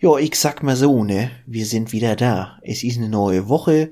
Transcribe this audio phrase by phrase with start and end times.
[0.00, 1.32] Ja, ich sag mal so, ne?
[1.44, 2.60] Wir sind wieder da.
[2.62, 3.90] Es ist eine neue Woche.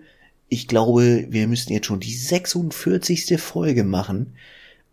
[0.49, 3.41] Ich glaube, wir müssen jetzt schon die 46.
[3.43, 4.35] Folge machen.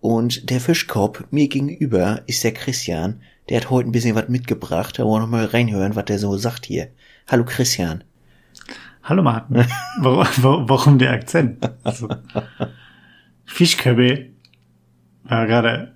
[0.01, 3.21] Und der Fischkopf mir gegenüber ist der Christian.
[3.47, 4.97] Der hat heute ein bisschen was mitgebracht.
[4.97, 6.87] Da wollen wir noch mal reinhören, was der so sagt hier.
[7.27, 8.03] Hallo Christian.
[9.03, 9.67] Hallo Martin.
[9.99, 11.63] warum, warum der Akzent?
[11.83, 12.09] Also,
[13.45, 14.29] Fischköppe
[15.25, 15.92] war gerade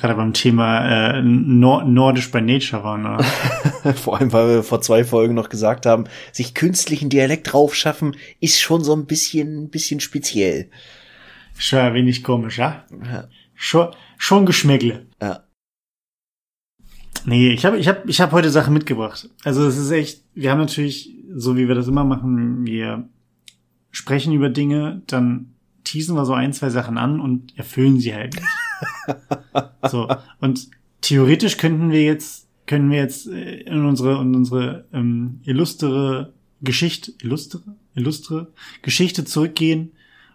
[0.00, 3.06] gerade beim Thema äh, Nord Nordisch bei Nature waren.
[3.06, 3.24] Oder?
[3.94, 8.60] vor allem, weil wir vor zwei Folgen noch gesagt haben, sich künstlichen Dialekt draufschaffen, ist
[8.60, 10.70] schon so ein bisschen, bisschen speziell.
[11.56, 12.84] Schon ein wenig komisch, ja?
[13.04, 13.28] ja.
[13.54, 15.06] Schon, schon Geschmäckle.
[15.20, 15.44] Ja.
[17.24, 19.28] Nee, ich habe ich hab, ich hab heute Sachen mitgebracht.
[19.44, 23.08] Also es ist echt, wir haben natürlich, so wie wir das immer machen, wir
[23.90, 28.34] sprechen über Dinge, dann teasen wir so ein, zwei Sachen an und erfüllen sie halt
[28.34, 28.46] nicht.
[29.88, 30.08] so,
[30.40, 30.68] und
[31.00, 37.12] theoretisch könnten wir jetzt, können wir jetzt äh, in unsere, in unsere ähm, illustre Geschichte,
[37.22, 37.60] illustre,
[37.94, 38.48] illustre
[38.82, 39.92] Geschichte zurückgehen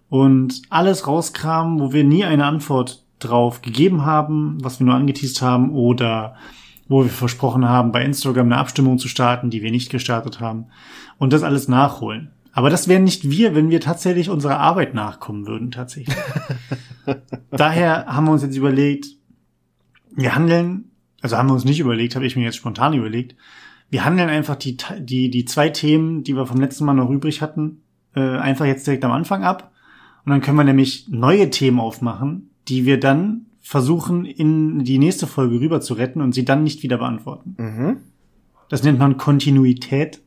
[0.09, 5.41] und alles rauskramen, wo wir nie eine Antwort drauf gegeben haben, was wir nur angeteased
[5.41, 6.35] haben oder
[6.87, 10.65] wo wir versprochen haben, bei Instagram eine Abstimmung zu starten, die wir nicht gestartet haben
[11.17, 12.31] und das alles nachholen.
[12.53, 16.15] Aber das wären nicht wir, wenn wir tatsächlich unserer Arbeit nachkommen würden, tatsächlich.
[17.51, 19.07] Daher haben wir uns jetzt überlegt,
[20.15, 23.35] wir handeln, also haben wir uns nicht überlegt, habe ich mir jetzt spontan überlegt,
[23.89, 27.41] wir handeln einfach die, die, die zwei Themen, die wir vom letzten Mal noch übrig
[27.41, 27.81] hatten,
[28.15, 29.71] äh, einfach jetzt direkt am Anfang ab.
[30.23, 35.25] Und dann können wir nämlich neue Themen aufmachen, die wir dann versuchen, in die nächste
[35.25, 37.55] Folge rüber zu retten und sie dann nicht wieder beantworten.
[37.57, 37.97] Mhm.
[38.69, 40.21] Das nennt man Kontinuität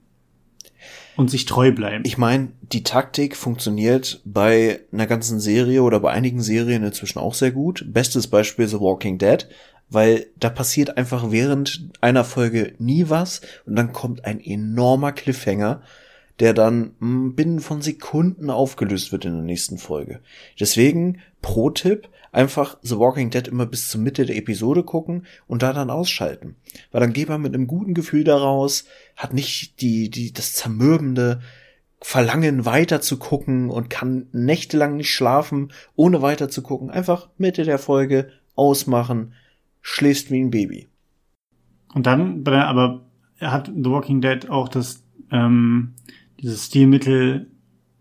[1.16, 2.04] und sich treu bleiben.
[2.06, 7.34] Ich meine, die Taktik funktioniert bei einer ganzen Serie oder bei einigen Serien inzwischen auch
[7.34, 7.84] sehr gut.
[7.88, 9.48] Bestes Beispiel The Walking Dead,
[9.88, 15.82] weil da passiert einfach während einer Folge nie was und dann kommt ein enormer Cliffhanger,
[16.40, 20.20] der dann hm, binnen von Sekunden aufgelöst wird in der nächsten Folge.
[20.60, 25.72] Deswegen, Pro-Tipp, einfach The Walking Dead immer bis zur Mitte der Episode gucken und da
[25.72, 26.56] dann ausschalten.
[26.92, 28.84] Weil dann geht man mit einem guten Gefühl daraus,
[29.16, 31.40] hat nicht die, die, das zermürbende
[32.00, 36.90] Verlangen weiter zu gucken und kann nächtelang nicht schlafen, ohne weiter zu gucken.
[36.90, 39.32] Einfach Mitte der Folge ausmachen,
[39.80, 40.88] schläfst wie ein Baby.
[41.94, 43.06] Und dann, aber
[43.40, 45.94] hat The Walking Dead auch das, ähm,
[46.40, 47.50] dieses Stilmittel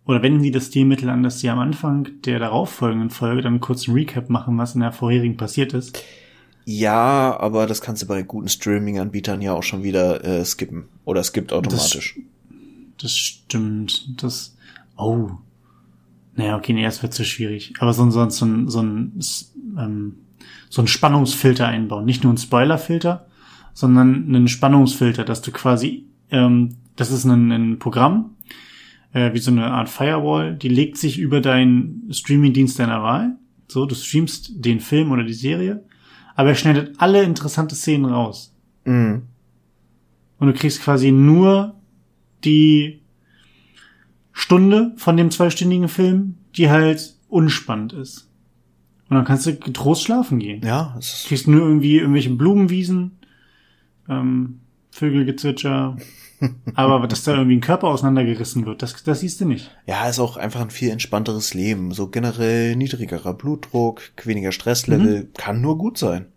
[0.05, 3.87] oder wenden Sie das Stilmittel an, dass Sie am Anfang der darauffolgenden Folge dann kurz
[3.87, 6.03] einen Recap machen, was in der vorherigen passiert ist?
[6.65, 10.85] Ja, aber das kannst du bei guten Streaming-Anbietern ja auch schon wieder äh, skippen.
[11.05, 12.15] Oder skippt automatisch.
[12.17, 14.21] Das, das stimmt.
[14.21, 14.57] Das.
[14.97, 15.29] Oh.
[16.35, 17.73] Naja, okay, nee, das wird zu schwierig.
[17.79, 19.19] Aber so, so, so, ein, so ein,
[19.77, 20.15] ähm,
[20.69, 22.03] so ein Spannungsfilter einbauen.
[22.03, 23.27] Nicht nur ein Spoilerfilter,
[23.73, 28.31] sondern einen Spannungsfilter, dass du quasi, ähm, das ist ein, ein Programm,
[29.13, 33.37] äh, wie so eine Art Firewall, die legt sich über deinen Streaming-Dienst deiner Wahl.
[33.67, 35.83] So, du streamst den Film oder die Serie,
[36.35, 38.53] aber er schneidet alle interessante Szenen raus.
[38.83, 39.23] Mhm.
[40.37, 41.75] Und du kriegst quasi nur
[42.43, 43.01] die
[44.31, 48.29] Stunde von dem zweistündigen Film, die halt unspannend ist.
[49.09, 50.61] Und dann kannst du getrost schlafen gehen.
[50.63, 50.95] Ja.
[50.99, 53.19] Es ist kriegst nur irgendwie irgendwelche Blumenwiesen,
[54.09, 54.59] ähm,
[54.91, 55.97] Vögelgezwitscher,
[56.75, 59.71] aber dass da irgendwie ein Körper auseinandergerissen wird, das, das siehst du nicht.
[59.85, 61.91] Ja, ist auch einfach ein viel entspannteres Leben.
[61.91, 65.33] So generell niedrigerer Blutdruck, weniger Stresslevel, mhm.
[65.33, 66.27] kann nur gut sein.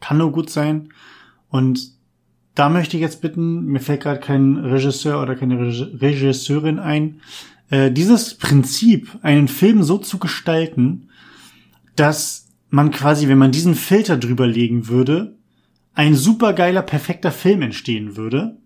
[0.00, 0.90] Kann nur gut sein.
[1.48, 1.92] Und
[2.54, 7.20] da möchte ich jetzt bitten, mir fällt gerade kein Regisseur oder keine Regisseurin ein,
[7.70, 11.10] äh, dieses Prinzip, einen Film so zu gestalten,
[11.96, 15.37] dass man quasi, wenn man diesen Filter drüber legen würde,
[15.98, 18.56] ein supergeiler, perfekter Film entstehen würde.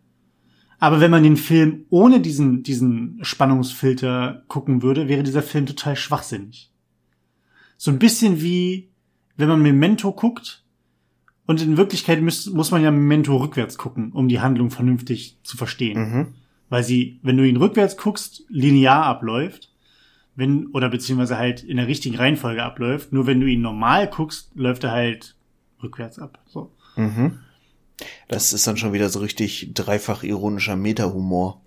[0.79, 5.97] Aber wenn man den Film ohne diesen, diesen Spannungsfilter gucken würde, wäre dieser Film total
[5.97, 6.71] schwachsinnig.
[7.79, 8.91] So ein bisschen wie,
[9.39, 10.63] wenn man Memento guckt,
[11.47, 15.57] und in Wirklichkeit muss, muss man ja Memento rückwärts gucken, um die Handlung vernünftig zu
[15.57, 15.99] verstehen.
[15.99, 16.27] Mhm.
[16.69, 19.73] Weil sie, wenn du ihn rückwärts guckst, linear abläuft,
[20.37, 23.15] wenn, oder beziehungsweise halt in der richtigen Reihenfolge abläuft.
[23.15, 25.35] Nur wenn du ihn normal guckst, läuft er halt
[25.83, 26.39] rückwärts ab.
[26.47, 26.71] So.
[26.97, 27.39] Mhm.
[28.29, 31.63] Das ist dann schon wieder so richtig dreifach ironischer Meta-Humor.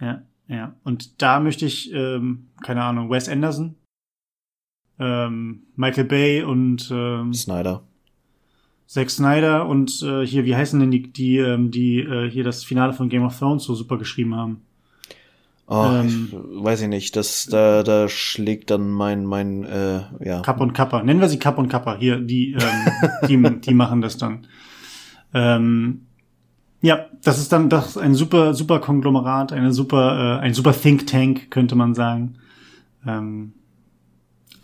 [0.00, 0.74] Ja, ja.
[0.84, 3.74] Und da möchte ich, ähm, keine Ahnung, Wes Anderson,
[4.98, 7.82] ähm, Michael Bay und ähm, Snyder.
[8.86, 12.64] Zack Snyder und äh, hier, wie heißen denn die, die, ähm, die äh, hier das
[12.64, 14.62] Finale von Game of Thrones so super geschrieben haben?
[15.68, 17.14] Oh, ähm, ich, weiß ich nicht.
[17.14, 20.42] Das, da, da schlägt dann mein, mein, äh, ja.
[20.42, 21.04] Kapp und Kappa.
[21.04, 21.96] Nennen wir sie Kapp und Kappa.
[21.96, 24.48] Hier, die, ähm, die, die machen das dann.
[25.34, 26.02] Ähm,
[26.82, 30.72] Ja, das ist dann das ist ein super, super Konglomerat, eine super, äh, ein super
[30.72, 32.36] Think Tank, könnte man sagen.
[33.06, 33.52] Ähm,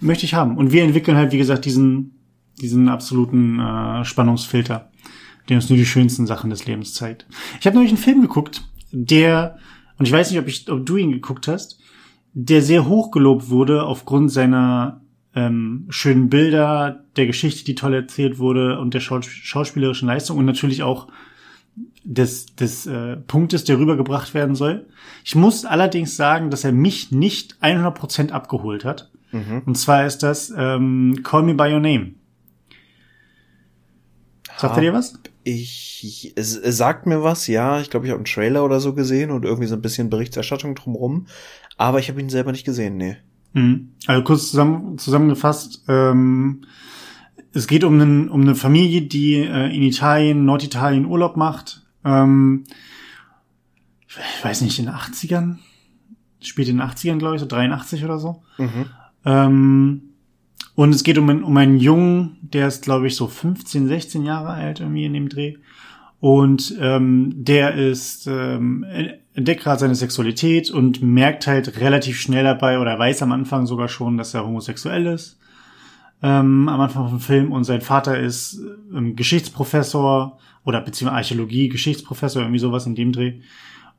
[0.00, 0.56] möchte ich haben.
[0.56, 2.12] Und wir entwickeln halt, wie gesagt, diesen,
[2.60, 4.90] diesen absoluten äh, Spannungsfilter,
[5.48, 7.26] der uns nur die schönsten Sachen des Lebens zeigt.
[7.60, 9.58] Ich habe neulich einen Film geguckt, der,
[9.98, 11.80] und ich weiß nicht, ob, ich, ob du ihn geguckt hast,
[12.32, 15.02] der sehr hoch gelobt wurde aufgrund seiner
[15.36, 20.46] ähm, schönen Bilder, der Geschichte, die toll erzählt wurde und der schaus schauspielerischen Leistung und
[20.46, 21.08] natürlich auch
[22.04, 24.86] des, des äh, Punktes, der rübergebracht werden soll.
[25.24, 29.10] Ich muss allerdings sagen, dass er mich nicht 100% abgeholt hat.
[29.32, 29.62] Mhm.
[29.66, 32.14] Und zwar ist das ähm, Call Me By Your Name.
[34.56, 35.20] Sagt er dir was?
[35.44, 37.78] Ich, ich, es, es sagt mir was, ja.
[37.80, 40.74] Ich glaube, ich habe einen Trailer oder so gesehen und irgendwie so ein bisschen Berichterstattung
[40.74, 41.26] drumrum.
[41.76, 43.18] Aber ich habe ihn selber nicht gesehen, nee.
[43.56, 43.92] Mhm.
[44.06, 46.62] Also kurz zusammen, zusammengefasst, ähm,
[47.52, 51.86] es geht um, einen, um eine Familie, die äh, in Italien, Norditalien Urlaub macht.
[52.04, 52.64] Ähm,
[54.08, 55.56] ich weiß nicht, in den 80ern?
[56.42, 58.42] Spielt in den 80ern, glaube ich, so 83 oder so.
[58.58, 58.86] Mhm.
[59.24, 60.02] Ähm,
[60.74, 64.24] und es geht um, einen, um einen Jungen, der ist, glaube ich, so 15, 16
[64.24, 65.56] Jahre alt irgendwie in dem Dreh.
[66.20, 68.84] Und ähm, der ist ähm,
[69.36, 73.88] entdeckt gerade seine Sexualität und merkt halt relativ schnell dabei oder weiß am Anfang sogar
[73.88, 75.38] schon, dass er homosexuell ist.
[76.22, 78.58] Ähm, am Anfang vom Film und sein Vater ist
[78.94, 83.34] ähm, Geschichtsprofessor oder beziehungsweise Archäologie, Geschichtsprofessor, irgendwie sowas in dem Dreh.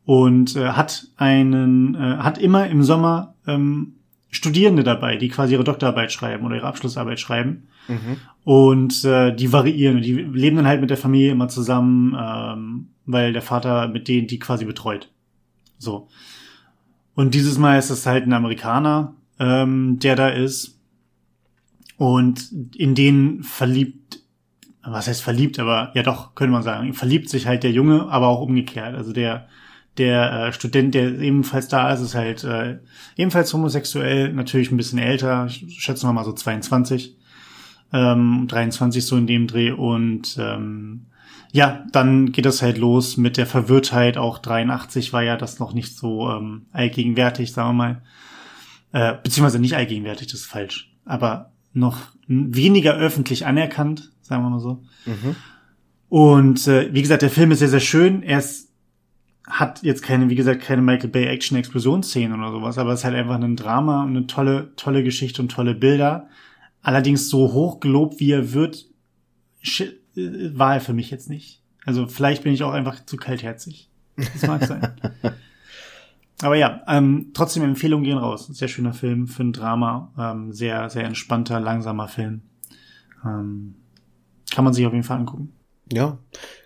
[0.05, 3.93] Und äh, hat einen, äh, hat immer im Sommer ähm,
[4.31, 7.67] Studierende dabei, die quasi ihre Doktorarbeit schreiben oder ihre Abschlussarbeit schreiben.
[7.87, 8.17] Mhm.
[8.43, 10.01] Und äh, die variieren.
[10.01, 14.27] Die leben dann halt mit der Familie immer zusammen, ähm, weil der Vater mit denen
[14.27, 15.11] die quasi betreut.
[15.77, 16.07] So.
[17.15, 20.79] Und dieses Mal ist es halt ein Amerikaner, ähm, der da ist.
[21.97, 24.19] Und in den verliebt,
[24.83, 28.27] was heißt verliebt, aber ja doch, könnte man sagen, verliebt sich halt der Junge, aber
[28.27, 28.95] auch umgekehrt.
[28.95, 29.47] Also der
[29.97, 32.77] der äh, Student, der ebenfalls da ist, ist halt äh,
[33.15, 37.15] ebenfalls homosexuell, natürlich ein bisschen älter, ich schätze mal so 22,
[37.93, 41.07] ähm, 23 so in dem Dreh und ähm,
[41.51, 44.17] ja, dann geht es halt los mit der Verwirrtheit.
[44.17, 48.01] Auch 83 war ja das noch nicht so ähm, allgegenwärtig, sagen wir mal.
[48.91, 50.93] Äh, beziehungsweise nicht allgegenwärtig, das ist falsch.
[51.05, 54.83] Aber noch weniger öffentlich anerkannt, sagen wir mal so.
[55.05, 55.35] Mhm.
[56.09, 58.23] Und äh, wie gesagt, der Film ist sehr, sehr schön.
[58.23, 58.67] Er ist
[59.47, 63.05] hat jetzt keine, wie gesagt, keine Michael Bay Action Explosionsszenen oder sowas, aber es ist
[63.05, 66.27] halt einfach ein Drama und eine tolle, tolle Geschichte und tolle Bilder.
[66.81, 68.85] Allerdings so hoch gelobt, wie er wird,
[70.17, 71.61] war er für mich jetzt nicht.
[71.85, 73.89] Also vielleicht bin ich auch einfach zu kaltherzig.
[74.15, 74.93] Das mag sein.
[76.41, 78.47] Aber ja, ähm, trotzdem Empfehlungen gehen raus.
[78.47, 80.13] Sehr schöner Film für ein Drama.
[80.17, 82.41] Ähm, sehr, sehr entspannter, langsamer Film.
[83.25, 83.75] Ähm,
[84.51, 85.53] kann man sich auf jeden Fall angucken.
[85.91, 86.17] Ja,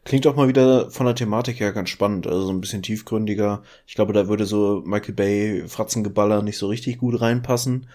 [0.03, 3.61] klingt auch mal wieder von der Thematik her ganz spannend, also so ein bisschen tiefgründiger.
[3.85, 7.87] Ich glaube, da würde so Michael Bay Fratzengeballer nicht so richtig gut reinpassen.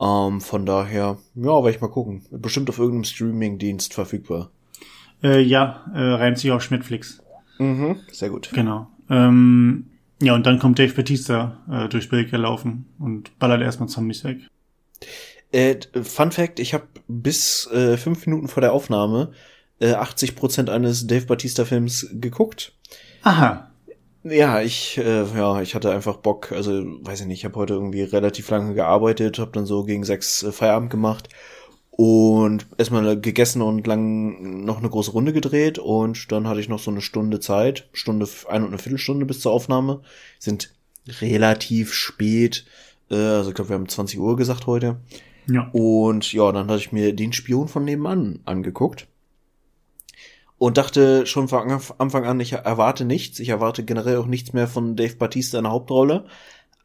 [0.00, 2.24] Ähm, von daher, ja, werde ich mal gucken.
[2.30, 4.50] Bestimmt auf irgendeinem Streaming-Dienst verfügbar.
[5.26, 7.20] Äh, ja, äh, reimt sich auf Netflix.
[7.58, 8.50] Mhm, sehr gut.
[8.52, 8.86] Genau.
[9.10, 9.86] Ähm,
[10.22, 14.38] ja, und dann kommt Dave Batista äh, durch Bild gelaufen und ballert erstmal Zombies weg.
[15.50, 19.32] Äh, Fun Fact, ich habe bis äh, fünf Minuten vor der Aufnahme
[19.80, 22.72] äh, 80 Prozent eines Dave Batista Films geguckt.
[23.22, 23.70] Aha.
[24.22, 27.74] Ja, ich äh, ja, ich hatte einfach Bock, also weiß ich nicht, ich habe heute
[27.74, 31.28] irgendwie relativ lange gearbeitet, habe dann so gegen sechs äh, Feierabend gemacht
[31.96, 36.78] und erstmal gegessen und lang noch eine große Runde gedreht und dann hatte ich noch
[36.78, 40.02] so eine Stunde Zeit, Stunde, ein und eine Viertelstunde bis zur Aufnahme.
[40.38, 40.74] Sind
[41.20, 42.66] relativ spät,
[43.10, 45.00] äh, also ich glaube, wir haben 20 Uhr gesagt heute.
[45.48, 45.70] Ja.
[45.72, 49.06] Und ja, dann hatte ich mir den Spion von nebenan angeguckt
[50.58, 53.38] und dachte schon von Anfang an, ich erwarte nichts.
[53.38, 56.26] Ich erwarte generell auch nichts mehr von Dave Batista in der Hauptrolle.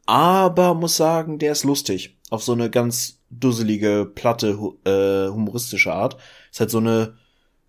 [0.05, 2.17] Aber muss sagen, der ist lustig.
[2.29, 6.17] Auf so eine ganz dusselige, platte, äh, humoristische Art.
[6.51, 7.15] Ist halt so eine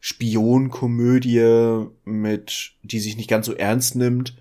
[0.01, 4.37] Spionkomödie mit, die sich nicht ganz so ernst nimmt.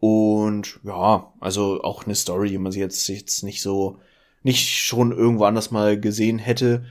[0.00, 3.98] Und ja, also auch eine Story, die man sich jetzt, jetzt nicht so,
[4.42, 6.80] nicht schon irgendwo anders mal gesehen hätte.
[6.80, 6.84] Mhm.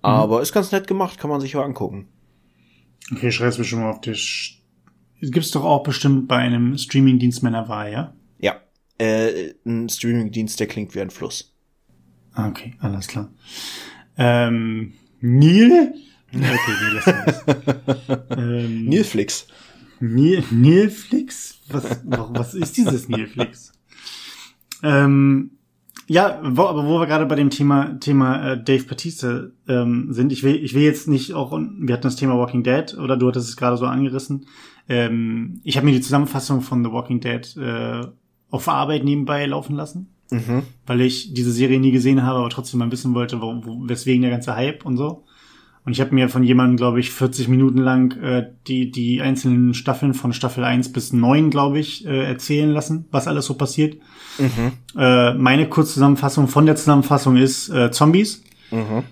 [0.00, 0.42] Aber mhm.
[0.42, 2.08] ist ganz nett gemacht, kann man sich auch angucken.
[3.12, 4.14] Okay, schreib's mir schon mal auf die.
[5.20, 8.14] Gibt's doch auch bestimmt bei einem Streamingdienst meiner Wahl, ja?
[8.38, 8.60] Ja.
[8.98, 11.55] Äh, ein Streamingdienst, der klingt wie ein Fluss.
[12.36, 13.30] Ah, okay, alles klar.
[14.16, 15.94] Ähm, Neil?
[16.32, 17.44] Okay, nee, lass
[18.38, 19.48] ähm, Nilflix.
[20.00, 21.60] Nil, Nilflix?
[21.68, 23.72] Was, was ist dieses Nilflix?
[24.82, 25.52] ähm,
[26.08, 30.30] Ja, wo, aber wo wir gerade bei dem Thema Thema äh, Dave Batista ähm, sind,
[30.30, 33.28] ich will ich will jetzt nicht auch wir hatten das Thema Walking Dead oder du
[33.28, 34.46] hattest es gerade so angerissen.
[34.88, 38.06] Ähm, ich habe mir die Zusammenfassung von The Walking Dead äh,
[38.50, 40.62] auf Arbeit nebenbei laufen lassen, mhm.
[40.86, 44.22] weil ich diese Serie nie gesehen habe, aber trotzdem mal wissen wollte, wo, wo, weswegen
[44.22, 45.24] der ganze Hype und so.
[45.84, 49.72] Und ich habe mir von jemandem, glaube ich, 40 Minuten lang äh, die, die einzelnen
[49.72, 53.96] Staffeln von Staffel 1 bis 9, glaube ich, äh, erzählen lassen, was alles so passiert.
[54.38, 54.72] Mhm.
[54.98, 58.42] Äh, meine Kurzzusammenfassung von der Zusammenfassung ist äh, Zombies.
[58.72, 59.04] Mhm.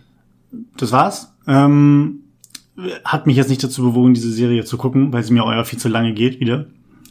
[0.76, 1.32] Das war's.
[1.46, 2.24] Ähm,
[3.04, 5.78] hat mich jetzt nicht dazu bewogen, diese Serie zu gucken, weil sie mir auch viel
[5.78, 6.66] zu lange geht wieder.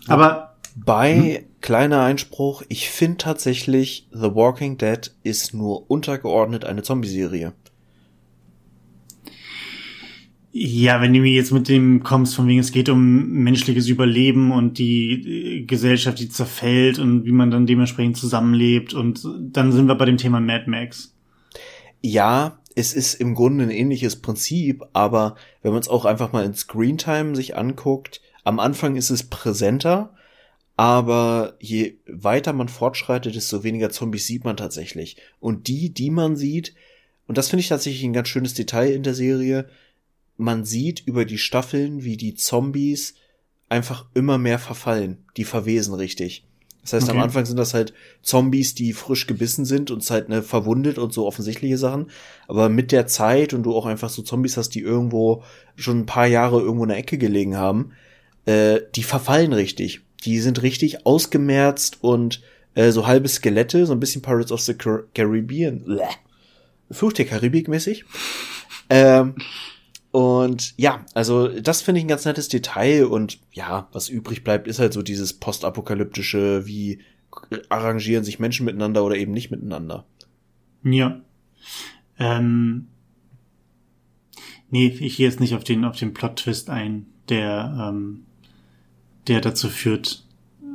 [0.07, 1.45] Aber bei hm?
[1.63, 7.53] Kleiner Einspruch, ich finde tatsächlich The Walking Dead ist nur untergeordnet eine Zombie-Serie.
[10.51, 14.51] Ja, wenn du mir jetzt mit dem kommst, von wegen es geht um menschliches Überleben
[14.51, 19.88] und die äh, Gesellschaft, die zerfällt und wie man dann dementsprechend zusammenlebt und dann sind
[19.88, 21.15] wir bei dem Thema Mad Max.
[22.01, 26.46] Ja, es ist im Grunde ein ähnliches Prinzip, aber wenn man es auch einfach mal
[26.46, 30.13] in Screentime sich anguckt, am Anfang ist es präsenter,
[30.75, 35.18] aber je weiter man fortschreitet, desto weniger Zombies sieht man tatsächlich.
[35.39, 36.74] Und die, die man sieht,
[37.27, 39.70] und das finde ich tatsächlich ein ganz schönes Detail in der Serie,
[40.38, 43.15] man sieht über die Staffeln, wie die Zombies
[43.70, 45.25] einfach immer mehr verfallen.
[45.38, 46.46] Die verwesen richtig.
[46.82, 47.18] Das heißt, okay.
[47.18, 51.13] am Anfang sind das halt Zombies, die frisch gebissen sind und halt ne, verwundet und
[51.13, 52.08] so offensichtliche Sachen.
[52.48, 55.44] Aber mit der Zeit und du auch einfach so Zombies hast, die irgendwo
[55.77, 57.94] schon ein paar Jahre irgendwo in der Ecke gelegen haben,
[58.46, 60.01] äh, die verfallen richtig.
[60.24, 62.42] Die sind richtig ausgemerzt und
[62.75, 66.00] äh, so halbe Skelette, so ein bisschen Pirates of the Caribbean.
[66.92, 68.06] Fluch der Karibik mäßig.
[68.89, 69.36] Ähm,
[70.12, 74.68] und ja, also das finde ich ein ganz nettes Detail und ja, was übrig bleibt,
[74.68, 77.00] ist halt so dieses postapokalyptische, wie
[77.70, 80.06] arrangieren sich Menschen miteinander oder eben nicht miteinander.
[80.84, 81.22] Ja.
[82.20, 82.89] Ähm,
[84.70, 88.25] nee, ich gehe jetzt nicht auf den, auf den Plot-Twist ein, der, ähm,
[89.27, 90.24] der dazu führt,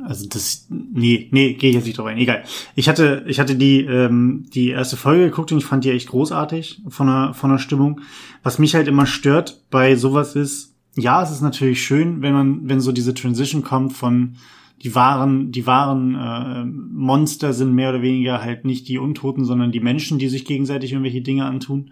[0.03, 2.17] also das, nee, nee, gehe ich jetzt nicht drauf ein.
[2.17, 2.43] Egal.
[2.75, 6.07] Ich hatte, ich hatte die, ähm, die erste Folge geguckt und ich fand die echt
[6.09, 8.01] großartig von der, von der Stimmung.
[8.41, 12.69] Was mich halt immer stört bei sowas ist, ja, es ist natürlich schön, wenn man,
[12.69, 14.35] wenn so diese Transition kommt von
[14.81, 19.71] die wahren, die wahren äh, Monster sind mehr oder weniger halt nicht die Untoten, sondern
[19.71, 21.91] die Menschen, die sich gegenseitig irgendwelche Dinge antun.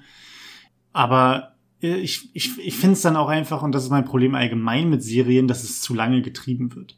[0.93, 4.89] Aber ich, ich, ich finde es dann auch einfach, und das ist mein Problem allgemein
[4.89, 6.97] mit Serien, dass es zu lange getrieben wird.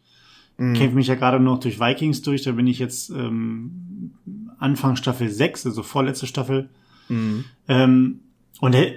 [0.58, 0.74] Mhm.
[0.74, 4.12] Kämpfe mich ja gerade noch durch Vikings durch, da bin ich jetzt ähm,
[4.58, 6.70] Anfang Staffel 6, also vorletzte Staffel.
[7.10, 7.46] Mhm.
[7.68, 8.20] Ähm,
[8.62, 8.94] und äh,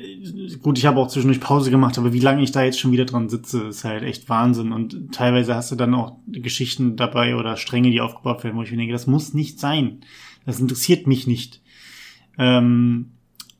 [0.61, 3.05] gut, ich habe auch zwischendurch Pause gemacht, aber wie lange ich da jetzt schon wieder
[3.05, 4.73] dran sitze, ist halt echt Wahnsinn.
[4.73, 8.73] Und teilweise hast du dann auch Geschichten dabei oder Stränge, die aufgebaut werden, wo ich
[8.73, 10.01] mir denke, das muss nicht sein.
[10.47, 11.61] Das interessiert mich nicht.
[12.39, 13.13] Ähm,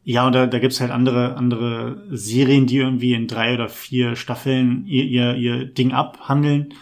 [0.05, 4.17] ja, und da, da gibt's halt andere, andere Serien, die irgendwie in drei oder vier
[4.17, 6.75] Staffeln ihr, ihr, ihr Ding abhandeln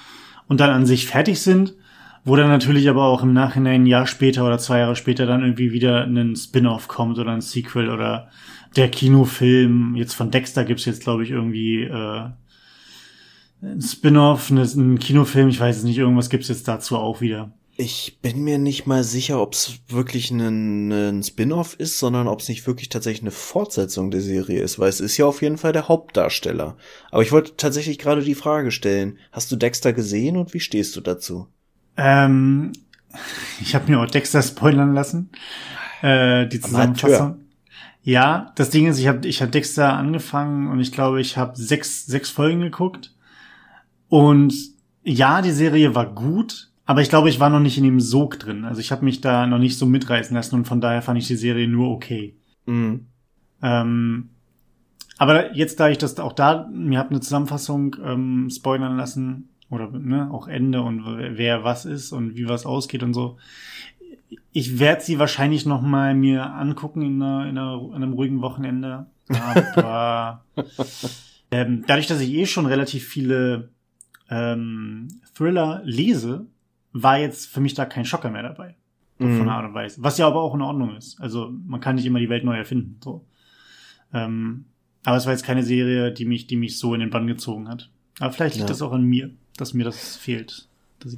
[0.48, 1.74] und dann an sich fertig sind,
[2.24, 5.42] wo dann natürlich aber auch im Nachhinein ein Jahr später oder zwei Jahre später dann
[5.42, 8.30] irgendwie wieder ein Spin-off kommt oder ein Sequel oder
[8.76, 9.96] der Kinofilm.
[9.96, 12.30] Jetzt von Dexter gibt's jetzt, glaube ich, irgendwie äh,
[13.62, 17.52] ein Spin-off, ein Kinofilm, ich weiß es nicht, irgendwas gibt's jetzt dazu auch wieder.
[17.80, 22.40] Ich bin mir nicht mal sicher, ob es wirklich ein, ein Spin-off ist, sondern ob
[22.40, 25.56] es nicht wirklich tatsächlich eine Fortsetzung der Serie ist, weil es ist ja auf jeden
[25.56, 26.76] Fall der Hauptdarsteller.
[27.10, 30.94] Aber ich wollte tatsächlich gerade die Frage stellen, hast du Dexter gesehen und wie stehst
[30.94, 31.46] du dazu?
[31.96, 32.72] Ähm,
[33.62, 35.30] ich habe mir auch Dexter spoilern lassen.
[36.02, 37.46] Äh, die Zusammenfassung.
[38.02, 41.56] Ja, das Ding ist, ich habe ich hab Dexter angefangen und ich glaube, ich habe
[41.56, 43.14] sechs, sechs Folgen geguckt.
[44.08, 44.54] Und
[45.02, 48.40] ja, die Serie war gut, aber ich glaube, ich war noch nicht in dem Sog
[48.40, 48.64] drin.
[48.64, 51.28] Also ich habe mich da noch nicht so mitreißen lassen und von daher fand ich
[51.28, 52.34] die Serie nur okay.
[52.66, 53.06] Mhm.
[53.62, 54.30] Ähm,
[55.16, 59.88] aber jetzt, da ich das auch da, mir habe eine Zusammenfassung ähm, spoilern lassen oder
[59.88, 63.38] ne, auch Ende und wer was ist und wie was ausgeht und so.
[64.50, 68.42] Ich werde sie wahrscheinlich noch mal mir angucken in, einer, in, einer, in einem ruhigen
[68.42, 69.06] Wochenende.
[69.28, 70.44] Aber
[71.52, 73.68] ähm, dadurch, dass ich eh schon relativ viele
[74.28, 75.06] ähm,
[75.36, 76.46] Thriller lese,
[76.92, 78.74] war jetzt für mich da kein Schocker mehr dabei.
[79.18, 79.36] Mhm.
[79.36, 80.02] Von der Art und Weise.
[80.02, 81.20] Was ja aber auch in Ordnung ist.
[81.20, 82.98] Also man kann nicht immer die Welt neu erfinden.
[83.02, 83.24] So.
[84.12, 84.64] Ähm,
[85.04, 87.68] aber es war jetzt keine Serie, die mich, die mich so in den Bann gezogen
[87.68, 87.90] hat.
[88.18, 88.72] Aber vielleicht liegt ja.
[88.72, 90.68] das auch an mir, dass mir das fehlt.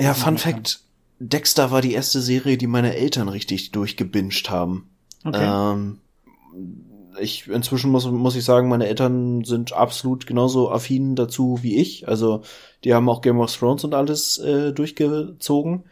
[0.00, 0.80] Ja, Fun Fact.
[1.18, 4.88] Dexter war die erste Serie, die meine Eltern richtig durchgebinged haben.
[5.24, 5.72] Okay.
[5.74, 5.98] Ähm,
[7.20, 12.08] ich inzwischen muss muss ich sagen, meine Eltern sind absolut genauso affin dazu wie ich.
[12.08, 12.42] Also
[12.84, 15.84] die haben auch Game of Thrones und alles äh, durchgezogen.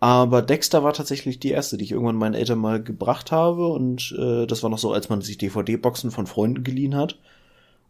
[0.00, 3.68] Aber Dexter war tatsächlich die erste, die ich irgendwann meinen Eltern mal gebracht habe.
[3.68, 7.18] Und äh, das war noch so, als man sich DVD-Boxen von Freunden geliehen hat.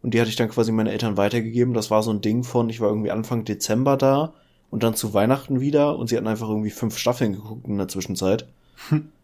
[0.01, 1.73] Und die hatte ich dann quasi meinen Eltern weitergegeben.
[1.73, 4.33] Das war so ein Ding von, ich war irgendwie Anfang Dezember da
[4.71, 7.87] und dann zu Weihnachten wieder und sie hatten einfach irgendwie fünf Staffeln geguckt in der
[7.87, 8.47] Zwischenzeit.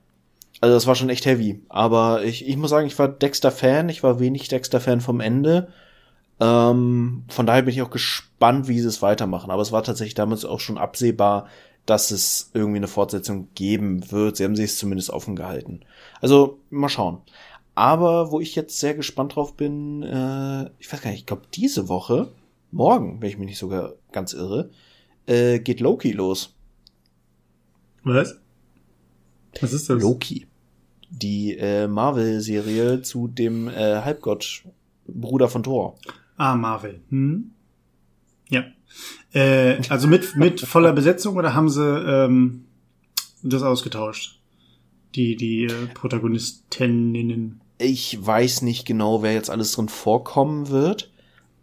[0.61, 1.61] Also das war schon echt heavy.
[1.69, 3.89] Aber ich, ich muss sagen, ich war Dexter-Fan.
[3.89, 5.67] Ich war wenig Dexter-Fan vom Ende.
[6.39, 9.51] Ähm, von daher bin ich auch gespannt, wie sie es weitermachen.
[9.51, 11.47] Aber es war tatsächlich damals auch schon absehbar,
[11.85, 14.37] dass es irgendwie eine Fortsetzung geben wird.
[14.37, 15.81] Sie haben sich es zumindest offen gehalten.
[16.21, 17.19] Also mal schauen.
[17.75, 21.43] Aber wo ich jetzt sehr gespannt drauf bin, äh, ich weiß gar nicht, ich glaube
[21.53, 22.31] diese Woche,
[22.71, 24.69] morgen, wenn ich mich nicht sogar ganz irre,
[25.27, 26.55] äh, geht Loki los.
[28.03, 28.39] Was?
[29.61, 30.01] Was ist das?
[30.01, 30.47] Loki.
[31.09, 34.63] Die äh, Marvel-Serie zu dem äh, Halbgott,
[35.07, 35.97] Bruder von Thor.
[36.37, 37.01] Ah, Marvel.
[37.09, 37.51] Hm?
[38.49, 38.63] Ja.
[39.33, 42.65] Äh, also mit, mit voller Besetzung oder haben sie ähm,
[43.43, 44.41] das ausgetauscht?
[45.15, 47.61] Die, die äh, Protagonistinnen.
[47.77, 51.11] Ich weiß nicht genau, wer jetzt alles drin vorkommen wird.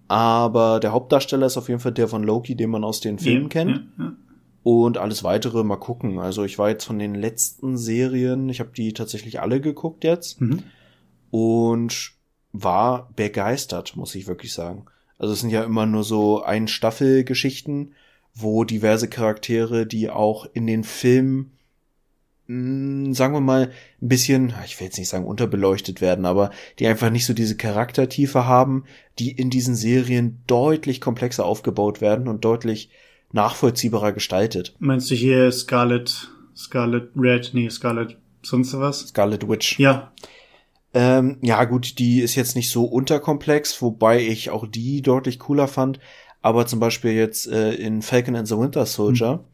[0.08, 3.44] Aber der Hauptdarsteller ist auf jeden Fall der von Loki, den man aus den Filmen
[3.44, 3.70] Ja, kennt.
[3.98, 4.12] ja, ja.
[4.62, 6.18] Und alles weitere mal gucken.
[6.20, 10.40] Also ich war jetzt von den letzten Serien, ich habe die tatsächlich alle geguckt jetzt
[10.40, 10.62] Mhm.
[11.30, 12.12] und
[12.52, 14.84] war begeistert, muss ich wirklich sagen.
[15.18, 17.94] Also es sind ja immer nur so ein Staffelgeschichten,
[18.34, 21.52] wo diverse Charaktere, die auch in den Filmen,
[22.46, 26.86] mh, sagen wir mal, ein bisschen, ich will jetzt nicht sagen unterbeleuchtet werden, aber die
[26.86, 28.84] einfach nicht so diese Charaktertiefe haben,
[29.18, 32.90] die in diesen Serien deutlich komplexer aufgebaut werden und deutlich
[33.32, 34.74] nachvollziehbarer gestaltet.
[34.78, 39.08] Meinst du hier Scarlet, Scarlet Red, nee, Scarlet sonst was?
[39.08, 39.78] Scarlet Witch.
[39.78, 40.12] Ja,
[40.94, 45.66] Ähm, ja, gut, die ist jetzt nicht so unterkomplex, wobei ich auch die deutlich cooler
[45.68, 45.98] fand.
[46.42, 49.44] Aber zum Beispiel jetzt äh, in Falcon and the Winter Soldier.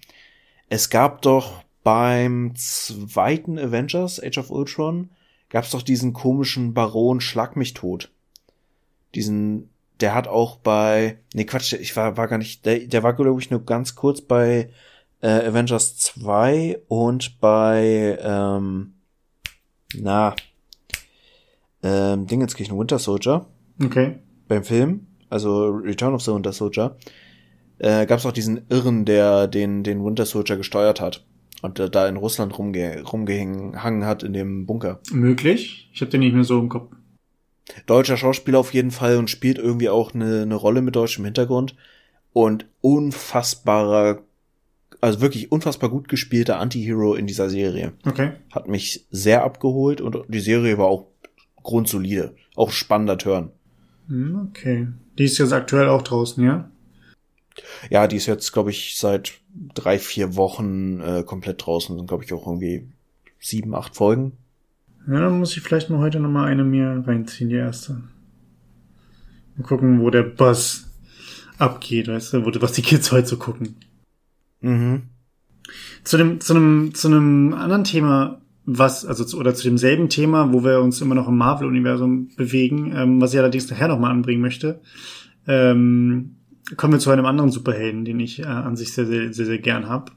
[0.68, 5.11] Es gab doch beim zweiten Avengers, Age of Ultron,
[5.49, 8.11] gab es doch diesen komischen Baron Schlag mich tot.
[9.14, 13.14] Diesen, der hat auch bei, nee Quatsch, ich war, war gar nicht, der, der war
[13.14, 14.70] glaube ich nur ganz kurz bei
[15.20, 18.94] äh, Avengers 2 und bei, ähm,
[19.94, 20.34] na,
[21.82, 23.46] ähm, Dingenskirchen Winter Soldier
[23.82, 24.18] okay.
[24.46, 26.96] beim Film, also Return of the Winter Soldier,
[27.78, 31.24] äh, gab es auch diesen Irren, der den, den Winter Soldier gesteuert hat
[31.62, 35.00] und äh, da in Russland rumge rumgehangen hat in dem Bunker.
[35.11, 35.90] Möglich.
[35.92, 36.92] Ich habe den nicht mehr so im Kopf.
[37.87, 41.74] Deutscher Schauspieler auf jeden Fall und spielt irgendwie auch eine, eine Rolle mit deutschem Hintergrund
[42.33, 44.22] und unfassbarer,
[45.00, 47.92] also wirklich unfassbar gut gespielter Anti-Hero in dieser Serie.
[48.07, 48.33] Okay.
[48.50, 51.07] Hat mich sehr abgeholt und die Serie war auch
[51.62, 53.50] grundsolide, auch spannender Turn.
[54.09, 54.88] Hm, Okay.
[55.18, 56.70] Die ist jetzt aktuell auch draußen, ja?
[57.90, 59.33] Ja, die ist jetzt, glaube ich, seit
[59.74, 61.96] drei, vier Wochen äh, komplett draußen.
[61.96, 62.87] Sind, glaube ich, auch irgendwie
[63.40, 64.37] sieben, acht Folgen.
[65.09, 68.03] Ja, dann muss ich vielleicht mal heute noch mal eine mir reinziehen, die erste.
[69.57, 70.90] Mal gucken, wo der Buzz
[71.57, 73.77] abgeht, weißt du, wo, was die Kids heute so gucken.
[74.61, 75.05] Mhm.
[76.05, 80.53] Zu dem, zu einem, zu einem anderen Thema, was, also zu, oder zu demselben Thema,
[80.53, 84.42] wo wir uns immer noch im Marvel-Universum bewegen, ähm, was ich allerdings nachher nochmal anbringen
[84.42, 84.83] möchte,
[85.47, 86.37] ähm,
[86.77, 89.59] kommen wir zu einem anderen Superhelden, den ich äh, an sich sehr, sehr, sehr, sehr
[89.59, 90.12] gern hab.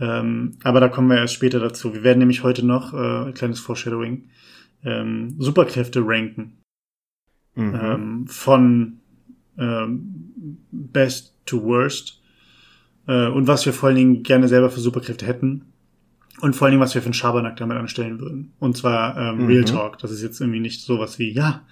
[0.00, 1.92] Ähm, aber da kommen wir erst später dazu.
[1.94, 4.28] Wir werden nämlich heute noch, äh, ein kleines Foreshadowing,
[4.82, 6.58] ähm, Superkräfte ranken.
[7.54, 7.80] Mhm.
[7.82, 9.00] Ähm, von
[9.58, 12.22] ähm, Best to Worst.
[13.06, 15.66] Äh, und was wir vor allen Dingen gerne selber für Superkräfte hätten.
[16.40, 18.52] Und vor allen Dingen, was wir für einen Schabernack damit anstellen würden.
[18.58, 19.46] Und zwar ähm, Mhm.
[19.46, 19.98] Real Talk.
[19.98, 21.66] Das ist jetzt irgendwie nicht sowas wie, ja,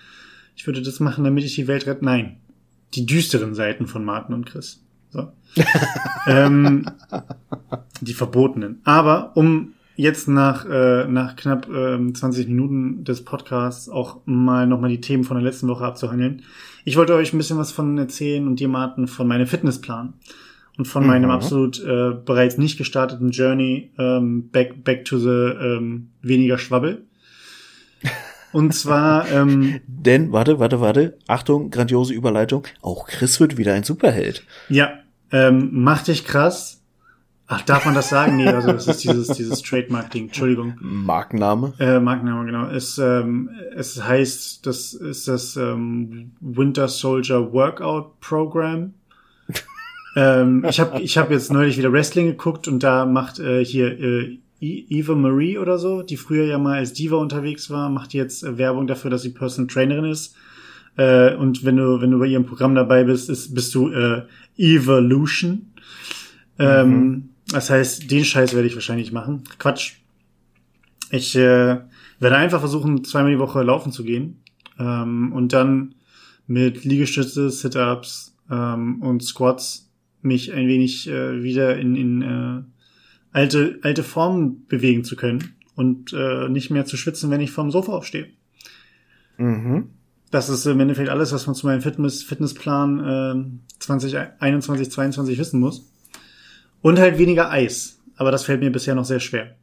[0.55, 2.05] ich würde das machen, damit ich die Welt rette.
[2.05, 2.41] Nein.
[2.95, 4.85] Die düsteren Seiten von Martin und Chris.
[5.11, 5.29] So.
[6.27, 6.85] ähm,
[8.01, 8.81] die verbotenen.
[8.85, 14.91] Aber um jetzt nach, äh, nach knapp ähm, 20 Minuten des Podcasts auch mal nochmal
[14.91, 16.43] die Themen von der letzten Woche abzuhandeln.
[16.85, 20.15] Ich wollte euch ein bisschen was von erzählen und dir, Martin, von meinem Fitnessplan
[20.79, 21.09] und von Mhm.
[21.09, 27.08] meinem absolut äh, bereits nicht gestarteten Journey ähm, back, back to the ähm, weniger Schwabbel.
[28.53, 31.19] Und zwar, ähm, Denn, warte, warte, warte.
[31.27, 32.67] Achtung, grandiose Überleitung.
[32.83, 34.45] Auch Chris wird wieder ein Superheld.
[34.69, 34.91] ja,
[35.31, 36.79] ähm, mach dich krass.
[37.51, 38.37] Ach, darf man das sagen?
[38.37, 40.27] Nee, also das ist dieses, dieses Trademark-Ding.
[40.27, 40.75] Entschuldigung.
[40.81, 41.73] Markenname.
[41.79, 42.69] Äh, Markenname, genau.
[42.69, 48.93] Es, ähm, es heißt, das ist das ähm, Winter Soldier Workout Program.
[50.17, 53.99] ähm, ich habe ich hab jetzt neulich wieder Wrestling geguckt und da macht äh, hier
[53.99, 58.43] äh, Eva Marie oder so, die früher ja mal als Diva unterwegs war, macht jetzt
[58.43, 60.35] äh, Werbung dafür, dass sie Personal Trainerin ist.
[60.97, 64.23] Äh, und wenn du, wenn du bei ihrem Programm dabei bist, ist, bist du äh,
[64.57, 65.73] Evolution.
[66.59, 69.43] Ähm, Das heißt, den Scheiß werde ich wahrscheinlich machen.
[69.59, 69.95] Quatsch.
[71.11, 71.79] Ich äh,
[72.21, 74.43] werde einfach versuchen, zweimal die Woche laufen zu gehen.
[74.79, 75.95] Ähm, und dann
[76.47, 79.89] mit Liegestütze, Sit-Ups ähm, und Squats
[80.21, 82.63] mich ein wenig äh, wieder in, in äh,
[83.33, 87.71] alte, alte Formen bewegen zu können und äh, nicht mehr zu schwitzen, wenn ich vom
[87.71, 88.29] Sofa aufstehe.
[89.37, 89.91] Mhm.
[90.31, 95.61] Das ist im Endeffekt alles, was man zu meinem Fitness, Fitnessplan äh, 2021, 2022 wissen
[95.61, 95.91] muss.
[96.83, 98.01] Und halt weniger Eis.
[98.17, 99.57] Aber das fällt mir bisher noch sehr schwer.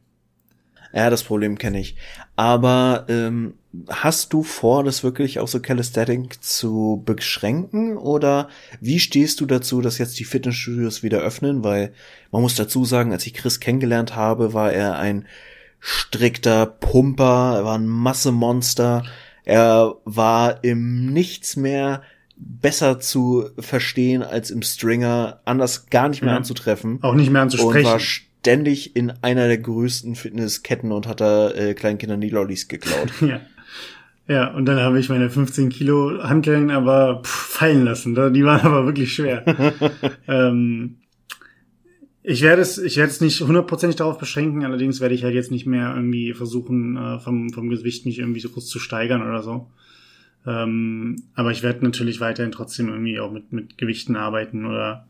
[0.92, 1.96] Ja, das Problem kenne ich.
[2.36, 3.54] Aber ähm,
[3.88, 7.96] hast du vor, das wirklich auch so Calisthenic zu beschränken?
[7.96, 8.48] Oder
[8.80, 11.64] wie stehst du dazu, dass jetzt die Fitnessstudios wieder öffnen?
[11.64, 11.92] Weil
[12.30, 15.26] man muss dazu sagen, als ich Chris kennengelernt habe, war er ein
[15.80, 19.04] strikter Pumper, er war ein Massemonster,
[19.44, 22.02] er war im Nichts mehr
[22.36, 26.36] besser zu verstehen als im Stringer, anders gar nicht mehr ja.
[26.36, 27.02] anzutreffen.
[27.02, 27.86] Auch nicht mehr anzusprechen.
[27.86, 28.00] Und war
[28.46, 33.12] ständig in einer der größten Fitnessketten und hat da äh, kleinen Kindern die Lollis geklaut.
[33.20, 33.40] ja.
[34.28, 38.14] Ja, und dann habe ich meine 15 Kilo Hanteln aber pff, fallen lassen.
[38.32, 39.44] Die waren aber wirklich schwer.
[40.28, 40.98] ähm,
[42.22, 45.50] ich werde es, ich werde es nicht hundertprozentig darauf beschränken, allerdings werde ich halt jetzt
[45.50, 49.42] nicht mehr irgendwie versuchen, äh, vom, vom Gewicht mich irgendwie so groß zu steigern oder
[49.42, 49.70] so.
[50.46, 55.06] Ähm, aber ich werde natürlich weiterhin trotzdem irgendwie auch mit, mit Gewichten arbeiten oder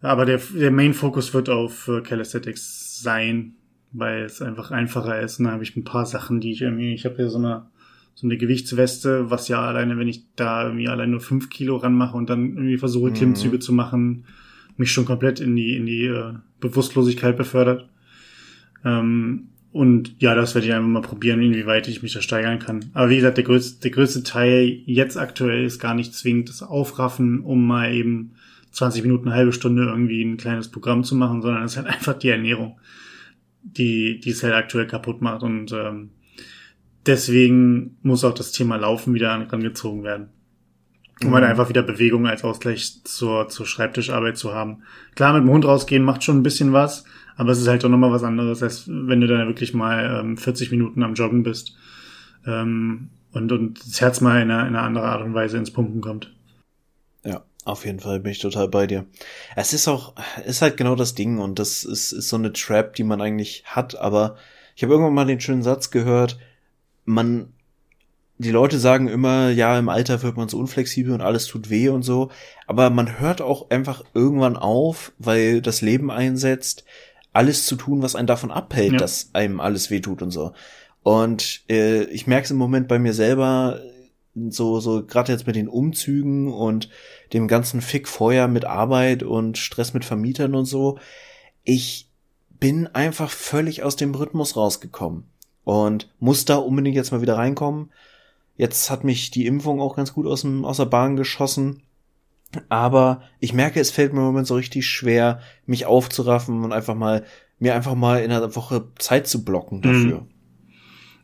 [0.00, 3.54] aber der, der Main-Fokus wird auf äh, Calisthenics sein,
[3.92, 5.38] weil es einfach einfacher ist.
[5.38, 7.66] Und da habe ich ein paar Sachen, die ich irgendwie, ich habe hier so eine,
[8.14, 12.16] so eine Gewichtsweste, was ja alleine, wenn ich da irgendwie allein nur fünf Kilo ranmache
[12.16, 13.14] und dann irgendwie versuche, mhm.
[13.14, 14.24] Klimmzüge zu machen,
[14.76, 17.88] mich schon komplett in die, in die äh, Bewusstlosigkeit befördert.
[18.84, 22.86] Ähm, und ja, das werde ich einfach mal probieren, inwieweit ich mich da steigern kann.
[22.94, 26.62] Aber wie gesagt, der größte, der größte Teil jetzt aktuell ist gar nicht zwingend das
[26.62, 28.32] Aufraffen, um mal eben
[28.78, 31.86] 20 Minuten, eine halbe Stunde irgendwie ein kleines Programm zu machen, sondern es ist halt
[31.94, 32.78] einfach die Ernährung,
[33.62, 35.42] die, die es halt aktuell kaputt macht.
[35.42, 36.10] Und ähm,
[37.06, 40.28] deswegen muss auch das Thema Laufen wieder angezogen werden.
[41.20, 41.34] Um halt mhm.
[41.34, 44.84] halt einfach wieder Bewegung als Ausgleich zur, zur Schreibtischarbeit zu haben.
[45.16, 47.04] Klar, mit dem Hund rausgehen macht schon ein bisschen was,
[47.36, 50.36] aber es ist halt auch nochmal was anderes, als wenn du dann wirklich mal ähm,
[50.36, 51.76] 40 Minuten am Joggen bist
[52.46, 55.72] ähm, und, und das Herz mal in eine, in eine andere Art und Weise ins
[55.72, 56.32] Pumpen kommt.
[57.24, 59.06] Ja, auf jeden Fall bin ich total bei dir.
[59.56, 62.94] Es ist auch, ist halt genau das Ding und das ist, ist so eine Trap,
[62.94, 64.36] die man eigentlich hat, aber
[64.74, 66.38] ich habe irgendwann mal den schönen Satz gehört,
[67.04, 67.52] man,
[68.38, 71.88] die Leute sagen immer, ja, im Alter wird man so unflexibel und alles tut weh
[71.88, 72.30] und so,
[72.66, 76.84] aber man hört auch einfach irgendwann auf, weil das Leben einsetzt,
[77.32, 78.98] alles zu tun, was einen davon abhält, ja.
[78.98, 80.52] dass einem alles weh tut und so.
[81.02, 83.80] Und äh, ich merke es im Moment bei mir selber,
[84.34, 86.88] so, so gerade jetzt mit den Umzügen und
[87.32, 90.98] dem ganzen Fick vorher mit Arbeit und Stress mit Vermietern und so.
[91.64, 92.08] Ich
[92.60, 95.24] bin einfach völlig aus dem Rhythmus rausgekommen
[95.64, 97.90] und muss da unbedingt jetzt mal wieder reinkommen.
[98.56, 101.82] Jetzt hat mich die Impfung auch ganz gut aus, dem, aus der Bahn geschossen.
[102.68, 106.94] Aber ich merke, es fällt mir im Moment so richtig schwer, mich aufzuraffen und einfach
[106.94, 107.24] mal,
[107.58, 110.22] mir einfach mal in einer Woche Zeit zu blocken dafür.
[110.22, 110.28] Mhm.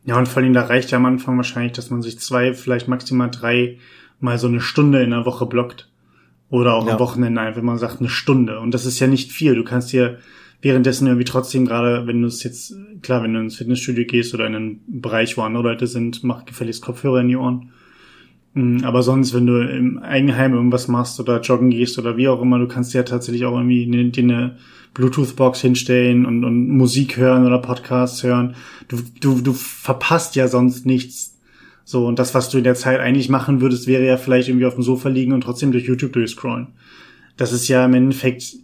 [0.05, 2.89] Ja, und vor allem, da reicht ja am Anfang wahrscheinlich, dass man sich zwei, vielleicht
[2.89, 3.79] maximal drei
[4.21, 5.91] mal so eine Stunde in der Woche blockt.
[6.51, 6.93] Oder auch ja.
[6.93, 8.61] am Wochenende einfach, wenn man sagt, eine Stunde.
[8.61, 9.55] Und das ist ja nicht viel.
[9.55, 10.19] Du kannst dir
[10.61, 14.47] währenddessen irgendwie trotzdem gerade, wenn du es jetzt, klar, wenn du ins Fitnessstudio gehst oder
[14.47, 17.71] in einen Bereich, wo andere Leute sind, mach gefälligst Kopfhörer in die Ohren.
[18.55, 22.41] Mm, aber sonst, wenn du im Eigenheim irgendwas machst oder joggen gehst oder wie auch
[22.41, 24.57] immer, du kannst ja tatsächlich auch irgendwie dir eine
[24.95, 28.55] Bluetooth-Box hinstellen und, und Musik hören oder Podcasts hören.
[28.89, 31.37] Du, du, du verpasst ja sonst nichts.
[31.85, 34.67] So, und das, was du in der Zeit eigentlich machen würdest, wäre ja vielleicht irgendwie
[34.67, 36.69] auf dem Sofa liegen und trotzdem durch YouTube durchscrollen.
[37.37, 38.55] Das ist ja im Endeffekt,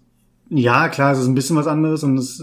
[0.49, 2.43] ja, klar, es ist ein bisschen was anderes und es,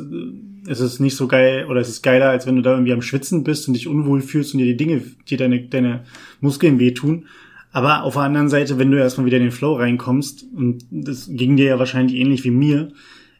[0.67, 3.01] es ist nicht so geil oder es ist geiler, als wenn du da irgendwie am
[3.01, 6.03] Schwitzen bist und dich unwohl fühlst und dir die Dinge, dir deine, deine
[6.41, 7.25] Muskeln wehtun.
[7.71, 11.29] Aber auf der anderen Seite, wenn du erstmal wieder in den Flow reinkommst, und das
[11.31, 12.91] ging dir ja wahrscheinlich ähnlich wie mir,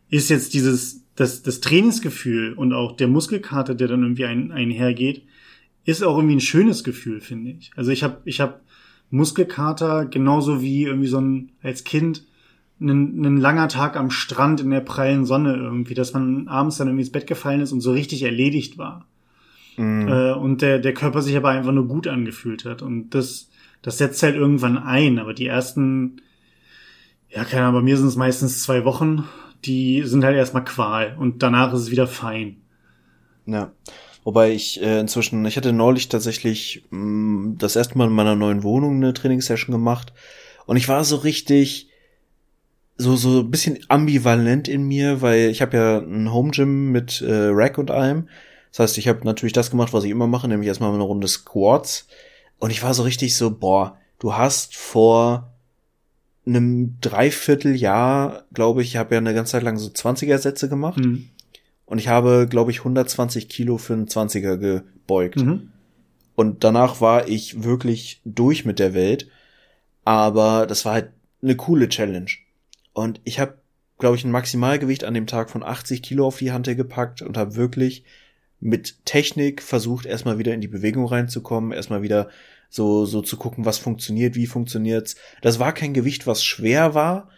[0.09, 5.23] ist jetzt dieses, das, das Trainingsgefühl und auch der Muskelkater, der dann irgendwie ein, einhergeht,
[5.83, 7.71] ist auch irgendwie ein schönes Gefühl, finde ich.
[7.75, 8.61] Also ich habe ich hab
[9.09, 12.25] Muskelkater genauso wie irgendwie so ein, als Kind,
[12.79, 16.87] ein, ein langer Tag am Strand in der prallen Sonne irgendwie, dass man abends dann
[16.87, 19.07] irgendwie ins Bett gefallen ist und so richtig erledigt war.
[19.77, 20.07] Mhm.
[20.07, 22.81] Äh, und der, der Körper sich aber einfach nur gut angefühlt hat.
[22.81, 23.49] Und das,
[23.81, 26.21] das setzt halt irgendwann ein, aber die ersten,
[27.29, 29.23] ja, keine Ahnung, bei mir sind es meistens zwei Wochen
[29.65, 32.57] die sind halt erstmal Qual und danach ist es wieder fein.
[33.45, 33.71] Ja.
[34.23, 38.35] Wobei ich äh, inzwischen, ich hatte neulich tatsächlich mh, mm, das erste Mal in meiner
[38.35, 40.11] neuen Wohnung eine Trainingssession gemacht
[40.65, 41.89] und ich war so richtig
[42.97, 47.21] so so ein bisschen ambivalent in mir, weil ich habe ja ein Home Gym mit
[47.21, 48.27] äh, Rack und allem.
[48.71, 51.27] Das heißt, ich habe natürlich das gemacht, was ich immer mache, nämlich erstmal eine Runde
[51.27, 52.07] Squats.
[52.59, 55.53] Und ich war so richtig so, boah, du hast vor
[56.47, 60.99] einem Dreivierteljahr, glaube ich, habe ja eine ganze Zeit lang so 20er-Sätze gemacht.
[60.99, 61.29] Mhm.
[61.85, 65.37] Und ich habe, glaube ich, 120 Kilo für einen 20er gebeugt.
[65.37, 65.71] Mhm.
[66.35, 69.29] Und danach war ich wirklich durch mit der Welt.
[70.03, 71.09] Aber das war halt
[71.41, 72.31] eine coole Challenge.
[72.93, 73.55] Und ich habe,
[73.99, 77.37] glaube ich, ein Maximalgewicht an dem Tag von 80 Kilo auf die Hand gepackt und
[77.37, 78.03] habe wirklich
[78.59, 82.29] mit Technik versucht, erstmal wieder in die Bewegung reinzukommen, erstmal wieder
[82.69, 85.15] so, so zu gucken, was funktioniert, wie funktioniert's.
[85.41, 87.29] Das war kein Gewicht, was schwer war,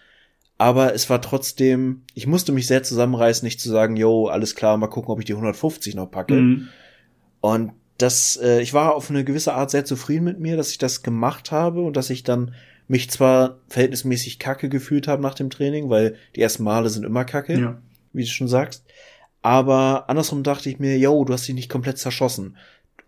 [0.57, 4.77] aber es war trotzdem, ich musste mich sehr zusammenreißen, nicht zu sagen, yo, alles klar,
[4.77, 6.35] mal gucken, ob ich die 150 noch packe.
[6.35, 6.67] Mhm.
[7.41, 10.77] Und das, äh, ich war auf eine gewisse Art sehr zufrieden mit mir, dass ich
[10.77, 12.53] das gemacht habe und dass ich dann
[12.87, 17.23] mich zwar verhältnismäßig kacke gefühlt habe nach dem Training, weil die ersten Male sind immer
[17.23, 17.81] kacke, ja.
[18.13, 18.83] wie du schon sagst.
[19.41, 22.57] Aber andersrum dachte ich mir, yo, du hast dich nicht komplett zerschossen.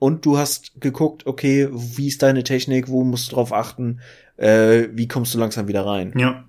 [0.01, 3.99] Und du hast geguckt, okay, wie ist deine Technik, wo musst du drauf achten,
[4.35, 6.11] äh, wie kommst du langsam wieder rein?
[6.17, 6.43] Ja.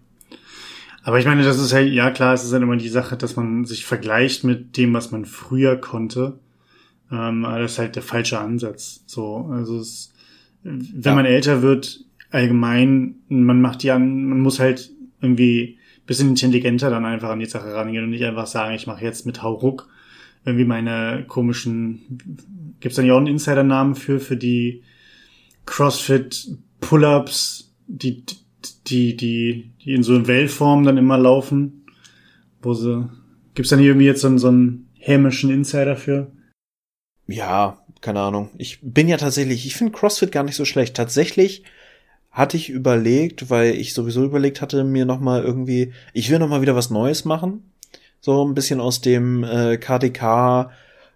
[1.02, 3.36] Aber ich meine, das ist halt, ja klar, es ist halt immer die Sache, dass
[3.36, 6.38] man sich vergleicht mit dem, was man früher konnte.
[7.10, 9.04] Ähm, aber das ist halt der falsche Ansatz.
[9.04, 10.14] So, also es,
[10.62, 11.14] wenn ja.
[11.14, 17.28] man älter wird, allgemein, man macht ja, man muss halt irgendwie bisschen intelligenter dann einfach
[17.28, 19.90] an die Sache rangehen und nicht einfach sagen, ich mache jetzt mit Hauruck
[20.44, 22.18] irgendwie meine komischen,
[22.80, 24.82] gibt's dann ja auch einen Insider-Namen für, für die
[25.66, 26.48] CrossFit
[26.80, 28.24] Pull-Ups, die
[28.86, 31.86] die, die, die in so einer Wellform dann immer laufen,
[32.60, 33.08] wo sie,
[33.54, 36.30] gibt's dann irgendwie jetzt so, so einen hämischen Insider für?
[37.26, 38.50] Ja, keine Ahnung.
[38.58, 40.96] Ich bin ja tatsächlich, ich finde CrossFit gar nicht so schlecht.
[40.96, 41.64] Tatsächlich
[42.30, 46.48] hatte ich überlegt, weil ich sowieso überlegt hatte, mir noch mal irgendwie, ich will noch
[46.48, 47.71] mal wieder was Neues machen.
[48.22, 50.70] So ein bisschen aus dem äh, KDK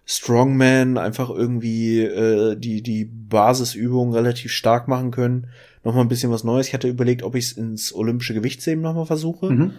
[0.05, 5.47] Strongman einfach irgendwie äh, die die Basisübungen relativ stark machen können
[5.87, 6.67] noch mal ein bisschen was Neues.
[6.67, 9.49] Ich hatte überlegt, ob ich es ins olympische Gewichtsheben noch mal versuche.
[9.49, 9.73] Mhm.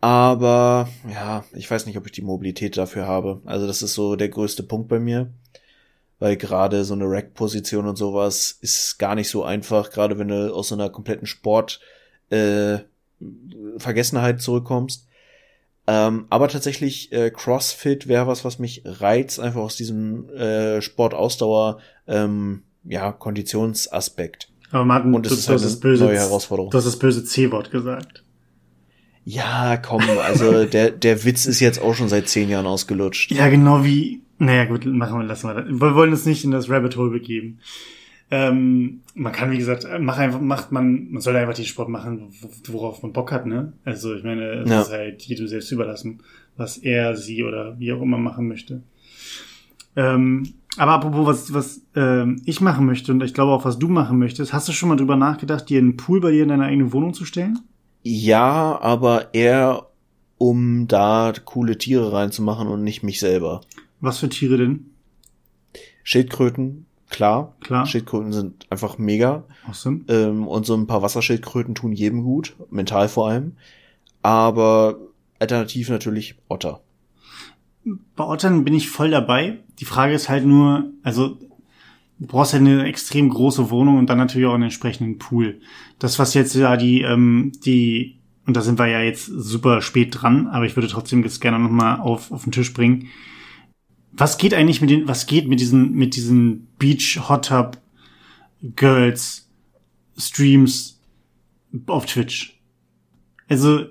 [0.00, 3.42] Aber ja, ich weiß nicht, ob ich die Mobilität dafür habe.
[3.44, 5.30] Also das ist so der größte Punkt bei mir.
[6.20, 10.54] Weil gerade so eine Rack-Position und sowas ist gar nicht so einfach, gerade wenn du
[10.54, 11.80] aus so einer kompletten Sport
[12.30, 12.78] äh,
[13.78, 15.06] Vergessenheit zurückkommst.
[15.86, 21.78] Ähm, aber tatsächlich äh, CrossFit wäre was, was mich reizt, einfach aus diesem äh, Sportausdauer
[22.06, 24.48] ähm, ja Konditionsaspekt.
[24.70, 26.70] Aber Martin, und es ist halt das böse, neue Herausforderung.
[26.70, 28.24] Du hast das böse C-Wort gesagt.
[29.24, 33.32] Ja, komm, also der, der Witz ist jetzt auch schon seit zehn Jahren ausgelutscht.
[33.32, 35.66] Ja, genau wie, naja gut, machen wir, lassen wir das.
[35.68, 37.58] Wir wollen uns nicht in das Rabbit Hole begeben.
[38.32, 42.32] Ähm, man kann, wie gesagt, mach einfach, macht man, man soll einfach den Sport machen,
[42.68, 43.72] worauf man Bock hat, ne?
[43.84, 44.82] Also ich meine, es ja.
[44.82, 46.20] ist halt jedem selbst überlassen,
[46.56, 48.82] was er, sie oder wie auch immer machen möchte.
[49.96, 53.88] Ähm, aber apropos, was, was äh, ich machen möchte und ich glaube auch, was du
[53.88, 56.66] machen möchtest, hast du schon mal drüber nachgedacht, dir einen Pool bei dir in deiner
[56.66, 57.58] eigenen Wohnung zu stellen?
[58.02, 59.88] Ja, aber eher
[60.38, 63.60] um da coole Tiere reinzumachen und nicht mich selber.
[64.00, 64.86] Was für Tiere denn?
[66.02, 67.54] Schildkröten, klar.
[67.60, 67.86] Klar.
[67.86, 69.44] Schildkröten sind einfach mega.
[69.66, 70.00] Awesome.
[70.08, 73.56] Ähm, und so ein paar Wasserschildkröten tun jedem gut, mental vor allem.
[74.22, 74.96] Aber
[75.38, 76.80] alternativ natürlich Otter
[78.16, 79.58] bei Ottern bin ich voll dabei.
[79.78, 81.38] Die Frage ist halt nur, also
[82.18, 85.60] du brauchst halt eine extrem große Wohnung und dann natürlich auch einen entsprechenden Pool.
[85.98, 90.16] Das, was jetzt ja die, ähm, die, und da sind wir ja jetzt super spät
[90.20, 93.08] dran, aber ich würde trotzdem jetzt gerne nochmal auf, auf den Tisch bringen.
[94.20, 97.78] Was geht eigentlich mit den, was geht mit diesen, mit diesen Beach Hot Tub
[98.76, 99.48] Girls
[100.18, 101.00] Streams
[101.86, 102.60] auf Twitch?
[103.48, 103.86] Also,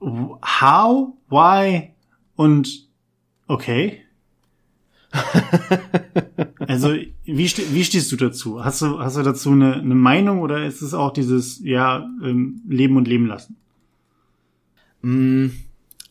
[0.00, 1.14] how?
[1.28, 1.90] Why?
[2.36, 2.88] Und
[3.48, 4.02] okay.
[6.60, 8.64] also, wie, ste wie stehst du dazu?
[8.64, 12.62] Hast du, hast du dazu eine, eine Meinung oder ist es auch dieses, ja, ähm,
[12.68, 13.56] Leben und Leben lassen?
[15.02, 15.48] Mm,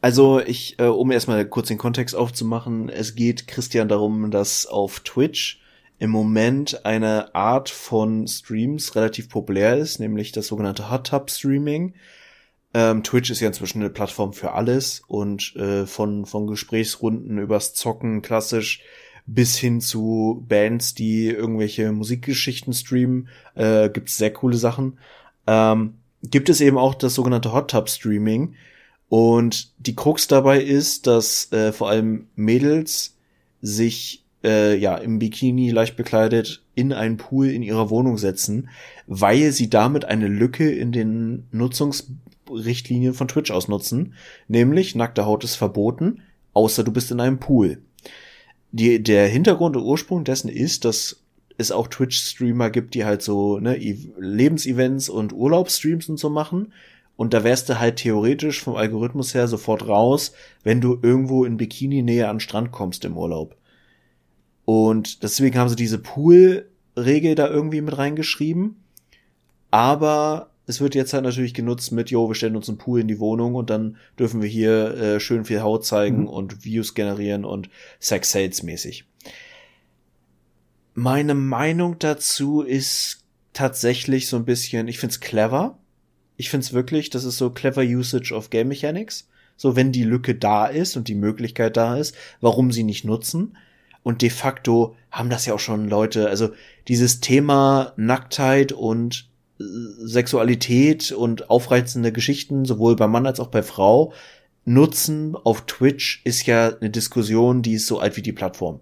[0.01, 5.01] also, ich, äh, um erstmal kurz den Kontext aufzumachen, es geht Christian darum, dass auf
[5.01, 5.61] Twitch
[5.99, 11.93] im Moment eine Art von Streams relativ populär ist, nämlich das sogenannte Hot Tub Streaming.
[12.73, 17.75] Ähm, Twitch ist ja inzwischen eine Plattform für alles und äh, von, von Gesprächsrunden übers
[17.75, 18.81] Zocken klassisch
[19.27, 24.97] bis hin zu Bands, die irgendwelche Musikgeschichten streamen, äh, gibt es sehr coole Sachen.
[25.45, 28.55] Ähm, gibt es eben auch das sogenannte Hot Tub Streaming.
[29.11, 33.17] Und die Krux dabei ist, dass äh, vor allem Mädels
[33.61, 38.69] sich äh, ja im Bikini leicht bekleidet in einen Pool in ihrer Wohnung setzen,
[39.07, 42.07] weil sie damit eine Lücke in den Nutzungs
[42.49, 44.13] Richtlinien von Twitch ausnutzen.
[44.47, 46.21] Nämlich, nackte Haut ist verboten,
[46.53, 47.81] außer du bist in einem Pool.
[48.71, 51.21] Die, der Hintergrund und Ursprung dessen ist, dass
[51.57, 56.71] es auch Twitch-Streamer gibt, die halt so ne, Lebensevents und Urlaubsstreams und so machen.
[57.21, 60.31] Und da wärst du halt theoretisch vom Algorithmus her sofort raus,
[60.63, 63.55] wenn du irgendwo in Bikini-Nähe an den Strand kommst im Urlaub.
[64.65, 68.77] Und deswegen haben sie diese Pool-Regel da irgendwie mit reingeschrieben.
[69.69, 73.07] Aber es wird jetzt halt natürlich genutzt mit, jo, wir stellen uns einen Pool in
[73.07, 76.27] die Wohnung und dann dürfen wir hier äh, schön viel Haut zeigen mhm.
[76.27, 79.05] und Views generieren und Sex Sales mäßig.
[80.95, 85.77] Meine Meinung dazu ist tatsächlich so ein bisschen, ich find's clever.
[86.41, 89.27] Ich find's wirklich, das ist so clever Usage of Game Mechanics.
[89.57, 93.55] So, wenn die Lücke da ist und die Möglichkeit da ist, warum sie nicht nutzen.
[94.01, 96.49] Und de facto haben das ja auch schon Leute, also
[96.87, 99.63] dieses Thema Nacktheit und äh,
[99.99, 104.11] Sexualität und aufreizende Geschichten, sowohl bei Mann als auch bei Frau,
[104.65, 108.79] nutzen auf Twitch ist ja eine Diskussion, die ist so alt wie die Plattform.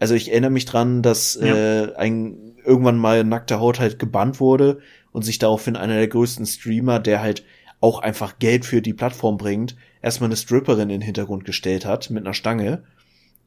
[0.00, 1.46] Also ich erinnere mich dran, dass ja.
[1.84, 4.80] äh, ein irgendwann mal nackte Haut halt gebannt wurde
[5.14, 7.44] und sich daraufhin einer der größten Streamer, der halt
[7.80, 12.10] auch einfach Geld für die Plattform bringt, erstmal eine Stripperin in den Hintergrund gestellt hat
[12.10, 12.82] mit einer Stange.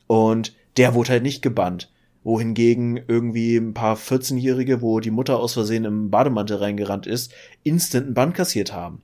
[0.07, 1.91] Und der wurde halt nicht gebannt.
[2.23, 8.05] Wohingegen irgendwie ein paar 14-Jährige, wo die Mutter aus Versehen im Bademantel reingerannt ist, instant
[8.05, 9.01] einen Bann kassiert haben.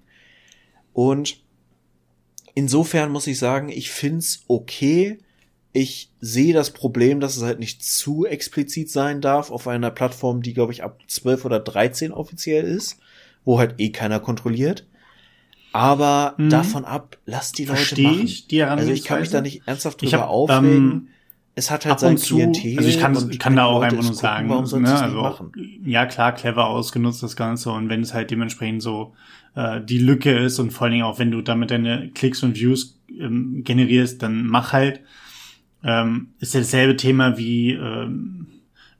[0.94, 1.44] Und
[2.56, 5.20] insofern muss ich sagen, ich find's okay.
[5.76, 10.44] Ich sehe das Problem, dass es halt nicht zu explizit sein darf auf einer Plattform,
[10.44, 13.00] die, glaube ich, ab 12 oder 13 offiziell ist,
[13.44, 14.86] wo halt eh keiner kontrolliert.
[15.72, 16.52] Aber mhm.
[16.52, 18.22] davon ab, lass die Leute Versteh machen.
[18.24, 20.92] Ich die also ich kann mich da nicht ernsthaft drüber hab, aufregen.
[20.92, 21.08] Ähm,
[21.56, 22.78] es hat halt sein zu, Klientel.
[22.78, 25.44] Also ich kann, ich kann da auch einfach nur sagen, gucken, ne, also auch,
[25.84, 29.14] ja klar, clever ausgenutzt das Ganze und wenn es halt dementsprechend so
[29.56, 32.56] äh, die Lücke ist und vor allen Dingen auch wenn du damit deine Klicks und
[32.56, 35.02] Views ähm, generierst, dann mach halt.
[35.84, 38.48] Ähm, ist ja dasselbe Thema wie ähm,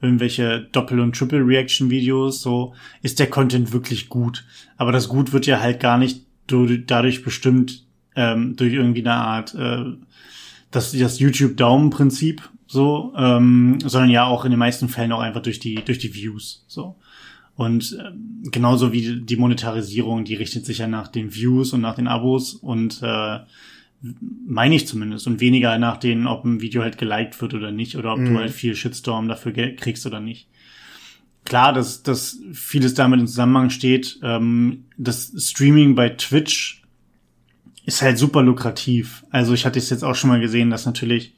[0.02, 4.46] irgendwelche Doppel- und Triple-Reaction-Videos, so ist der Content wirklich gut.
[4.76, 9.56] Aber das Gut wird ja halt gar nicht dadurch bestimmt, ähm, durch irgendwie eine Art
[9.56, 9.86] äh,
[10.72, 15.60] das, das YouTube-Daumen-Prinzip so, ähm, sondern ja auch in den meisten Fällen auch einfach durch
[15.60, 16.66] die, durch die Views.
[16.68, 16.96] So.
[17.56, 21.96] Und äh, genauso wie die Monetarisierung, die richtet sich ja nach den Views und nach
[21.96, 23.40] den Abos und äh,
[24.46, 27.96] meine ich zumindest und weniger nach denen, ob ein Video halt geliked wird oder nicht
[27.98, 28.26] oder ob mhm.
[28.34, 30.48] du halt viel Shitstorm dafür kriegst oder nicht.
[31.46, 34.20] Klar, dass, dass vieles damit in Zusammenhang steht.
[34.22, 36.84] Ähm, das Streaming bei Twitch
[37.86, 39.26] ist halt super lukrativ.
[39.30, 41.34] Also ich hatte es jetzt auch schon mal gesehen, dass natürlich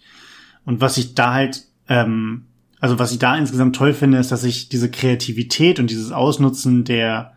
[0.65, 2.45] und was ich da halt, ähm,
[2.79, 6.83] also was ich da insgesamt toll finde, ist, dass ich diese Kreativität und dieses Ausnutzen
[6.83, 7.33] der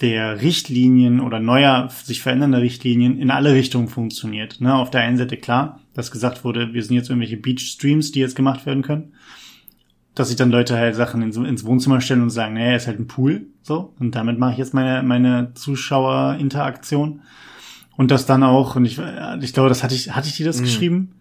[0.00, 4.60] der Richtlinien oder neuer, sich verändernder Richtlinien in alle Richtungen funktioniert.
[4.60, 8.20] Ne, auf der einen Seite klar, dass gesagt wurde, wir sind jetzt irgendwelche Beach-Streams, die
[8.20, 9.12] jetzt gemacht werden können.
[10.14, 13.00] Dass sich dann Leute halt Sachen ins, ins Wohnzimmer stellen und sagen, naja, ist halt
[13.00, 13.92] ein Pool, so.
[13.98, 17.22] Und damit mache ich jetzt meine, meine Zuschauerinteraktion.
[17.96, 19.00] Und das dann auch, und ich,
[19.40, 20.64] ich glaube, das hatte ich, hatte ich dir das mhm.
[20.64, 21.12] geschrieben?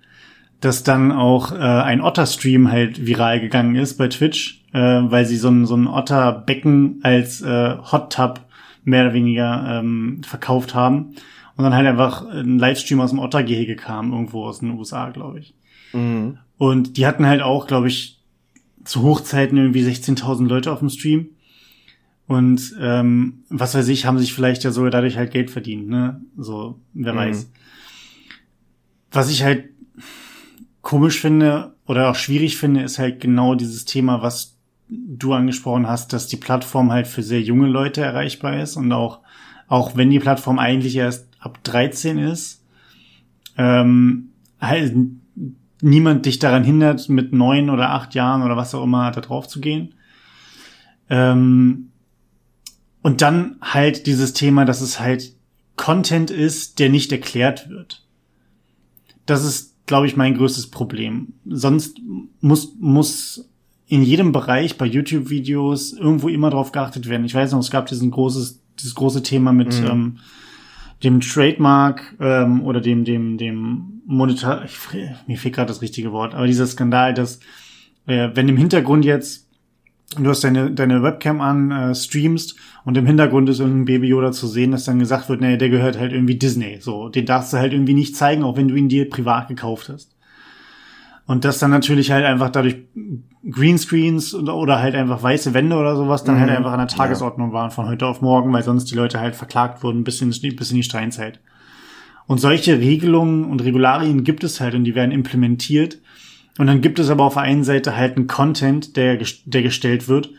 [0.62, 5.38] Dass dann auch äh, ein Otter-Stream halt viral gegangen ist bei Twitch, äh, weil sie
[5.38, 8.42] so ein, so ein Otter-Becken als äh, Hot Tub
[8.84, 11.15] mehr oder weniger ähm, verkauft haben.
[11.56, 15.39] Und dann halt einfach ein Livestream aus dem Ottergehege kam, irgendwo aus den USA, glaube
[15.39, 15.54] ich.
[15.93, 16.39] Mhm.
[16.58, 18.19] Und die hatten halt auch, glaube ich,
[18.84, 21.30] zu Hochzeiten irgendwie 16.000 Leute auf dem Stream.
[22.28, 26.22] Und ähm, was weiß ich, haben sich vielleicht ja sogar dadurch halt Geld verdient, ne?
[26.38, 27.17] So, wer mhm.
[27.17, 27.52] weiß.
[29.12, 29.65] Was ich halt
[30.82, 34.53] komisch finde oder auch schwierig finde, ist halt genau dieses Thema, was
[35.08, 39.20] du angesprochen hast, dass die Plattform halt für sehr junge Leute erreichbar ist und auch,
[39.68, 42.64] auch wenn die Plattform eigentlich erst ab 13 ist,
[43.58, 44.30] ähm,
[44.60, 44.96] halt
[45.82, 49.48] niemand dich daran hindert, mit neun oder acht Jahren oder was auch immer da drauf
[49.48, 49.96] zu gehen.
[51.10, 51.90] Ähm,
[53.02, 55.36] und dann halt dieses Thema, dass es halt
[55.76, 58.06] Content ist, der nicht erklärt wird.
[59.26, 61.34] Das ist, glaube ich, mein größtes Problem.
[61.46, 62.00] Sonst
[62.40, 63.50] muss, muss
[63.88, 67.26] in jedem Bereich bei YouTube-Videos irgendwo immer drauf geachtet werden.
[67.26, 69.88] Ich weiß noch, es gab diesen großes, dieses große Thema mit mhm.
[69.88, 70.18] ähm,
[71.03, 74.78] dem Trademark ähm, oder dem, dem, dem Monetar, ich,
[75.28, 77.39] mir fehlt gerade das richtige Wort, aber dieser Skandal, dass
[78.05, 79.43] äh, wenn im Hintergrund jetzt
[80.18, 82.55] du hast deine, deine Webcam an, äh, streamst
[82.86, 85.70] und im Hintergrund ist irgendein Baby Yoda zu sehen, dass dann gesagt wird, naja, der
[85.70, 86.78] gehört halt irgendwie Disney.
[86.80, 89.89] So, den darfst du halt irgendwie nicht zeigen, auch wenn du ihn dir privat gekauft
[89.89, 90.12] hast.
[91.26, 92.76] Und das dann natürlich halt einfach dadurch
[93.49, 96.49] Greenscreens oder halt einfach weiße Wände oder sowas dann halt mhm.
[96.49, 99.36] halt einfach an der Tagesordnung waren von heute auf morgen, weil sonst die Leute halt
[99.36, 101.39] verklagt wurden bis in, bis in die Steinzeit.
[102.26, 105.99] Und solche Regelungen und Regularien gibt es halt und die werden implementiert.
[106.57, 110.07] Und dann gibt es aber auf der einen Seite halt einen Content, der, der gestellt
[110.07, 110.30] wird,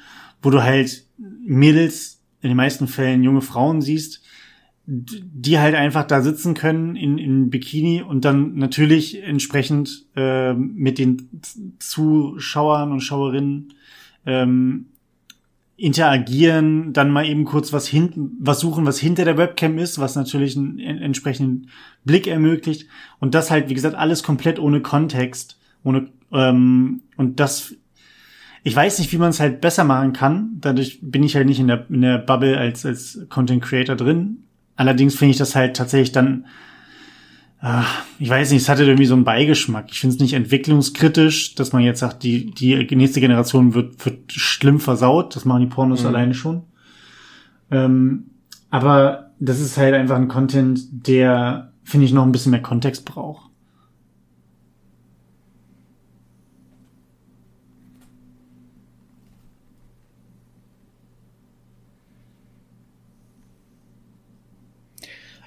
[0.42, 4.22] wo du halt Mädels, in den meisten Fällen junge Frauen siehst,
[4.86, 10.98] die halt einfach da sitzen können in, in Bikini und dann natürlich entsprechend äh, mit
[10.98, 11.30] den
[11.78, 13.72] Zuschauern und Schauerinnen
[14.26, 14.86] ähm,
[15.76, 20.16] interagieren, dann mal eben kurz was hinten, was suchen, was hinter der Webcam ist, was
[20.16, 21.70] natürlich einen entsprechenden
[22.04, 22.86] Blick ermöglicht
[23.18, 27.74] und das halt, wie gesagt, alles komplett ohne Kontext, ohne ähm, und das
[28.66, 30.56] ich weiß nicht, wie man es halt besser machen kann.
[30.58, 34.43] Dadurch bin ich halt nicht in der, in der Bubble als, als Content Creator drin.
[34.76, 36.46] Allerdings finde ich das halt tatsächlich dann,
[37.62, 37.82] äh,
[38.18, 39.86] ich weiß nicht, es hatte irgendwie so einen Beigeschmack.
[39.90, 44.32] Ich finde es nicht entwicklungskritisch, dass man jetzt sagt, die, die nächste Generation wird, wird
[44.32, 45.36] schlimm versaut.
[45.36, 46.08] Das machen die Pornos mhm.
[46.08, 46.62] alleine schon.
[47.70, 48.30] Ähm,
[48.70, 53.04] aber das ist halt einfach ein Content, der, finde ich, noch ein bisschen mehr Kontext
[53.04, 53.43] braucht.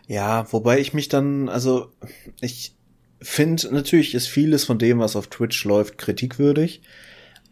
[0.08, 1.92] Ja, wobei ich mich dann, also
[2.40, 2.74] ich
[3.22, 6.82] finde, natürlich ist vieles von dem, was auf Twitch läuft, kritikwürdig.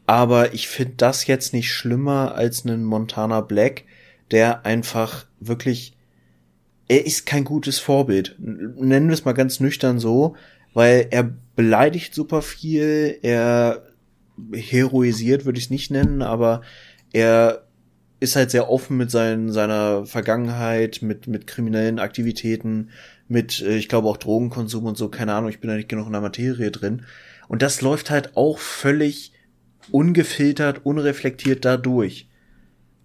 [0.07, 3.83] Aber ich finde das jetzt nicht schlimmer als einen Montana Black,
[4.31, 5.97] der einfach wirklich,
[6.87, 8.35] er ist kein gutes Vorbild.
[8.39, 10.35] Nennen wir es mal ganz nüchtern so,
[10.73, 13.83] weil er beleidigt super viel, er
[14.53, 16.61] heroisiert würde ich es nicht nennen, aber
[17.11, 17.64] er
[18.19, 22.89] ist halt sehr offen mit seinen, seiner Vergangenheit, mit, mit kriminellen Aktivitäten,
[23.27, 26.07] mit, äh, ich glaube auch Drogenkonsum und so, keine Ahnung, ich bin da nicht genug
[26.07, 27.03] in der Materie drin.
[27.47, 29.33] Und das läuft halt auch völlig
[29.91, 32.27] ungefiltert, unreflektiert dadurch.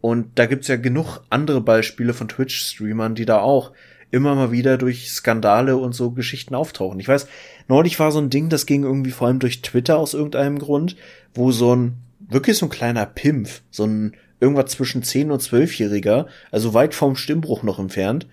[0.00, 3.72] Und da gibt's ja genug andere Beispiele von Twitch-Streamern, die da auch
[4.10, 6.98] immer mal wieder durch Skandale und so Geschichten auftauchen.
[7.00, 7.28] Ich weiß,
[7.68, 10.96] neulich war so ein Ding, das ging irgendwie vor allem durch Twitter aus irgendeinem Grund,
[11.34, 16.26] wo so ein, wirklich so ein kleiner Pimpf, so ein irgendwas zwischen 10 und 12-Jähriger,
[16.50, 18.26] also weit vom Stimmbruch noch entfernt,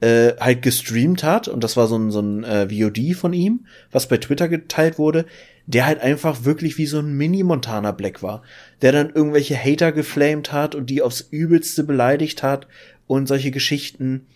[0.00, 3.66] äh, halt gestreamt hat, und das war so ein, so ein äh, VOD von ihm,
[3.90, 5.24] was bei Twitter geteilt wurde,
[5.66, 8.42] der halt einfach wirklich wie so ein Mini-Montana Black war,
[8.82, 12.68] der dann irgendwelche Hater geflamed hat und die aufs Übelste beleidigt hat
[13.06, 14.26] und solche Geschichten.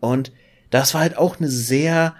[0.00, 0.32] Und
[0.70, 2.14] das war halt auch eine sehr,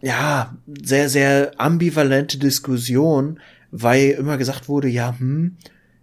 [0.00, 5.56] ja, sehr, sehr ambivalente Diskussion, weil immer gesagt wurde, ja, hm,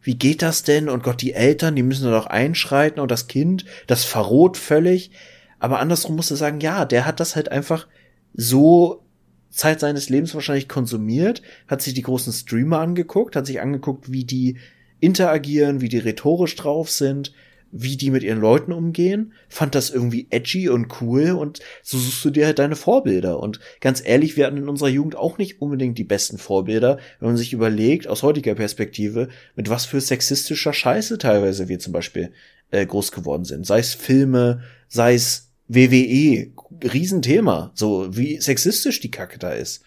[0.03, 0.89] wie geht das denn?
[0.89, 5.11] Und Gott, die Eltern, die müssen doch einschreiten und das Kind, das verroht völlig.
[5.59, 7.87] Aber andersrum musst du sagen, ja, der hat das halt einfach
[8.33, 9.01] so
[9.49, 14.25] Zeit seines Lebens wahrscheinlich konsumiert, hat sich die großen Streamer angeguckt, hat sich angeguckt, wie
[14.25, 14.57] die
[14.99, 17.33] interagieren, wie die rhetorisch drauf sind,
[17.75, 22.23] wie die mit ihren Leuten umgehen, fand das irgendwie edgy und cool und so suchst
[22.23, 23.39] du dir halt deine Vorbilder.
[23.39, 27.29] Und ganz ehrlich, wir hatten in unserer Jugend auch nicht unbedingt die besten Vorbilder, wenn
[27.29, 32.31] man sich überlegt, aus heutiger Perspektive, mit was für sexistischer Scheiße teilweise wir zum Beispiel
[32.69, 33.65] äh, groß geworden sind.
[33.65, 36.51] Sei es Filme, sei es WWE,
[36.83, 39.83] Riesenthema, so wie sexistisch die Kacke da ist.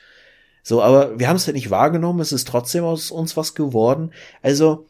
[0.65, 4.11] So, aber wir haben es halt nicht wahrgenommen, es ist trotzdem aus uns was geworden.
[4.43, 4.87] Also,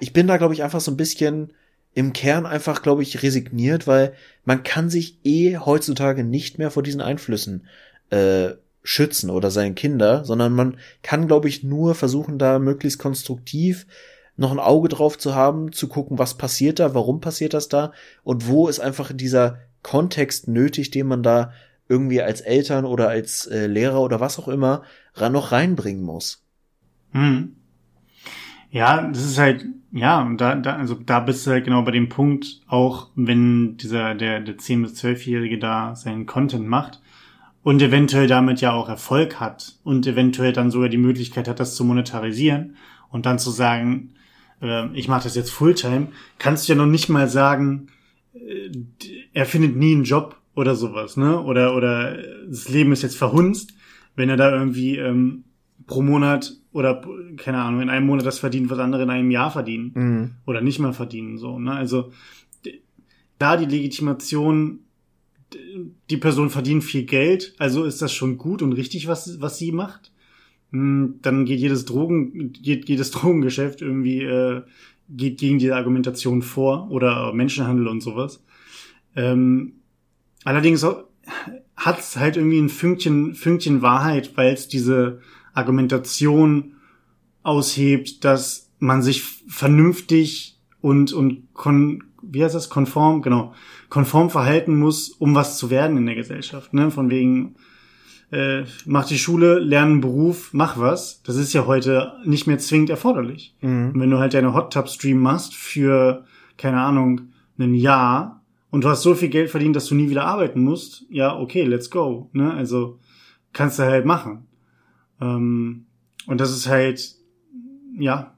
[0.00, 1.52] ich bin da, glaube ich, einfach so ein bisschen
[1.96, 4.12] im Kern einfach, glaube ich, resigniert, weil
[4.44, 7.66] man kann sich eh heutzutage nicht mehr vor diesen Einflüssen
[8.10, 8.50] äh,
[8.82, 13.86] schützen oder seine Kinder, sondern man kann, glaube ich, nur versuchen, da möglichst konstruktiv
[14.36, 17.92] noch ein Auge drauf zu haben, zu gucken, was passiert da, warum passiert das da
[18.24, 21.54] und wo ist einfach dieser Kontext nötig, den man da
[21.88, 24.82] irgendwie als Eltern oder als äh, Lehrer oder was auch immer
[25.18, 26.44] noch reinbringen muss.
[27.12, 27.56] Hm.
[28.70, 29.64] Ja, das ist halt,
[29.96, 33.78] ja, und da, da, also da bist du halt genau bei dem Punkt, auch wenn
[33.78, 37.00] dieser, der, der 10- bis 12-Jährige da seinen Content macht
[37.62, 41.76] und eventuell damit ja auch Erfolg hat und eventuell dann sogar die Möglichkeit hat, das
[41.76, 42.76] zu monetarisieren
[43.10, 44.12] und dann zu sagen,
[44.60, 47.88] äh, ich mache das jetzt Fulltime, kannst du ja noch nicht mal sagen,
[48.34, 48.70] äh,
[49.32, 51.40] er findet nie einen Job oder sowas, ne?
[51.40, 53.72] Oder, oder das Leben ist jetzt verhunzt,
[54.14, 55.44] wenn er da irgendwie ähm,
[55.86, 57.00] pro Monat oder
[57.38, 60.30] keine Ahnung, in einem Monat das verdient, was andere in einem Jahr verdienen mhm.
[60.44, 61.72] oder nicht mal verdienen so, ne?
[61.72, 62.12] Also
[63.38, 64.80] da die Legitimation
[66.10, 69.72] die Person verdient viel Geld, also ist das schon gut und richtig, was was sie
[69.72, 70.12] macht.
[70.70, 74.62] Hm, dann geht jedes Drogen geht jedes Drogengeschäft irgendwie äh,
[75.08, 78.44] geht gegen diese Argumentation vor oder Menschenhandel und sowas.
[79.14, 79.74] Ähm,
[80.44, 80.84] allerdings
[81.76, 85.20] hat es halt irgendwie ein Fünkchen Fünkchen Wahrheit, weil es diese
[85.56, 86.76] Argumentation
[87.42, 93.54] aushebt, dass man sich vernünftig und, und kon, wie heißt das, konform, genau,
[93.88, 97.54] konform verhalten muss, um was zu werden in der Gesellschaft, ne, von wegen,
[98.32, 101.22] äh, mach die Schule, lern einen Beruf, mach was.
[101.22, 103.54] Das ist ja heute nicht mehr zwingend erforderlich.
[103.60, 103.92] Mhm.
[103.94, 106.24] Und wenn du halt deine Hot Tub Stream machst für,
[106.58, 110.24] keine Ahnung, ein Jahr und du hast so viel Geld verdient, dass du nie wieder
[110.24, 112.28] arbeiten musst, ja, okay, let's go.
[112.32, 112.52] Ne?
[112.52, 112.98] Also
[113.52, 114.46] kannst du halt machen.
[115.20, 115.86] Ähm,
[116.26, 117.14] und das ist halt,
[117.98, 118.34] ja,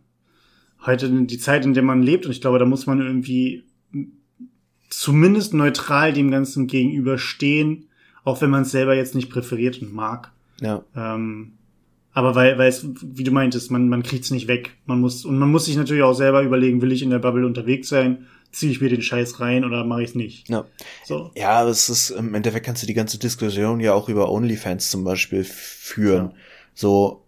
[0.84, 2.26] heute die Zeit, in der man lebt.
[2.26, 3.64] Und ich glaube, da muss man irgendwie
[4.90, 7.88] zumindest neutral dem Ganzen gegenüberstehen
[8.28, 10.32] auch wenn man es selber jetzt nicht präferiert und mag.
[10.60, 10.84] Ja.
[10.94, 11.54] Ähm,
[12.12, 14.76] aber weil, weil es, wie du meintest, man, man kriegt es nicht weg.
[14.84, 17.46] Man muss, und man muss sich natürlich auch selber überlegen, will ich in der Bubble
[17.46, 18.26] unterwegs sein?
[18.52, 20.48] Ziehe ich mir den Scheiß rein oder mache ich es nicht?
[20.48, 20.66] Ja.
[21.04, 21.30] So.
[21.36, 25.04] Ja, es ist, im Endeffekt kannst du die ganze Diskussion ja auch über OnlyFans zum
[25.04, 26.26] Beispiel führen.
[26.26, 26.34] Ja.
[26.78, 27.24] So,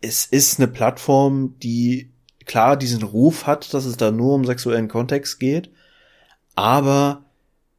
[0.00, 2.12] es ist eine Plattform, die
[2.44, 5.68] klar diesen Ruf hat, dass es da nur um sexuellen Kontext geht,
[6.54, 7.24] aber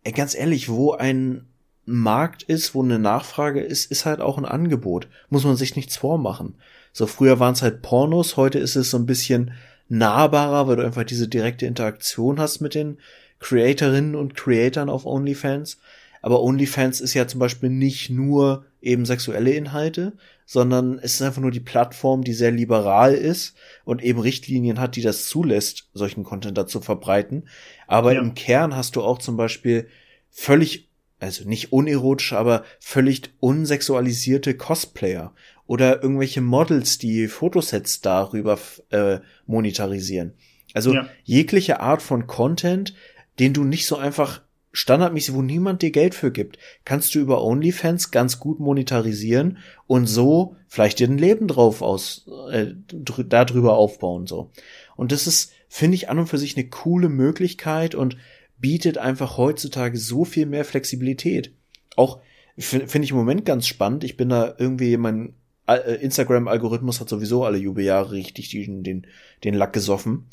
[0.03, 1.47] ey, ganz ehrlich, wo ein
[1.85, 5.07] Markt ist, wo eine Nachfrage ist, ist halt auch ein Angebot.
[5.29, 6.55] Muss man sich nichts vormachen.
[6.91, 9.53] So früher waren es halt Pornos, heute ist es so ein bisschen
[9.87, 12.97] nahbarer, weil du einfach diese direkte Interaktion hast mit den
[13.39, 15.77] Creatorinnen und Creatoren auf OnlyFans.
[16.23, 20.13] Aber OnlyFans ist ja zum Beispiel nicht nur eben sexuelle Inhalte,
[20.45, 24.95] sondern es ist einfach nur die Plattform, die sehr liberal ist und eben Richtlinien hat,
[24.95, 27.49] die das zulässt, solchen Content dazu verbreiten.
[27.87, 28.21] Aber ja.
[28.21, 29.87] im Kern hast du auch zum Beispiel
[30.31, 35.33] völlig also nicht unerotisch, aber völlig unsexualisierte Cosplayer
[35.65, 38.59] oder irgendwelche Models, die Fotosets darüber
[38.89, 40.33] äh, monetarisieren.
[40.73, 41.07] Also ja.
[41.23, 42.93] jegliche Art von Content,
[43.39, 44.41] den du nicht so einfach
[44.73, 50.07] standardmäßig, wo niemand dir Geld für gibt, kannst du über OnlyFans ganz gut monetarisieren und
[50.07, 54.51] so vielleicht dir ein Leben drauf aus äh, darüber aufbauen so.
[54.95, 58.15] Und das ist finde ich an und für sich eine coole Möglichkeit und
[58.59, 61.51] bietet einfach heutzutage so viel mehr Flexibilität.
[61.95, 62.19] Auch
[62.59, 64.03] finde ich im Moment ganz spannend.
[64.03, 65.33] Ich bin da irgendwie, mein
[65.67, 69.07] äh, Instagram-Algorithmus hat sowieso alle Jubeljahre richtig den, den,
[69.43, 70.27] den Lack gesoffen.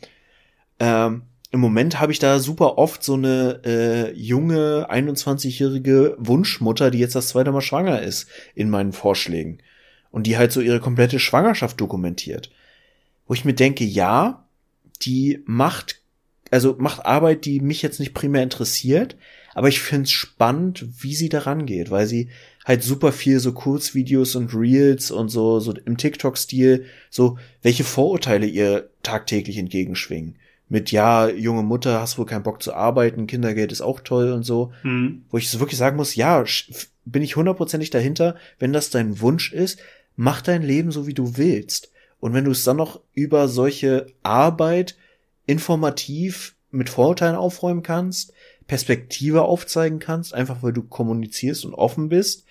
[0.78, 1.22] Ähm,
[1.52, 7.16] Im Moment habe ich da super oft so eine äh, junge, 21-jährige Wunschmutter, die jetzt
[7.16, 9.58] das zweite Mal schwanger ist, in meinen Vorschlägen.
[10.12, 12.50] Und die halt so ihre komplette Schwangerschaft dokumentiert.
[13.26, 14.44] Wo ich mir denke, ja,
[15.02, 16.00] die macht
[16.50, 19.16] also macht Arbeit, die mich jetzt nicht primär interessiert,
[19.54, 22.28] aber ich find's spannend, wie sie daran geht, weil sie
[22.64, 28.46] halt super viel so Kurzvideos und Reels und so, so im TikTok-Stil, so welche Vorurteile
[28.46, 30.36] ihr tagtäglich entgegenschwingen.
[30.70, 34.44] Mit ja, junge Mutter, hast wohl keinen Bock zu arbeiten, Kindergeld ist auch toll und
[34.44, 34.72] so.
[34.82, 35.24] Mhm.
[35.28, 36.42] Wo ich so wirklich sagen muss, ja,
[37.04, 39.80] bin ich hundertprozentig dahinter, wenn das dein Wunsch ist,
[40.16, 41.90] mach dein Leben so, wie du willst.
[42.20, 44.96] Und wenn du es dann noch über solche Arbeit
[45.46, 48.32] informativ mit Vorurteilen aufräumen kannst,
[48.66, 52.44] Perspektive aufzeigen kannst, einfach weil du kommunizierst und offen bist,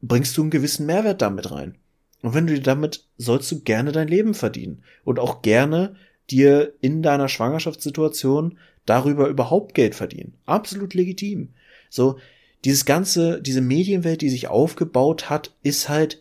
[0.00, 1.76] bringst du einen gewissen Mehrwert damit rein.
[2.22, 5.96] Und wenn du dir damit sollst du gerne dein Leben verdienen und auch gerne
[6.30, 10.34] dir in deiner Schwangerschaftssituation darüber überhaupt Geld verdienen.
[10.46, 11.50] Absolut legitim.
[11.90, 12.18] So,
[12.64, 16.20] dieses ganze, diese Medienwelt, die sich aufgebaut hat, ist halt,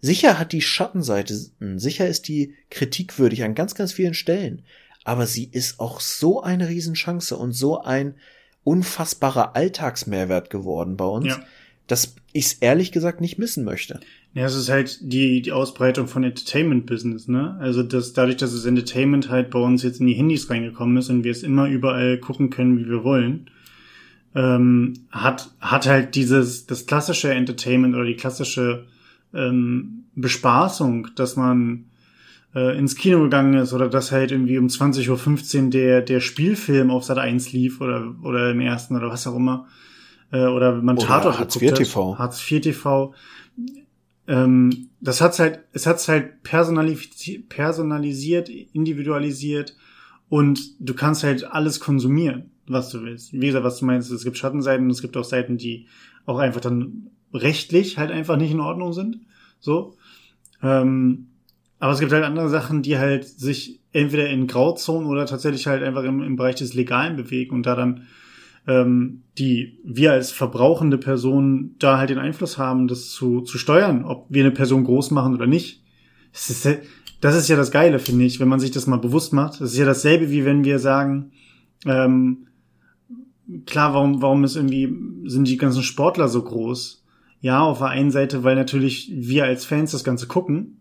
[0.00, 1.36] sicher hat die Schattenseite,
[1.76, 4.62] sicher ist die kritikwürdig an ganz, ganz vielen Stellen
[5.06, 8.16] aber sie ist auch so eine Riesenchance und so ein
[8.64, 11.44] unfassbarer Alltagsmehrwert geworden bei uns, ja.
[11.86, 14.00] dass ich es ehrlich gesagt nicht missen möchte.
[14.36, 17.56] Ja, es ist halt die, die Ausbreitung von Entertainment-Business, ne?
[17.58, 21.08] Also das, dadurch, dass das Entertainment halt bei uns jetzt in die Handys reingekommen ist
[21.08, 23.48] und wir es immer überall gucken können, wie wir wollen,
[24.34, 28.84] ähm, hat, hat halt dieses, das klassische Entertainment oder die klassische
[29.32, 31.86] ähm, Bespaßung, dass man
[32.54, 36.90] äh, ins Kino gegangen ist oder dass halt irgendwie um 20.15 Uhr der, der Spielfilm
[36.90, 39.66] auf Sat 1 lief oder, oder im ersten oder was auch immer.
[40.30, 42.18] Äh, oder man oder Tatort Hartz IV TV.
[42.18, 43.14] Hartz IV TV.
[44.28, 49.76] Ähm, das hat's halt, es hat's halt personalisiert, individualisiert
[50.28, 53.32] und du kannst halt alles konsumieren, was du willst.
[53.32, 55.86] Wie gesagt, was du meinst, es gibt Schattenseiten es gibt auch Seiten, die
[56.24, 59.20] auch einfach dann rechtlich halt einfach nicht in Ordnung sind.
[59.60, 59.96] So.
[60.62, 61.28] Ähm,
[61.78, 65.82] aber es gibt halt andere Sachen, die halt sich entweder in Grauzonen oder tatsächlich halt
[65.82, 68.06] einfach im, im Bereich des Legalen bewegen und da dann
[68.66, 74.04] ähm, die wir als verbrauchende Personen da halt den Einfluss haben, das zu, zu steuern,
[74.04, 75.82] ob wir eine Person groß machen oder nicht.
[76.32, 76.68] Das ist,
[77.20, 79.60] das ist ja das Geile, finde ich, wenn man sich das mal bewusst macht.
[79.60, 81.32] Das ist ja dasselbe, wie wenn wir sagen,
[81.84, 82.48] ähm,
[83.66, 84.94] klar, warum, warum ist irgendwie,
[85.28, 87.04] sind die ganzen Sportler so groß?
[87.40, 90.80] ja, auf der einen Seite, weil natürlich wir als Fans das Ganze gucken,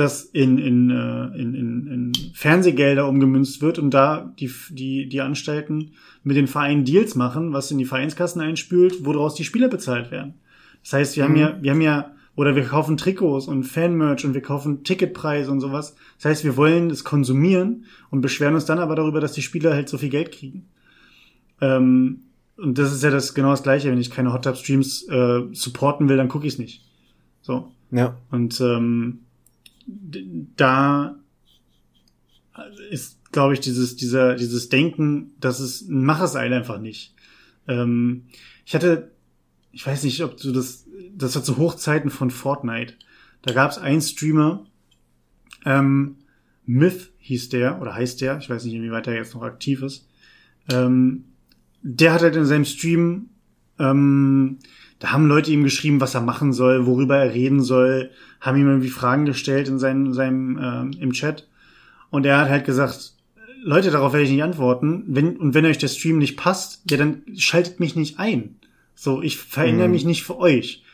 [0.00, 5.20] das in, in, äh, in, in, in Fernsehgelder umgemünzt wird und da die, die, die
[5.20, 5.92] Anstalten
[6.24, 10.34] mit den Vereinen Deals machen, was in die Vereinskassen einspült, woraus die Spieler bezahlt werden.
[10.82, 11.28] Das heißt, wir mhm.
[11.28, 15.50] haben ja, wir haben ja, oder wir kaufen Trikots und Fanmerch und wir kaufen Ticketpreise
[15.50, 15.94] und sowas.
[16.16, 19.74] Das heißt, wir wollen es konsumieren und beschweren uns dann aber darüber, dass die Spieler
[19.74, 20.68] halt so viel Geld kriegen.
[21.60, 22.22] Ähm,
[22.56, 23.90] und das ist ja das genau das Gleiche.
[23.90, 26.84] Wenn ich keine Hot Tub Streams äh, supporten will, dann gucke ich es nicht.
[27.42, 27.72] So.
[27.90, 28.16] Ja.
[28.30, 29.20] Und ähm,
[30.56, 31.16] da
[32.90, 37.14] ist, glaube ich, dieses, dieser, dieses Denken, dass es, mach es halt einfach nicht.
[37.68, 38.24] Ähm,
[38.66, 39.12] ich hatte,
[39.72, 42.94] ich weiß nicht, ob du das, das war zu Hochzeiten von Fortnite.
[43.42, 44.66] Da gab es einen Streamer,
[45.64, 46.16] ähm,
[46.66, 50.08] Myth hieß der, oder heißt der, ich weiß nicht, inwieweit er jetzt noch aktiv ist.
[50.70, 51.24] Ähm,
[51.82, 53.30] der hat halt in seinem Stream,
[53.78, 54.58] ähm,
[55.00, 58.68] da haben Leute ihm geschrieben, was er machen soll, worüber er reden soll, haben ihm
[58.68, 61.48] irgendwie Fragen gestellt in seinem, seinem ähm, im Chat.
[62.10, 63.14] Und er hat halt gesagt,
[63.62, 65.04] Leute, darauf werde ich nicht antworten.
[65.06, 68.56] Wenn, und wenn euch der Stream nicht passt, ja, dann schaltet mich nicht ein.
[68.94, 69.92] So, ich verändere mhm.
[69.94, 70.84] mich nicht für euch.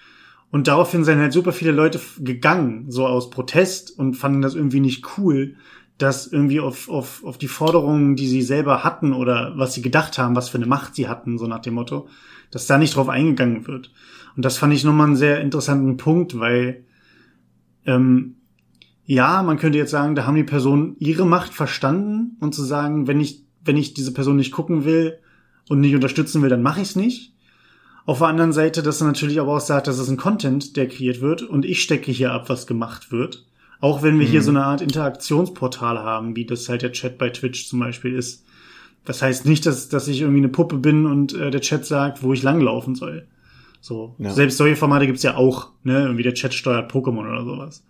[0.53, 4.81] Und daraufhin sind halt super viele Leute gegangen, so aus Protest und fanden das irgendwie
[4.81, 5.57] nicht cool,
[5.99, 10.19] dass irgendwie auf, auf, auf die Forderungen, die sie selber hatten oder was sie gedacht
[10.19, 12.09] haben, was für eine Macht sie hatten, so nach dem Motto,
[12.51, 13.93] dass da nicht drauf eingegangen wird.
[14.37, 16.85] Und das fand ich nochmal einen sehr interessanten Punkt, weil
[17.87, 18.37] ähm,
[19.05, 23.07] ja, man könnte jetzt sagen, da haben die Personen ihre Macht verstanden und zu sagen,
[23.07, 25.19] wenn ich, wenn ich diese Person nicht gucken will
[25.69, 27.33] und nicht unterstützen will, dann mache ich es nicht.
[28.05, 30.89] Auf der anderen Seite, dass er natürlich aber auch sagt, das ist ein Content, der
[30.89, 33.47] kreiert wird und ich stecke hier ab, was gemacht wird.
[33.81, 34.31] Auch wenn wir mhm.
[34.31, 38.15] hier so eine Art Interaktionsportal haben, wie das halt der Chat bei Twitch zum Beispiel
[38.15, 38.45] ist.
[39.07, 42.23] Das heißt nicht, dass, dass ich irgendwie eine Puppe bin und äh, der Chat sagt,
[42.23, 43.27] wo ich langlaufen soll.
[43.81, 44.17] So.
[44.19, 44.33] Ja.
[44.33, 46.03] Selbst solche Formate gibt's ja auch, ne?
[46.03, 47.85] Irgendwie der Chat steuert Pokémon oder sowas.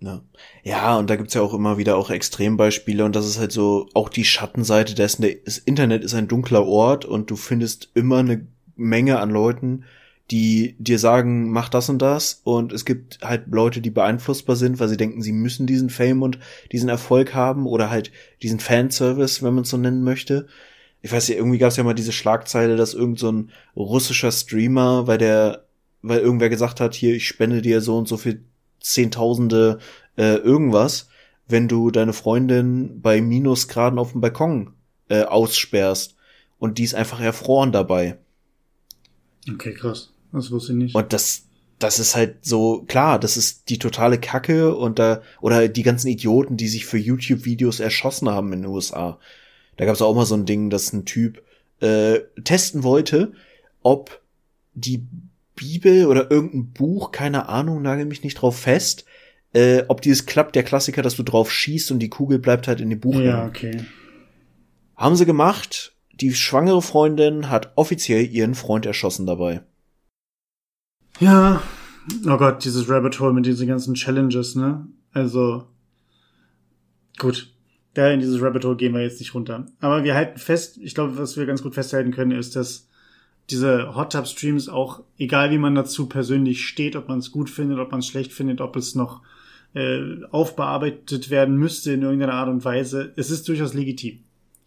[0.00, 0.20] Ja.
[0.62, 3.88] ja, und da gibt's ja auch immer wieder auch Extrembeispiele und das ist halt so
[3.94, 5.24] auch die Schattenseite dessen.
[5.46, 9.84] Das Internet ist ein dunkler Ort und du findest immer eine Menge an Leuten,
[10.30, 12.40] die dir sagen, mach das und das.
[12.44, 16.22] Und es gibt halt Leute, die beeinflussbar sind, weil sie denken, sie müssen diesen Fame
[16.22, 16.38] und
[16.72, 18.10] diesen Erfolg haben oder halt
[18.42, 20.46] diesen Fanservice, wenn man es so nennen möchte.
[21.02, 24.32] Ich weiß ja, irgendwie gab es ja mal diese Schlagzeile, dass irgend so ein russischer
[24.32, 25.66] Streamer, weil der,
[26.00, 28.42] weil irgendwer gesagt hat, hier, ich spende dir so und so viel
[28.80, 29.78] Zehntausende
[30.16, 31.08] äh, irgendwas,
[31.46, 34.72] wenn du deine Freundin bei Minusgraden auf dem Balkon
[35.08, 36.16] äh, aussperrst.
[36.58, 38.16] Und die ist einfach erfroren dabei.
[39.52, 40.13] Okay, krass.
[40.34, 40.94] Das wusste ich nicht.
[40.94, 41.44] Und das,
[41.78, 46.08] das ist halt so, klar, das ist die totale Kacke und da, oder die ganzen
[46.08, 49.18] Idioten, die sich für YouTube-Videos erschossen haben in den USA.
[49.76, 51.42] Da gab es auch mal so ein Ding, dass ein Typ
[51.80, 53.32] äh, testen wollte,
[53.82, 54.20] ob
[54.74, 55.06] die
[55.54, 59.04] Bibel oder irgendein Buch, keine Ahnung, nagel mich nicht drauf fest,
[59.52, 62.80] äh, ob dieses klappt, der Klassiker, dass du drauf schießt und die Kugel bleibt halt
[62.80, 63.20] in dem Buch.
[63.20, 63.84] Ja, okay.
[64.96, 65.92] Haben sie gemacht.
[66.12, 69.62] Die schwangere Freundin hat offiziell ihren Freund erschossen dabei.
[71.20, 71.62] Ja,
[72.26, 74.86] oh Gott, dieses Rabbit Hole mit diesen ganzen Challenges, ne?
[75.12, 75.68] Also,
[77.18, 77.50] gut.
[77.94, 79.66] Da in dieses Rabbit Hole gehen wir jetzt nicht runter.
[79.80, 82.88] Aber wir halten fest, ich glaube, was wir ganz gut festhalten können, ist, dass
[83.50, 87.50] diese Hot Tub Streams auch, egal wie man dazu persönlich steht, ob man es gut
[87.50, 89.22] findet, ob man es schlecht findet, ob es noch
[89.74, 94.20] äh, aufbearbeitet werden müsste in irgendeiner Art und Weise, es ist durchaus legitim.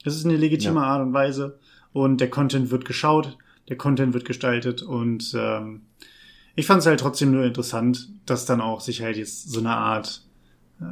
[0.04, 0.86] Es ist eine legitime ja.
[0.86, 1.60] Art und Weise
[1.91, 3.38] und der Content wird geschaut,
[3.68, 5.82] der Content wird gestaltet und ähm,
[6.58, 9.70] ich fand es halt trotzdem nur interessant, dass dann auch sich halt jetzt so eine
[9.70, 10.24] Art,
[10.82, 10.86] äh,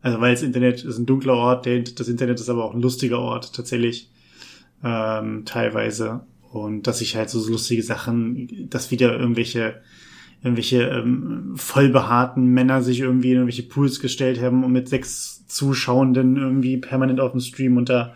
[0.00, 3.18] also weil das Internet ist ein dunkler Ort, das Internet ist aber auch ein lustiger
[3.18, 4.10] Ort tatsächlich
[4.82, 6.20] ähm, teilweise.
[6.52, 9.82] Und dass sich halt so lustige Sachen, dass wieder irgendwelche
[10.42, 16.36] irgendwelche ähm, vollbehaarten Männer sich irgendwie in irgendwelche Pools gestellt haben und mit sechs Zuschauenden
[16.36, 18.14] irgendwie permanent auf dem Stream da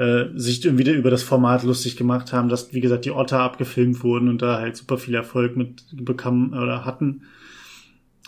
[0.00, 4.02] äh, sich irgendwie über das Format lustig gemacht haben, dass, wie gesagt, die Otter abgefilmt
[4.02, 7.24] wurden und da halt super viel Erfolg mit bekommen oder hatten.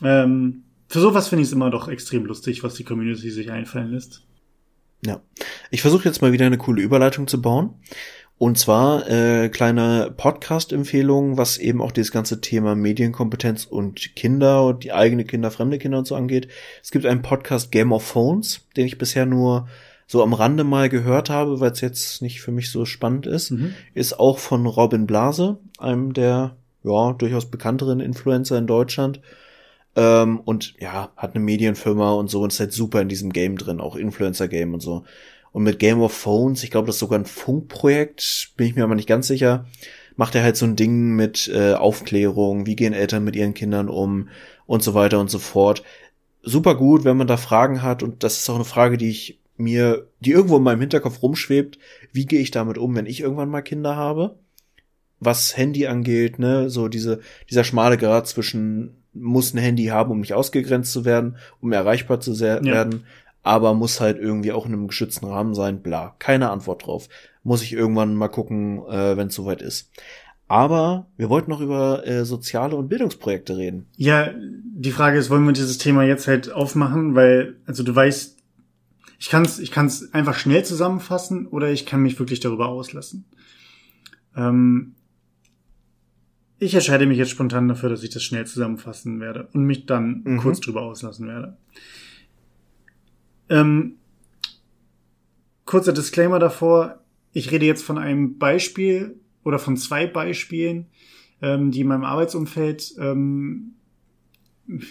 [0.03, 3.91] Ähm, für sowas finde ich es immer doch extrem lustig, was die Community sich einfallen
[3.91, 4.23] lässt.
[5.03, 5.23] Ja.
[5.71, 7.71] Ich versuche jetzt mal wieder eine coole Überleitung zu bauen.
[8.37, 14.85] Und zwar äh, kleine Podcast-Empfehlung, was eben auch dieses ganze Thema Medienkompetenz und Kinder und
[14.85, 16.49] die eigene Kinder, fremde Kinder und so angeht.
[16.83, 19.69] Es gibt einen Podcast Game of Phones, den ich bisher nur
[20.13, 23.51] so am Rande mal gehört habe, weil es jetzt nicht für mich so spannend ist,
[23.51, 23.73] mhm.
[23.95, 26.55] ist auch von Robin Blase, einem der
[26.85, 29.23] ja durchaus bekannteren Influencer in Deutschland.
[29.97, 33.57] Ähm, und ja, hat eine Medienfirma und so und ist halt super in diesem Game
[33.57, 35.05] drin, auch Influencer-Game und so.
[35.51, 38.85] Und mit Game of Phones, ich glaube, das ist sogar ein Funkprojekt, bin ich mir
[38.85, 39.65] aber nicht ganz sicher,
[40.17, 43.89] macht er halt so ein Ding mit äh, Aufklärung, wie gehen Eltern mit ihren Kindern
[43.89, 44.29] um
[44.67, 45.83] und so weiter und so fort.
[46.43, 49.39] Super gut, wenn man da Fragen hat und das ist auch eine Frage, die ich
[49.63, 51.79] mir, die irgendwo in meinem Hinterkopf rumschwebt,
[52.13, 54.39] wie gehe ich damit um, wenn ich irgendwann mal Kinder habe?
[55.21, 60.21] Was Handy angeht, ne, so diese, dieser schmale Grad zwischen muss ein Handy haben, um
[60.21, 62.63] nicht ausgegrenzt zu werden, um erreichbar zu ja.
[62.65, 63.05] werden,
[63.43, 66.15] aber muss halt irgendwie auch in einem geschützten Rahmen sein, bla.
[66.19, 67.09] Keine Antwort drauf.
[67.43, 69.91] Muss ich irgendwann mal gucken, äh, wenn es soweit ist.
[70.49, 73.87] Aber wir wollten noch über äh, soziale und Bildungsprojekte reden.
[73.97, 78.32] Ja, die Frage ist, wollen wir dieses Thema jetzt halt aufmachen, weil, also du weißt,
[79.23, 83.25] ich kann es ich kann's einfach schnell zusammenfassen oder ich kann mich wirklich darüber auslassen.
[84.35, 84.97] Ähm,
[86.59, 90.23] ich entscheide mich jetzt spontan dafür, dass ich das schnell zusammenfassen werde und mich dann
[90.25, 90.39] mhm.
[90.39, 91.57] kurz drüber auslassen werde.
[93.49, 93.95] Ähm,
[95.67, 97.05] kurzer Disclaimer davor.
[97.33, 100.87] Ich rede jetzt von einem Beispiel oder von zwei Beispielen,
[101.41, 103.75] ähm, die in meinem Arbeitsumfeld ähm,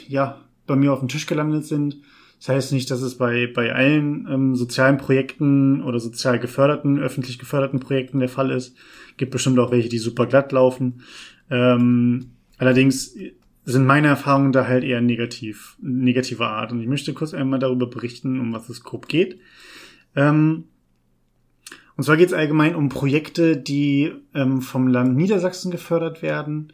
[0.08, 1.98] ja bei mir auf dem Tisch gelandet sind.
[2.42, 7.38] Das heißt nicht, dass es bei, bei allen ähm, sozialen Projekten oder sozial geförderten, öffentlich
[7.38, 8.76] geförderten Projekten der Fall ist.
[9.18, 11.04] Gibt bestimmt auch welche, die super glatt laufen.
[11.52, 13.16] Ähm, allerdings
[13.64, 16.72] sind meine Erfahrungen da halt eher negativ, negativer Art.
[16.72, 19.40] Und ich möchte kurz einmal darüber berichten, um was es grob geht.
[20.16, 20.64] Ähm,
[21.96, 26.74] und zwar geht es allgemein um Projekte, die ähm, vom Land Niedersachsen gefördert werden.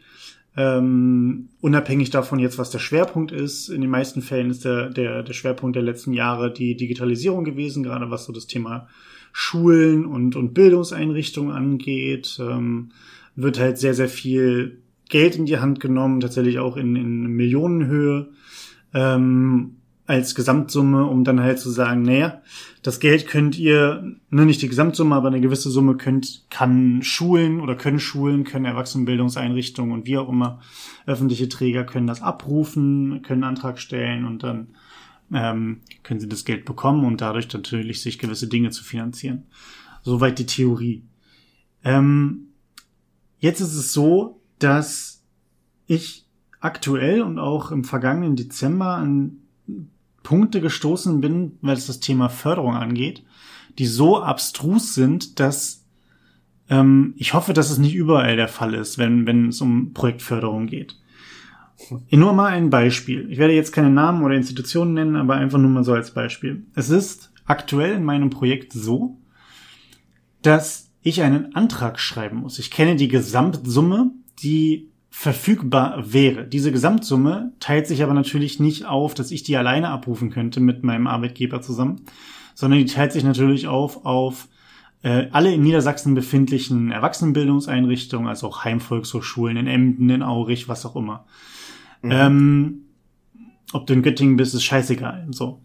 [0.58, 3.68] Ähm, unabhängig davon jetzt, was der Schwerpunkt ist.
[3.68, 7.84] In den meisten Fällen ist der, der, der Schwerpunkt der letzten Jahre die Digitalisierung gewesen,
[7.84, 8.88] gerade was so das Thema
[9.32, 12.40] Schulen und, und Bildungseinrichtungen angeht.
[12.40, 12.90] Ähm,
[13.36, 18.30] wird halt sehr, sehr viel Geld in die Hand genommen, tatsächlich auch in, in Millionenhöhe
[18.94, 19.76] ähm,
[20.08, 22.40] als Gesamtsumme, um dann halt zu sagen, naja,
[22.82, 27.60] das Geld könnt ihr, ne, nicht die Gesamtsumme, aber eine gewisse Summe könnt, kann Schulen
[27.60, 30.60] oder können Schulen, können Erwachsenenbildungseinrichtungen und wie auch immer,
[31.04, 34.68] öffentliche Träger können das abrufen, können Antrag stellen und dann
[35.30, 39.42] ähm, können sie das Geld bekommen und dadurch natürlich sich gewisse Dinge zu finanzieren.
[40.02, 41.02] Soweit die Theorie.
[41.84, 42.46] Ähm,
[43.40, 45.22] jetzt ist es so, dass
[45.86, 46.24] ich
[46.60, 49.42] aktuell und auch im vergangenen Dezember an
[50.28, 53.24] Punkte gestoßen bin, es das Thema Förderung angeht,
[53.78, 55.86] die so abstrus sind, dass
[56.68, 60.66] ähm, ich hoffe, dass es nicht überall der Fall ist, wenn, wenn es um Projektförderung
[60.66, 60.96] geht.
[62.10, 63.26] Nur mal ein Beispiel.
[63.30, 66.66] Ich werde jetzt keine Namen oder Institutionen nennen, aber einfach nur mal so als Beispiel.
[66.74, 69.16] Es ist aktuell in meinem Projekt so,
[70.42, 72.58] dass ich einen Antrag schreiben muss.
[72.58, 74.10] Ich kenne die Gesamtsumme
[74.42, 76.46] die verfügbar wäre.
[76.46, 80.84] Diese Gesamtsumme teilt sich aber natürlich nicht auf, dass ich die alleine abrufen könnte mit
[80.84, 82.02] meinem Arbeitgeber zusammen,
[82.54, 84.46] sondern die teilt sich natürlich auf auf
[85.02, 90.94] äh, alle in Niedersachsen befindlichen Erwachsenenbildungseinrichtungen, also auch Heimvolkshochschulen in Emden, in Aurich, was auch
[90.94, 91.26] immer.
[92.02, 92.10] Mhm.
[92.12, 92.80] Ähm,
[93.72, 95.26] ob du in Göttingen bist, ist scheißegal.
[95.32, 95.62] So.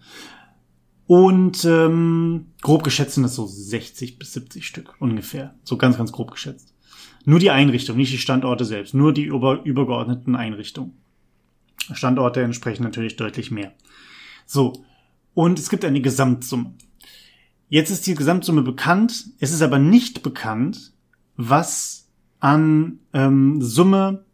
[1.06, 5.54] Und ähm, grob geschätzt sind das so 60 bis 70 Stück ungefähr.
[5.64, 6.73] So ganz, ganz grob geschätzt.
[7.26, 10.94] Nur die Einrichtung, nicht die Standorte selbst, nur die über, übergeordneten Einrichtungen.
[11.94, 13.74] Standorte entsprechen natürlich deutlich mehr.
[14.46, 14.74] So.
[15.34, 16.74] Und es gibt eine Gesamtsumme.
[17.70, 19.26] Jetzt ist die Gesamtsumme bekannt.
[19.40, 20.94] Es ist aber nicht bekannt,
[21.36, 22.08] was
[22.40, 24.26] an ähm, Summe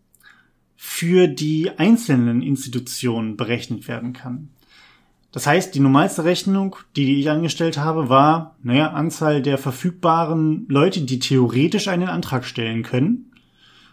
[0.75, 4.49] für die einzelnen Institutionen berechnet werden kann.
[5.31, 11.01] Das heißt, die normalste Rechnung, die, ich angestellt habe, war, naja, Anzahl der verfügbaren Leute,
[11.01, 13.31] die theoretisch einen Antrag stellen können.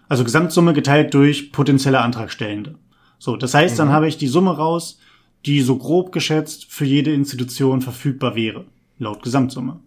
[0.08, 2.76] Also Gesamtsumme geteilt durch potenzielle Antragstellende.
[3.18, 3.78] So, das heißt, mhm.
[3.78, 4.98] dann habe ich die Summe raus,
[5.44, 8.64] die so grob geschätzt für jede Institution verfügbar wäre,
[8.98, 9.80] laut Gesamtsumme.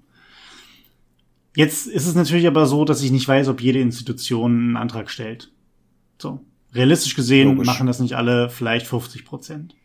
[1.56, 5.10] Jetzt ist es natürlich aber so, dass ich nicht weiß, ob jede Institution einen Antrag
[5.10, 5.52] stellt.
[6.20, 6.42] So.
[6.74, 7.66] Realistisch gesehen Logisch.
[7.66, 9.76] machen das nicht alle, vielleicht 50 Prozent.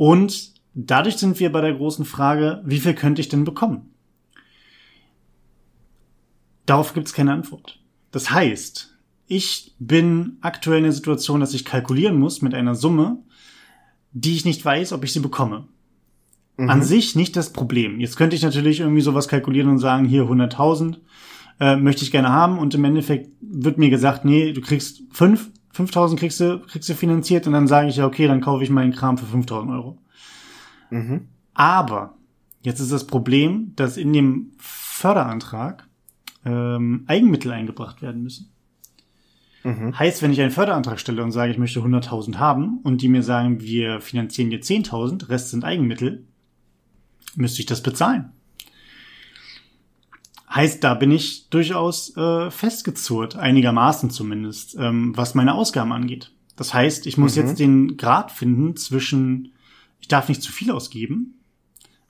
[0.00, 3.90] Und dadurch sind wir bei der großen Frage, wie viel könnte ich denn bekommen?
[6.64, 7.78] Darauf gibt es keine Antwort.
[8.10, 8.96] Das heißt,
[9.26, 13.18] ich bin aktuell in der Situation, dass ich kalkulieren muss mit einer Summe,
[14.12, 15.68] die ich nicht weiß, ob ich sie bekomme.
[16.56, 16.70] Mhm.
[16.70, 18.00] An sich nicht das Problem.
[18.00, 20.96] Jetzt könnte ich natürlich irgendwie sowas kalkulieren und sagen, hier 100.000
[21.60, 25.50] äh, möchte ich gerne haben und im Endeffekt wird mir gesagt, nee, du kriegst fünf
[25.86, 28.70] 5000 kriegst du, kriegst du finanziert und dann sage ich ja, okay, dann kaufe ich
[28.70, 29.98] meinen Kram für 5000 Euro.
[30.90, 31.28] Mhm.
[31.54, 32.14] Aber
[32.62, 35.88] jetzt ist das Problem, dass in dem Förderantrag
[36.44, 38.50] ähm, Eigenmittel eingebracht werden müssen.
[39.62, 39.98] Mhm.
[39.98, 43.22] Heißt, wenn ich einen Förderantrag stelle und sage, ich möchte 100.000 haben und die mir
[43.22, 46.26] sagen, wir finanzieren dir 10.000, Rest sind Eigenmittel,
[47.36, 48.32] müsste ich das bezahlen.
[50.52, 56.32] Heißt, da bin ich durchaus äh, festgezurrt, einigermaßen zumindest, ähm, was meine Ausgaben angeht.
[56.56, 57.42] Das heißt, ich muss mhm.
[57.42, 59.52] jetzt den Grad finden zwischen,
[60.00, 61.40] ich darf nicht zu viel ausgeben,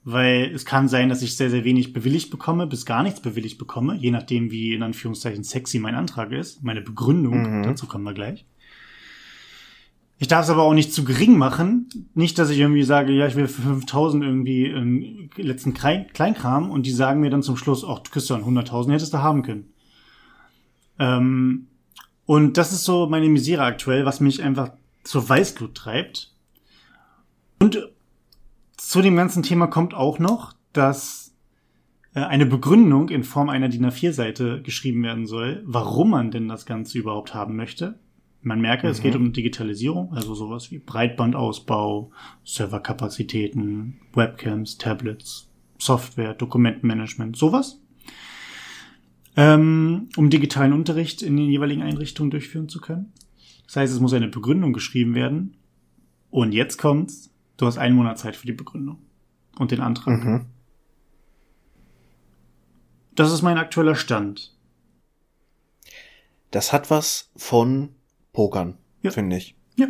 [0.03, 3.59] weil es kann sein, dass ich sehr, sehr wenig bewilligt bekomme, bis gar nichts bewilligt
[3.59, 7.63] bekomme, je nachdem, wie in Anführungszeichen sexy mein Antrag ist, meine Begründung, mhm.
[7.63, 8.45] dazu kommen wir gleich.
[10.21, 11.89] Ich darf es aber auch nicht zu gering machen.
[12.13, 16.85] Nicht, dass ich irgendwie sage, ja, ich will für 5000 irgendwie einen letzten Kleinkram und
[16.85, 19.73] die sagen mir dann zum Schluss, ach, Christian, 100.000 hättest du haben können.
[20.99, 21.65] Ähm,
[22.27, 26.35] und das ist so meine Misere aktuell, was mich einfach zur Weißglut treibt.
[27.59, 27.89] Und
[28.77, 31.33] zu dem ganzen Thema kommt auch noch, dass
[32.13, 36.67] äh, eine Begründung in Form einer DIN A4-Seite geschrieben werden soll, warum man denn das
[36.67, 37.97] Ganze überhaupt haben möchte.
[38.41, 38.91] Man merke, mhm.
[38.91, 39.27] es geht mhm.
[39.27, 42.11] um Digitalisierung, also sowas wie Breitbandausbau,
[42.43, 47.79] Serverkapazitäten, Webcams, Tablets, Software, Dokumentenmanagement, sowas.
[49.37, 53.13] Ähm, um digitalen Unterricht in den jeweiligen Einrichtungen durchführen zu können.
[53.65, 55.55] Das heißt, es muss eine Begründung geschrieben werden.
[56.29, 57.29] Und jetzt kommt's.
[57.57, 58.97] Du hast einen Monat Zeit für die Begründung
[59.57, 60.23] und den Antrag.
[60.23, 60.45] Mhm.
[63.15, 64.55] Das ist mein aktueller Stand.
[66.49, 67.89] Das hat was von
[68.33, 69.11] Pokern, ja.
[69.11, 69.55] finde ich.
[69.75, 69.87] Ja.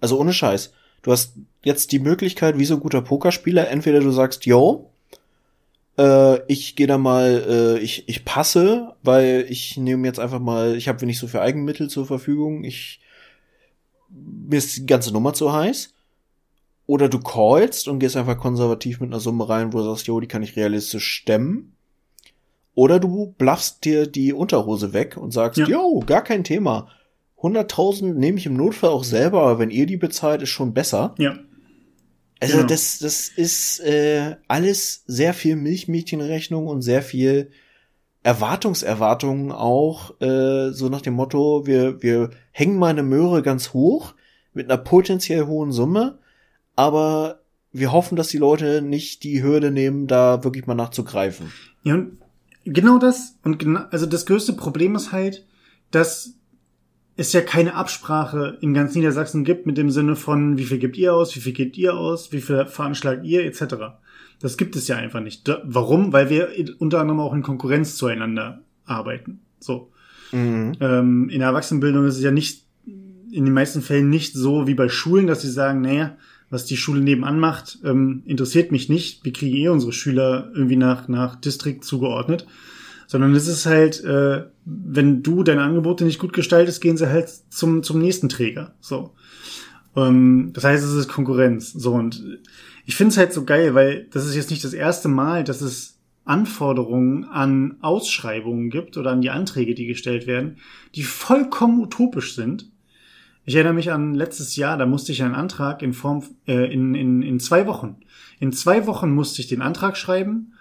[0.00, 0.72] Also ohne Scheiß.
[1.02, 1.34] Du hast
[1.64, 4.90] jetzt die Möglichkeit, wie so ein guter Pokerspieler, entweder du sagst, yo,
[5.98, 10.76] äh, ich gehe da mal, äh, ich, ich passe, weil ich nehme jetzt einfach mal,
[10.76, 13.00] ich habe nicht so viel Eigenmittel zur Verfügung, ich
[14.12, 15.94] mir ist die ganze Nummer zu heiß.
[16.86, 20.20] Oder du callst und gehst einfach konservativ mit einer Summe rein, wo du sagst, jo,
[20.20, 21.74] die kann ich realistisch stemmen.
[22.74, 25.66] Oder du bluffst dir die Unterhose weg und sagst, ja.
[25.66, 26.88] yo, gar kein Thema.
[27.42, 31.14] 100.000 nehme ich im Notfall auch selber, aber wenn ihr die bezahlt, ist schon besser.
[31.18, 31.36] Ja.
[32.40, 32.68] Also genau.
[32.68, 37.50] das, das ist äh, alles sehr viel Milchmädchenrechnung und sehr viel
[38.22, 44.14] Erwartungserwartungen auch, äh, so nach dem Motto, wir, wir hängen mal eine Möhre ganz hoch
[44.54, 46.18] mit einer potenziell hohen Summe,
[46.76, 47.40] aber
[47.72, 51.52] wir hoffen, dass die Leute nicht die Hürde nehmen, da wirklich mal nachzugreifen.
[51.82, 52.18] Ja, und
[52.64, 53.38] genau das.
[53.42, 55.46] Und genau, also das größte Problem ist halt,
[55.90, 56.34] dass
[57.22, 60.96] es ja keine Absprache in ganz Niedersachsen gibt mit dem Sinne von, wie viel gebt
[60.96, 63.74] ihr aus, wie viel gebt ihr aus, wie viel veranschlagt ihr, etc.
[64.40, 65.48] Das gibt es ja einfach nicht.
[65.64, 66.12] Warum?
[66.12, 66.48] Weil wir
[66.78, 69.40] unter anderem auch in Konkurrenz zueinander arbeiten.
[69.60, 69.92] So.
[70.32, 70.72] Mhm.
[70.80, 74.74] Ähm, in der Erwachsenenbildung ist es ja nicht, in den meisten Fällen nicht so wie
[74.74, 76.16] bei Schulen, dass sie sagen, naja,
[76.50, 79.24] was die Schule nebenan macht, ähm, interessiert mich nicht.
[79.24, 82.46] Wir kriegen eh unsere Schüler irgendwie nach, nach Distrikt zugeordnet
[83.12, 87.28] sondern es ist halt, äh, wenn du deine Angebote nicht gut gestaltest, gehen sie halt
[87.50, 88.74] zum, zum nächsten Träger.
[88.80, 89.12] So.
[89.94, 91.74] Ähm, das heißt, es ist Konkurrenz.
[91.74, 92.40] So, und
[92.86, 95.60] ich finde es halt so geil, weil das ist jetzt nicht das erste Mal, dass
[95.60, 100.56] es Anforderungen an Ausschreibungen gibt oder an die Anträge, die gestellt werden,
[100.94, 102.70] die vollkommen utopisch sind.
[103.44, 106.94] Ich erinnere mich an letztes Jahr, da musste ich einen Antrag in Form äh, in,
[106.94, 107.96] in, in zwei Wochen.
[108.40, 110.54] In zwei Wochen musste ich den Antrag schreiben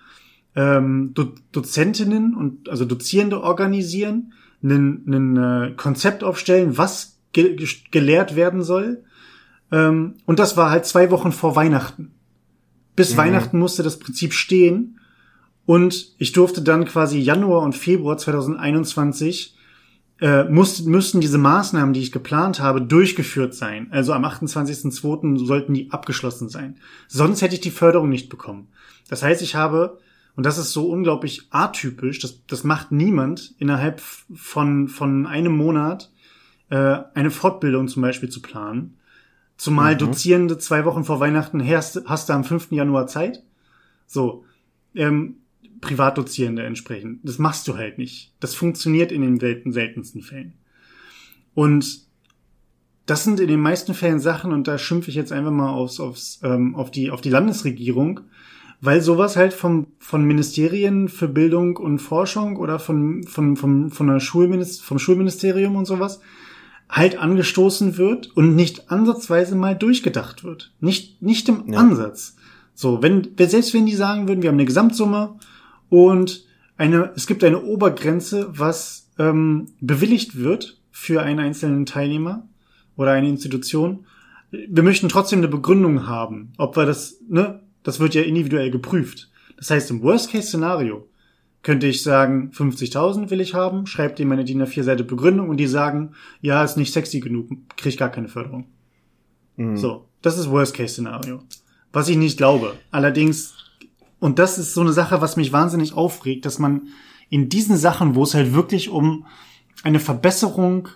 [0.55, 4.33] ähm, Do Dozentinnen und also Dozierende organisieren,
[4.63, 7.57] ein äh, Konzept aufstellen, was ge
[7.91, 9.03] gelehrt werden soll.
[9.71, 12.11] Ähm, und das war halt zwei Wochen vor Weihnachten.
[12.95, 13.17] Bis mhm.
[13.17, 14.99] Weihnachten musste das Prinzip stehen.
[15.65, 19.55] Und ich durfte dann quasi Januar und Februar 2021
[20.19, 23.87] äh, mussten, müssten diese Maßnahmen, die ich geplant habe, durchgeführt sein.
[23.91, 25.43] Also am 28.02.
[25.45, 26.77] sollten die abgeschlossen sein.
[27.07, 28.67] Sonst hätte ich die Förderung nicht bekommen.
[29.09, 29.99] Das heißt, ich habe
[30.35, 32.19] und das ist so unglaublich atypisch.
[32.19, 36.11] Das, das macht niemand innerhalb von, von einem Monat
[36.69, 38.97] äh, eine Fortbildung zum Beispiel zu planen.
[39.57, 39.99] Zumal mhm.
[39.99, 42.71] Dozierende zwei Wochen vor Weihnachten hast, hast du am 5.
[42.71, 43.43] Januar Zeit.
[44.07, 44.45] So,
[44.95, 45.35] ähm,
[45.81, 47.19] Privatdozierende entsprechend.
[47.23, 48.33] Das machst du halt nicht.
[48.39, 50.53] Das funktioniert in den selten, seltensten Fällen.
[51.53, 52.05] Und
[53.05, 55.99] das sind in den meisten Fällen Sachen, und da schimpfe ich jetzt einfach mal aufs,
[55.99, 58.21] aufs, ähm, auf, die, auf die Landesregierung,
[58.81, 64.07] weil sowas halt vom, von Ministerien für Bildung und Forschung oder von, von, von, von
[64.07, 66.19] der Schulminister, vom Schulministerium und sowas
[66.89, 70.73] halt angestoßen wird und nicht ansatzweise mal durchgedacht wird.
[70.81, 71.79] Nicht, nicht im ja.
[71.79, 72.35] Ansatz.
[72.73, 75.35] So, wenn, selbst wenn die sagen würden, wir haben eine Gesamtsumme
[75.89, 82.47] und eine, es gibt eine Obergrenze, was ähm, bewilligt wird für einen einzelnen Teilnehmer
[82.97, 84.05] oder eine Institution.
[84.49, 89.29] Wir möchten trotzdem eine Begründung haben, ob wir das, ne, das wird ja individuell geprüft.
[89.57, 91.07] Das heißt, im Worst-Case-Szenario
[91.63, 95.67] könnte ich sagen, 50.000 will ich haben, schreibt ihm meine DIN A4-Seite Begründung und die
[95.67, 98.65] sagen, ja, ist nicht sexy genug, krieg gar keine Förderung.
[99.57, 99.77] Mhm.
[99.77, 101.43] So, das ist Worst-Case-Szenario.
[101.91, 102.75] Was ich nicht glaube.
[102.89, 103.53] Allerdings,
[104.19, 106.87] und das ist so eine Sache, was mich wahnsinnig aufregt, dass man
[107.29, 109.25] in diesen Sachen, wo es halt wirklich um
[109.83, 110.89] eine Verbesserung,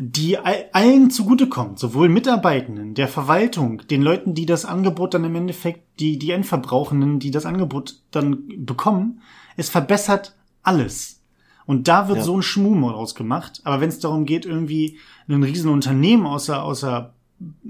[0.00, 5.82] die allen zugutekommt, sowohl Mitarbeitenden, der Verwaltung, den Leuten, die das Angebot dann im Endeffekt,
[5.98, 9.20] die, die Endverbrauchenden, die das Angebot dann bekommen,
[9.56, 11.20] es verbessert alles.
[11.66, 12.24] Und da wird ja.
[12.24, 13.60] so ein Schmuh rausgemacht.
[13.64, 17.12] Aber wenn es darum geht, irgendwie ein riesen Unternehmen außer, außer,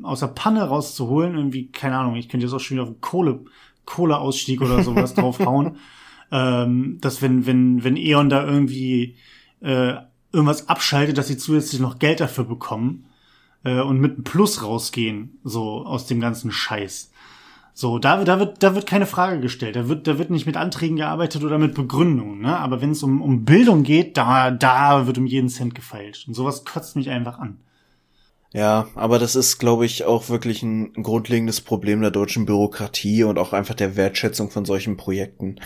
[0.03, 3.41] außer Panne rauszuholen, irgendwie, keine Ahnung, ich könnte jetzt auch schon wieder auf Kohle,
[3.87, 5.79] Kohleausstieg oder sowas draufhauen,
[6.31, 9.17] ähm, dass wenn, wenn, wenn E.ON da irgendwie
[9.63, 9.95] äh,
[10.33, 13.07] irgendwas abschaltet, dass sie zusätzlich noch Geld dafür bekommen
[13.65, 17.11] äh, und mit einem Plus rausgehen, so aus dem ganzen Scheiß.
[17.75, 19.77] So, da, da wird, da wird keine Frage gestellt.
[19.77, 22.59] Da wird, da wird nicht mit Anträgen gearbeitet oder mit Begründungen, ne?
[22.59, 26.25] Aber wenn es um, um Bildung geht, da, da wird um jeden Cent gefeilt.
[26.27, 27.59] Und sowas kotzt mich einfach an.
[28.53, 33.39] Ja, aber das ist, glaube ich, auch wirklich ein grundlegendes Problem der deutschen Bürokratie und
[33.39, 35.61] auch einfach der Wertschätzung von solchen Projekten.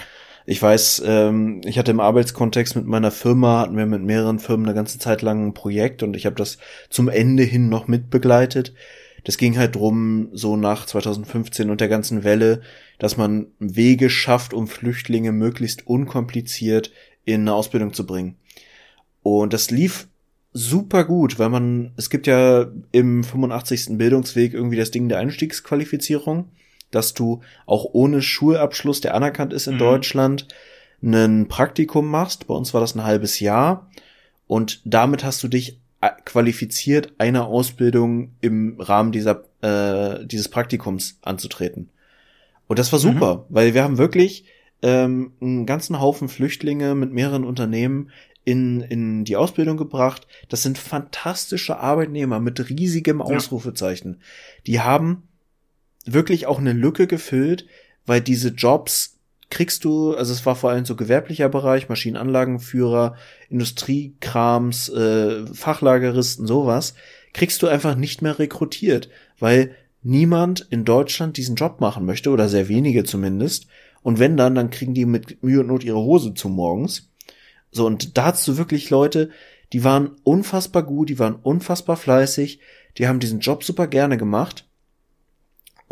[0.47, 4.67] Ich weiß, ähm, ich hatte im Arbeitskontext mit meiner Firma, hatten wir mit mehreren Firmen
[4.67, 6.59] eine ganze Zeit lang ein Projekt und ich habe das
[6.91, 8.75] zum Ende hin noch mitbegleitet.
[9.25, 12.63] Das ging halt drum, so nach 2015 und der ganzen Welle,
[12.99, 16.91] dass man Wege schafft, um Flüchtlinge möglichst unkompliziert
[17.25, 18.37] in eine Ausbildung zu bringen.
[19.23, 20.09] Und das lief
[20.53, 23.97] super gut, weil man, es gibt ja im 85.
[23.97, 26.49] Bildungsweg irgendwie das Ding der Einstiegsqualifizierung
[26.93, 29.81] dass du auch ohne Schulabschluss, der anerkannt ist in mhm.
[29.81, 30.47] Deutschland,
[31.03, 32.47] ein Praktikum machst.
[32.47, 33.91] Bei uns war das ein halbes Jahr.
[34.47, 41.19] Und damit hast du dich äh, qualifiziert, eine Ausbildung im Rahmen dieser, äh, dieses Praktikums
[41.23, 41.91] anzutreten.
[42.69, 43.03] Und das war mhm.
[43.03, 43.41] super, mhm.
[43.49, 44.45] weil wir haben wirklich
[44.83, 48.11] ähm, einen ganzen Haufen Flüchtlinge mit mehreren Unternehmen
[48.45, 50.27] in, in die Ausbildung gebracht.
[50.49, 54.15] Das sind fantastische Arbeitnehmer mit riesigem Ausrufezeichen.
[54.15, 54.27] Ja.
[54.67, 55.29] Die haben
[56.07, 57.67] wirklich auch eine Lücke gefüllt,
[58.07, 59.19] weil diese Jobs
[59.51, 63.17] kriegst du, also es war vor allem so gewerblicher Bereich, Maschinenanlagenführer,
[63.51, 66.95] Industriekrams, äh, Fachlageristen, sowas,
[67.35, 72.49] kriegst du einfach nicht mehr rekrutiert, weil niemand in Deutschland diesen Job machen möchte oder
[72.49, 73.67] sehr wenige zumindest.
[74.03, 77.11] Und wenn dann, dann kriegen die mit Mühe und Not ihre Hose zu morgens.
[77.71, 79.31] So, und da hast du wirklich Leute,
[79.73, 82.59] die waren unfassbar gut, die waren unfassbar fleißig,
[82.99, 84.67] die haben diesen Job super gerne gemacht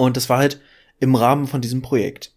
[0.06, 0.60] und das war halt
[0.98, 2.32] im Rahmen von diesem Projekt.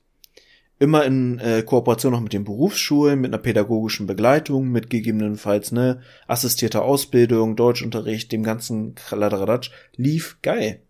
[0.80, 6.02] Immer in äh, Kooperation noch mit den Berufsschulen, mit einer pädagogischen Begleitung, mit gegebenenfalls ne
[6.28, 10.82] assistierter Ausbildung, Deutschunterricht, dem ganzen Kladderadatsch, lief geil.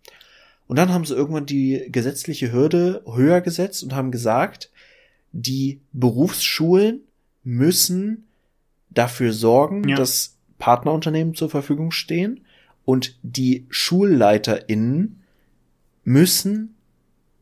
[0.67, 4.71] Und dann haben sie irgendwann die gesetzliche Hürde höher gesetzt und haben gesagt,
[5.32, 7.01] die Berufsschulen
[7.43, 8.26] müssen
[8.89, 9.95] dafür sorgen, ja.
[9.95, 12.45] dass Partnerunternehmen zur Verfügung stehen
[12.86, 15.22] und die SchulleiterInnen
[16.04, 16.76] müssen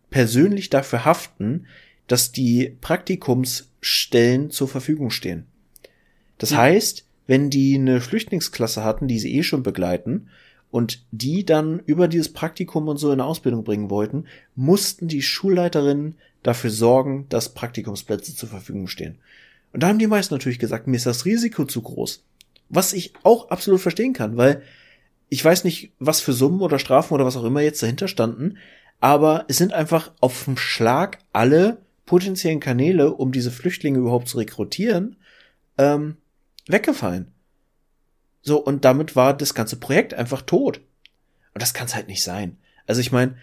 [0.10, 1.66] persönlich dafür haften,
[2.08, 5.46] dass die Praktikumsstellen zur Verfügung stehen.
[6.38, 6.58] Das ja.
[6.58, 10.28] heißt, wenn die eine Flüchtlingsklasse hatten, die sie eh schon begleiten,
[10.72, 15.22] und die dann über dieses Praktikum und so in eine Ausbildung bringen wollten, mussten die
[15.22, 19.18] Schulleiterinnen dafür sorgen, dass Praktikumsplätze zur Verfügung stehen.
[19.74, 22.24] Und da haben die meisten natürlich gesagt, mir ist das Risiko zu groß.
[22.70, 24.64] Was ich auch absolut verstehen kann, weil
[25.34, 28.58] ich weiß nicht, was für Summen oder Strafen oder was auch immer jetzt dahinter standen,
[29.00, 34.38] aber es sind einfach auf dem Schlag alle potenziellen Kanäle, um diese Flüchtlinge überhaupt zu
[34.38, 35.16] rekrutieren,
[35.78, 36.18] ähm,
[36.68, 37.32] weggefallen.
[38.42, 40.82] So, und damit war das ganze Projekt einfach tot.
[41.54, 42.58] Und das kann es halt nicht sein.
[42.86, 43.38] Also ich meine,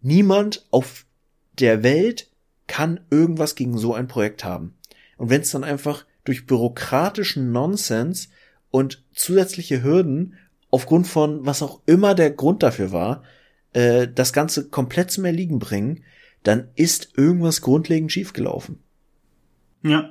[0.00, 1.06] niemand auf
[1.52, 2.32] der Welt
[2.66, 4.76] kann irgendwas gegen so ein Projekt haben.
[5.16, 8.28] Und wenn es dann einfach durch bürokratischen Nonsens
[8.72, 10.34] und zusätzliche Hürden
[10.70, 13.22] aufgrund von was auch immer der Grund dafür war,
[13.72, 16.02] äh, das Ganze komplett zum Erliegen bringen,
[16.42, 18.78] dann ist irgendwas grundlegend schiefgelaufen.
[19.82, 20.10] Ja.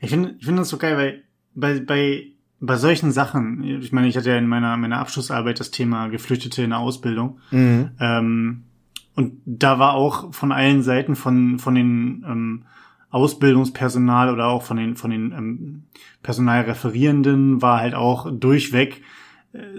[0.00, 1.22] Ich finde ich finde das so geil, weil
[1.54, 2.26] bei, bei,
[2.60, 6.62] bei solchen Sachen, ich meine, ich hatte ja in meiner, meiner Abschlussarbeit das Thema Geflüchtete
[6.62, 7.40] in der Ausbildung.
[7.50, 7.90] Mhm.
[7.98, 8.64] Ähm,
[9.14, 12.64] und da war auch von allen Seiten von, von den ähm,
[13.10, 15.82] Ausbildungspersonal oder auch von den, von den ähm,
[16.22, 19.02] Personalreferierenden war halt auch durchweg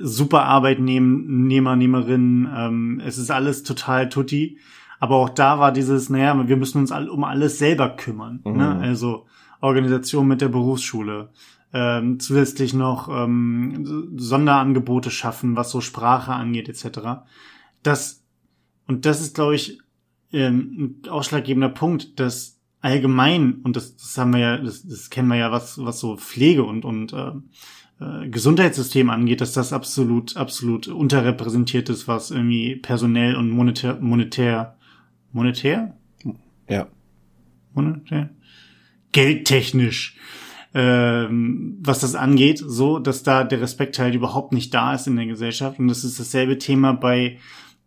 [0.02, 4.58] super Arbeitnehmer, Nehmerinnen, ähm, es ist alles total tutti.
[5.00, 8.42] Aber auch da war dieses, naja, wir müssen uns all, um alles selber kümmern.
[8.44, 8.58] Mhm.
[8.58, 8.80] Ne?
[8.80, 9.28] Also
[9.62, 11.30] Organisation mit der Berufsschule.
[11.72, 17.22] Ähm, zusätzlich noch ähm, Sonderangebote schaffen, was so Sprache angeht, etc.
[17.84, 18.24] Das,
[18.88, 19.80] und das ist, glaube ich,
[20.34, 25.28] ähm, ein ausschlaggebender Punkt, dass allgemein, und das, das haben wir ja, das, das kennen
[25.28, 27.34] wir ja, was, was so Pflege und, und äh,
[28.00, 34.78] äh, Gesundheitssystem angeht, dass das absolut, absolut unterrepräsentiert ist, was irgendwie personell und monetär, monetär,
[35.32, 35.96] monetär?
[36.68, 36.88] Ja.
[37.74, 38.30] Monetär?
[39.12, 40.16] Geldtechnisch
[40.74, 45.16] ähm, was das angeht, so, dass da der Respekt halt überhaupt nicht da ist in
[45.16, 45.80] der Gesellschaft.
[45.80, 47.40] Und das ist dasselbe Thema bei,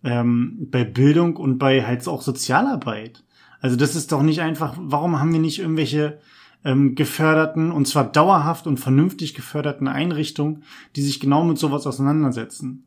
[0.02, 3.24] ähm, bei Bildung und bei halt auch Sozialarbeit.
[3.60, 6.18] Also das ist doch nicht einfach, warum haben wir nicht irgendwelche
[6.64, 10.64] ähm, geförderten, und zwar dauerhaft und vernünftig geförderten Einrichtungen,
[10.96, 12.84] die sich genau mit sowas auseinandersetzen?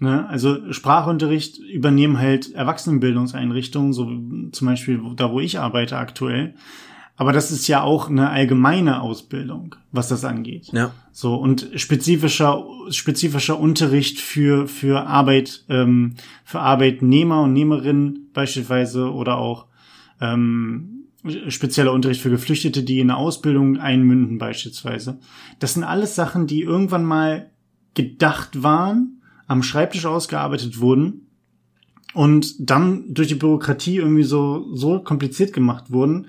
[0.00, 0.26] Ne?
[0.28, 4.06] Also Sprachunterricht übernehmen halt Erwachsenenbildungseinrichtungen, so
[4.50, 6.54] zum Beispiel da, wo ich arbeite aktuell.
[7.16, 10.68] Aber das ist ja auch eine allgemeine Ausbildung, was das angeht.
[10.72, 10.92] Ja.
[11.12, 19.36] So und spezifischer spezifischer Unterricht für für Arbeit ähm, für Arbeitnehmer und Nehmerinnen beispielsweise oder
[19.36, 19.66] auch
[20.22, 20.99] ähm,
[21.48, 25.18] spezieller Unterricht für Geflüchtete, die in eine Ausbildung einmünden beispielsweise.
[25.58, 27.50] Das sind alles Sachen, die irgendwann mal
[27.94, 31.26] gedacht waren, am Schreibtisch ausgearbeitet wurden
[32.14, 36.28] und dann durch die Bürokratie irgendwie so so kompliziert gemacht wurden,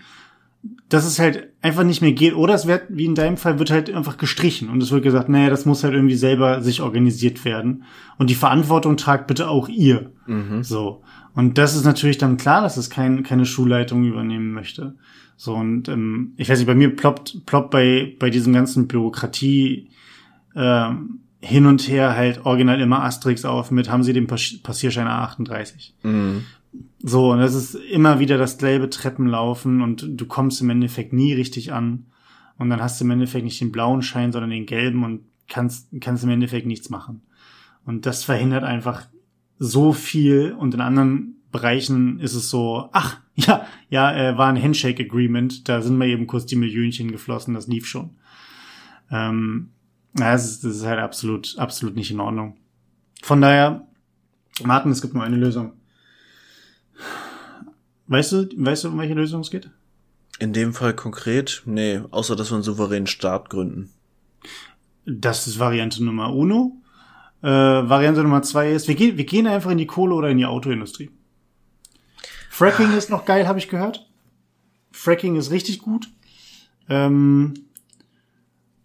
[0.90, 2.36] dass es halt einfach nicht mehr geht.
[2.36, 4.70] Oder es wird, wie in deinem Fall, wird halt einfach gestrichen.
[4.70, 7.84] Und es wird gesagt, naja, das muss halt irgendwie selber sich organisiert werden.
[8.18, 10.12] Und die Verantwortung tragt bitte auch ihr.
[10.28, 10.64] Mhm.
[10.64, 11.02] So.
[11.34, 14.96] Und das ist natürlich dann klar, dass es kein, keine Schulleitung übernehmen möchte.
[15.38, 19.90] So, und ähm, ich weiß nicht, bei mir ploppt, ploppt bei, bei diesem ganzen Bürokratie
[20.56, 25.94] ähm, hin und her halt original immer Asterix auf mit, haben sie den Passierschein A38.
[26.04, 26.44] Mhm.
[27.00, 31.34] So, und das ist immer wieder das gelbe Treppenlaufen und du kommst im Endeffekt nie
[31.34, 32.06] richtig an.
[32.58, 35.88] Und dann hast du im Endeffekt nicht den blauen Schein, sondern den gelben und kannst,
[36.00, 37.24] kannst im Endeffekt nichts machen.
[37.86, 39.08] Und das verhindert einfach
[39.64, 44.62] so viel und in anderen Bereichen ist es so, ach, ja, ja, äh, war ein
[44.62, 48.10] Handshake Agreement, da sind mir eben kurz die Millionchen geflossen, das lief schon.
[49.12, 49.70] Ähm,
[50.18, 52.58] ja, das ist, das ist halt absolut, absolut nicht in Ordnung.
[53.22, 53.88] Von daher,
[54.64, 55.74] Martin, es gibt nur eine Lösung.
[58.08, 59.70] Weißt du, weißt du, um welche Lösung es geht?
[60.40, 61.62] In dem Fall konkret?
[61.66, 63.92] Nee, außer dass wir einen souveränen Staat gründen.
[65.06, 66.81] Das ist Variante Nummer uno.
[67.42, 70.38] Äh, Variante Nummer zwei ist, wir gehen, wir gehen einfach in die Kohle oder in
[70.38, 71.12] die Autoindustrie.
[72.50, 74.10] Fracking ist noch geil, habe ich gehört.
[74.92, 76.10] Fracking ist richtig gut.
[76.90, 77.54] Ähm,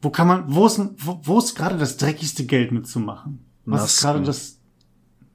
[0.01, 3.45] wo kann man, wo ist, wo, wo ist gerade das dreckigste Geld mitzumachen?
[3.65, 3.87] Was Masken.
[3.89, 4.61] ist gerade das?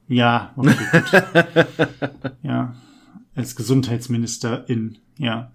[0.08, 2.34] Ja, okay, gut.
[2.44, 2.74] ja
[3.36, 5.52] als Gesundheitsministerin, ja.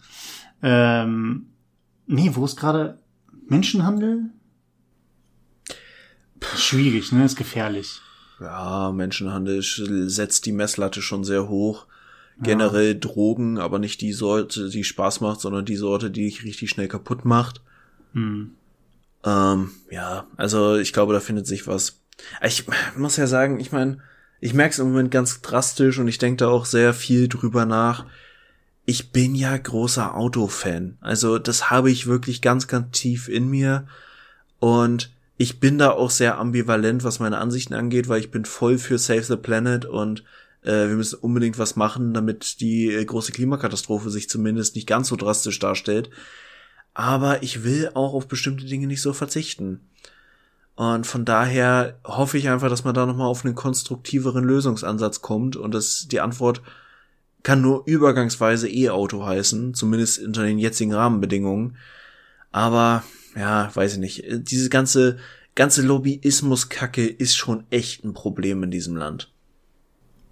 [0.63, 1.47] Ähm,
[2.07, 2.99] nee, wo ist gerade
[3.49, 4.31] Menschenhandel?
[6.55, 7.25] Schwierig, ne?
[7.25, 8.01] Ist gefährlich.
[8.41, 11.87] Ja, Menschenhandel setzt die Messlatte schon sehr hoch.
[12.43, 12.99] Generell ja.
[12.99, 16.89] Drogen, aber nicht die Sorte, die Spaß macht, sondern die Sorte, die dich richtig schnell
[16.89, 17.63] kaputt macht.
[18.13, 18.53] Hm.
[19.25, 22.01] Ähm, ja, also ich glaube, da findet sich was.
[22.43, 22.67] Ich
[22.97, 23.99] muss ja sagen, ich meine,
[24.41, 27.65] ich merke es im Moment ganz drastisch und ich denke da auch sehr viel drüber
[27.65, 28.05] nach.
[28.85, 30.99] Ich bin ja großer Autofan.
[31.01, 33.87] Also das habe ich wirklich ganz, ganz tief in mir.
[34.59, 38.79] Und ich bin da auch sehr ambivalent, was meine Ansichten angeht, weil ich bin voll
[38.79, 40.25] für Save the Planet und
[40.63, 45.09] äh, wir müssen unbedingt was machen, damit die äh, große Klimakatastrophe sich zumindest nicht ganz
[45.09, 46.11] so drastisch darstellt.
[46.95, 49.81] Aber ich will auch auf bestimmte Dinge nicht so verzichten.
[50.77, 55.57] Und von daher hoffe ich einfach, dass man da nochmal auf einen konstruktiveren Lösungsansatz kommt
[55.57, 56.63] und dass die Antwort
[57.43, 61.77] kann nur übergangsweise E-Auto heißen, zumindest unter den jetzigen Rahmenbedingungen.
[62.51, 63.05] Aber,
[63.37, 64.25] ja, weiß ich nicht.
[64.29, 65.19] Diese ganze,
[65.55, 69.33] ganze Lobbyismus-Kacke ist schon echt ein Problem in diesem Land.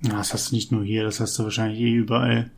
[0.03, 2.51] Ja, das hast du nicht nur hier, das hast du wahrscheinlich eh überall.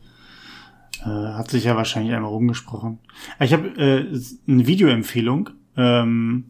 [1.01, 2.99] Äh, hat sich ja wahrscheinlich einmal rumgesprochen.
[3.39, 5.51] Ich habe äh, eine Videoempfehlung.
[5.75, 6.45] Ähm,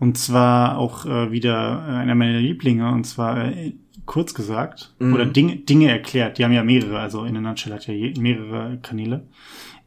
[0.00, 3.74] und zwar auch äh, wieder einer meiner Lieblinge, und zwar äh,
[4.06, 5.12] kurz gesagt, mhm.
[5.14, 6.38] oder Dinge, Dinge erklärt.
[6.38, 9.26] Die haben ja mehrere, also in der Nutshell hat ja mehrere Kanäle.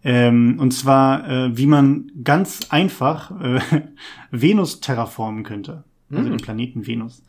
[0.04, 3.62] Ähm, und zwar, äh, wie man ganz einfach äh,
[4.32, 5.84] Venus terraformen könnte.
[6.12, 6.32] Also mhm.
[6.32, 7.24] den Planeten Venus.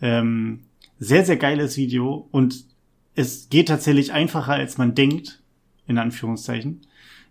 [0.00, 0.60] Ähm,
[0.98, 2.64] sehr, sehr geiles Video und
[3.14, 5.42] es geht tatsächlich einfacher, als man denkt,
[5.86, 6.82] in Anführungszeichen.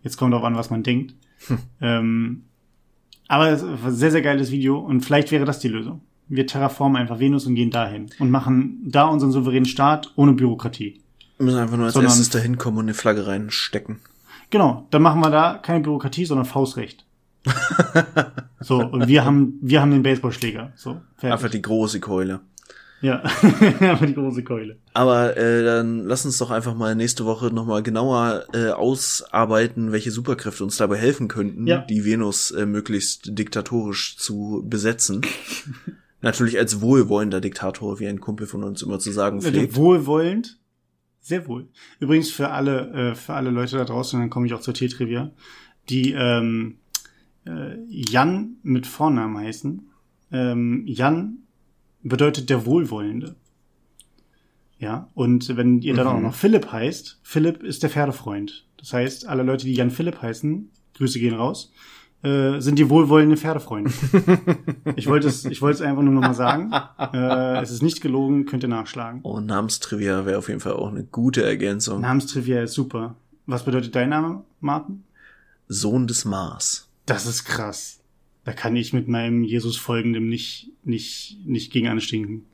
[0.04, 1.16] Jetzt kommt auch an, was man denkt.
[1.48, 1.58] Hm.
[1.82, 2.44] Ähm,
[3.28, 6.02] aber es war ein sehr, sehr geiles Video und vielleicht wäre das die Lösung.
[6.30, 11.02] Wir terraformen einfach Venus und gehen dahin und machen da unseren souveränen Staat ohne Bürokratie.
[11.38, 13.98] Wir müssen einfach nur als sondern, erstes dahin kommen und eine Flagge reinstecken.
[14.50, 17.06] Genau, dann machen wir da keine Bürokratie, sondern Faustrecht.
[18.60, 20.74] so, und wir haben, wir haben den Baseballschläger.
[20.76, 21.34] So, fertig.
[21.34, 22.42] Einfach die große Keule.
[23.02, 23.22] Ja,
[23.80, 24.78] aber die große Keule.
[24.94, 30.12] Aber äh, dann lass uns doch einfach mal nächste Woche nochmal genauer äh, ausarbeiten, welche
[30.12, 31.80] Superkräfte uns dabei helfen könnten, ja.
[31.80, 35.22] die Venus äh, möglichst diktatorisch zu besetzen.
[36.22, 39.76] Natürlich als wohlwollender Diktator, wie ein Kumpel von uns immer zu sagen pflegt.
[39.76, 40.58] Wohlwollend?
[41.28, 41.68] Sehr wohl.
[42.00, 45.30] Übrigens für alle, äh, für alle Leute da draußen, dann komme ich auch zur T-Trivia,
[45.90, 46.78] die ähm,
[47.46, 49.90] äh, Jan mit Vornamen heißen.
[50.32, 51.40] Ähm, Jan
[52.02, 53.36] bedeutet der Wohlwollende.
[54.80, 56.14] Ja, und wenn ihr dann Mhm.
[56.14, 58.66] auch noch Philipp heißt, Philipp ist der Pferdefreund.
[58.78, 61.74] Das heißt, alle Leute, die Jan Philipp heißen, Grüße gehen raus,
[62.24, 63.92] äh, sind die wohlwollenden Pferdefreunde.
[64.96, 66.72] ich wollte es, ich wollte es einfach nur nochmal sagen.
[67.14, 69.22] Äh, es ist nicht gelogen, könnt ihr nachschlagen.
[69.24, 72.02] Oh, Namenstrivia wäre auf jeden Fall auch eine gute Ergänzung.
[72.02, 73.16] Namenstrivia ist super.
[73.46, 75.04] Was bedeutet dein Name, Martin?
[75.68, 76.90] Sohn des Mars.
[77.06, 78.00] Das ist krass.
[78.44, 82.46] Da kann ich mit meinem Jesus folgendem nicht, nicht, nicht gegen anstinken.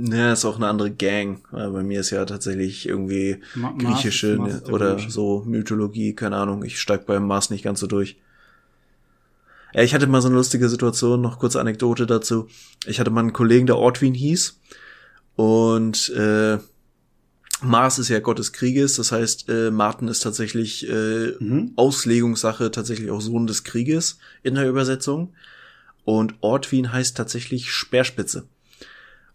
[0.00, 1.42] Ja, ist auch eine andere Gang.
[1.50, 6.62] Bei mir ist ja tatsächlich irgendwie Ma- Mars griechische Mars oder so Mythologie, keine Ahnung.
[6.64, 8.16] Ich steig beim Mars nicht ganz so durch.
[9.74, 12.48] Ja, ich hatte mal so eine lustige Situation, noch kurze Anekdote dazu.
[12.86, 14.60] Ich hatte mal einen Kollegen, der Ortwin hieß.
[15.36, 16.58] Und äh,
[17.60, 21.72] Mars ist ja Gott des Krieges, das heißt, äh, Martin ist tatsächlich äh, Mhm.
[21.76, 25.34] Auslegungssache, tatsächlich auch Sohn des Krieges in der Übersetzung.
[26.04, 28.46] Und Ortwin heißt tatsächlich Speerspitze.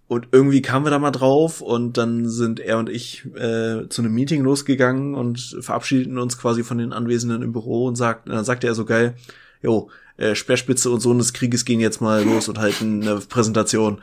[0.07, 4.01] Und irgendwie kamen wir da mal drauf und dann sind er und ich äh, zu
[4.01, 8.43] einem Meeting losgegangen und verabschiedeten uns quasi von den Anwesenden im Büro und sagt, dann
[8.43, 9.15] sagte er so geil,
[9.61, 14.01] jo, äh, Speerspitze und Sohn des Krieges gehen jetzt mal los und halten eine Präsentation.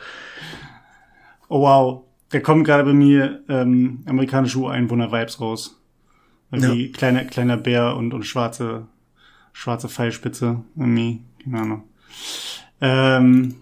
[1.48, 2.02] Oh wow.
[2.31, 5.81] Da kommen gerade bei mir ähm, amerikanische Ureinwohner-Vibes raus.
[6.52, 8.86] Irgendwie kleiner, kleiner Bär und, und schwarze,
[9.52, 10.62] schwarze Pfeilspitze.
[10.77, 11.82] Irgendwie, keine Ahnung.
[12.81, 13.55] Ähm,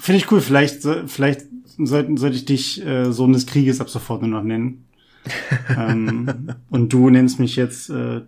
[0.00, 0.40] Finde ich cool.
[0.40, 1.42] Vielleicht, so- vielleicht
[1.78, 4.84] sollten, sollte ich dich äh, Sohn des Krieges ab sofort nur noch nennen.
[5.76, 8.22] ähm, und du nennst mich jetzt äh,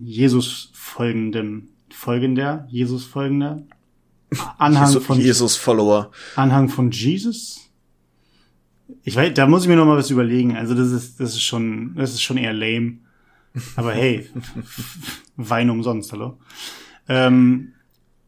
[0.00, 1.68] Jesus folgendem.
[1.90, 2.66] Folgender?
[2.70, 3.62] Jesus folgender?
[4.58, 6.10] Anhang Jesu- von Jesus-Follower.
[6.36, 7.60] Anhang von Jesus?
[9.02, 10.56] Ich weiß, da muss ich mir noch mal was überlegen.
[10.56, 12.98] Also das ist, das ist schon, das ist schon eher lame.
[13.76, 14.28] Aber hey,
[15.36, 16.38] Wein umsonst, hallo.
[17.08, 17.72] Ähm,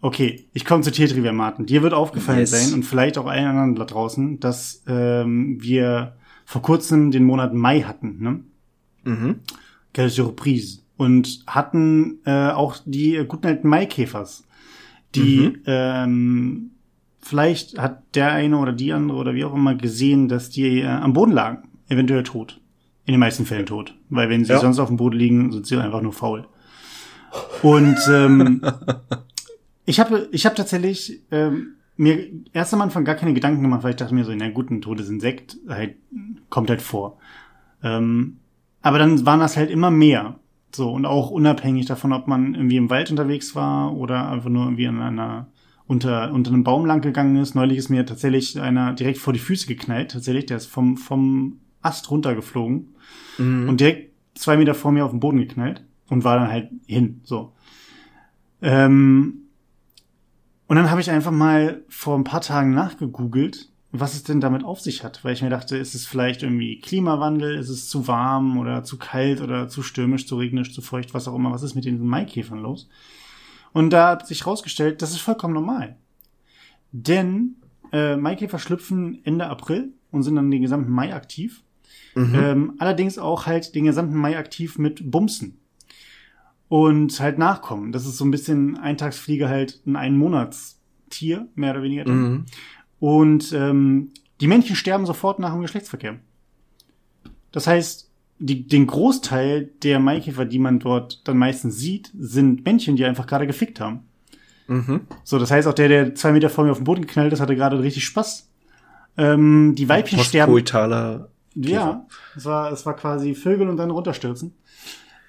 [0.01, 1.67] okay, ich komme zu Tiertrivia, Martin.
[1.67, 2.51] Dir wird aufgefallen Yes.
[2.51, 7.55] sein und vielleicht auch allen anderen da draußen, dass ähm, wir vor kurzem den Monat
[7.55, 8.41] Mai hatten, ne?
[9.05, 9.37] Mhm.
[9.95, 10.81] Quelle Surprise.
[10.97, 14.45] Und hatten äh, auch die guten alten Maikäfers,
[15.15, 15.63] die Mhm.
[15.67, 16.71] ähm,
[17.21, 20.87] vielleicht hat der eine oder die andere oder wie auch immer gesehen, dass die äh,
[20.87, 22.61] am Boden lagen, eventuell tot.
[23.05, 23.95] In den meisten Fällen tot.
[24.09, 24.59] Weil wenn sie Ja.
[24.59, 26.47] sonst auf dem Boden liegen, sind sie einfach nur faul.
[27.63, 28.63] Und ähm,
[29.87, 33.91] ich habe ich hab tatsächlich ähm, mir erst am Anfang gar keine Gedanken gemacht, weil
[33.91, 35.97] ich dachte mir so, na gut, ein totes Insekt halt,
[36.51, 37.19] kommt halt vor.
[37.83, 38.37] Ähm,
[38.83, 40.39] aber dann waren das halt immer mehr.
[40.75, 44.65] So, und auch unabhängig davon, ob man irgendwie im Wald unterwegs war oder einfach nur
[44.65, 45.47] irgendwie an einer,
[45.87, 47.55] unter, unter einem Baum lang gegangen ist.
[47.55, 50.47] Neulich ist mir tatsächlich einer direkt vor die Füße geknallt, tatsächlich.
[50.47, 52.89] Der ist vom, vom Ast runtergeflogen
[53.39, 53.69] Mhm.
[53.69, 57.21] und direkt zwei Meter vor mir auf den Boden geknallt und war dann halt hin,
[57.23, 57.53] so.
[58.63, 59.46] Ähm,
[60.67, 64.65] und dann habe ich einfach mal vor ein paar Tagen nachgegoogelt, was es denn damit
[64.65, 68.09] auf sich hat, weil ich mir dachte, ist es vielleicht irgendwie Klimawandel, ist es zu
[68.09, 71.63] warm oder zu kalt oder zu stürmisch, zu regnisch, zu feucht, was auch immer, was
[71.63, 72.89] ist mit den Maikäfern los?
[73.73, 75.97] Und da hat sich rausgestellt, das ist vollkommen normal.
[76.93, 77.57] Denn
[77.93, 81.63] äh, Maikäfer schlüpfen Ende April und sind dann den gesamten Mai aktiv.
[82.15, 82.35] Mhm.
[82.35, 85.59] Ähm, allerdings auch halt den gesamten Mai aktiv mit Bumsen.
[86.69, 87.93] Und halt nachkommen.
[87.93, 92.09] Das ist so ein bisschen Eintagsfliege halt ein Einmonatstier, mehr oder weniger.
[92.09, 92.47] Mhm.
[92.99, 94.11] Und ähm,
[94.41, 96.17] die Männchen sterben sofort nach dem Geschlechtsverkehr.
[97.53, 102.97] Das heißt, die, den Großteil der Maikäfer, die man dort dann meistens sieht, sind Männchen,
[102.97, 104.01] die einfach gerade gefickt haben.
[104.67, 105.03] Mhm.
[105.25, 107.41] So, das heißt, auch der, der zwei Meter vor mir auf den Boden geknallt ist,
[107.41, 108.51] hatte gerade richtig Spaß.
[109.17, 110.53] Ähm, die Weibchen sterben.
[111.55, 112.07] Ja,
[112.37, 114.53] es war, es war quasi Vögel und dann runterstürzen.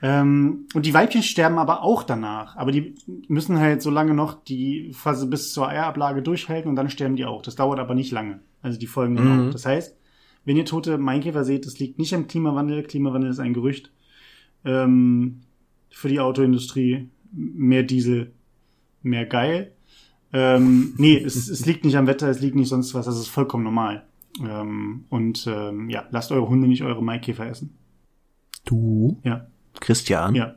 [0.01, 2.55] Ähm, und die Weibchen sterben aber auch danach.
[2.55, 2.93] Aber die
[3.27, 7.25] müssen halt so lange noch die Phase bis zur Eierablage durchhalten und dann sterben die
[7.25, 7.41] auch.
[7.41, 8.39] Das dauert aber nicht lange.
[8.61, 9.47] Also die folgen dann Mhm.
[9.47, 9.51] auch.
[9.51, 9.95] Das heißt,
[10.45, 12.83] wenn ihr tote Mainkäfer seht, das liegt nicht am Klimawandel.
[12.83, 13.91] Klimawandel ist ein Gerücht.
[14.65, 15.41] Ähm,
[15.89, 18.33] für die Autoindustrie mehr Diesel,
[19.01, 19.73] mehr geil.
[20.33, 23.05] Ähm, nee, es, es liegt nicht am Wetter, es liegt nicht sonst was.
[23.05, 24.03] Das ist vollkommen normal.
[24.41, 27.75] Ähm, und ähm, ja, lasst eure Hunde nicht eure Maikäfer essen.
[28.65, 29.47] Du, Ja,
[29.79, 30.55] Christian, ja.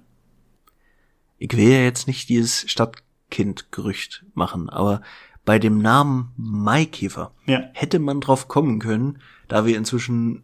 [1.38, 5.02] ich will ja jetzt nicht dieses Stadtkind-Gerücht machen, aber
[5.44, 7.64] bei dem Namen Maikäfer Ja.
[7.72, 9.18] hätte man drauf kommen können,
[9.48, 10.42] da wir inzwischen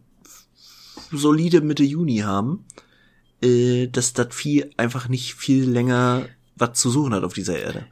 [1.11, 2.65] solide Mitte Juni haben,
[3.41, 6.25] äh, dass das Vieh einfach nicht viel länger
[6.55, 7.85] was zu suchen hat auf dieser Erde.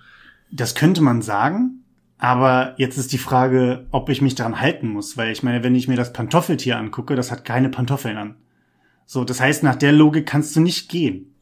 [0.52, 1.84] Das könnte man sagen,
[2.18, 5.76] aber jetzt ist die Frage, ob ich mich daran halten muss, weil ich meine, wenn
[5.76, 8.36] ich mir das Pantoffeltier angucke, das hat keine Pantoffeln an.
[9.06, 11.36] So, das heißt, nach der Logik kannst du nicht gehen.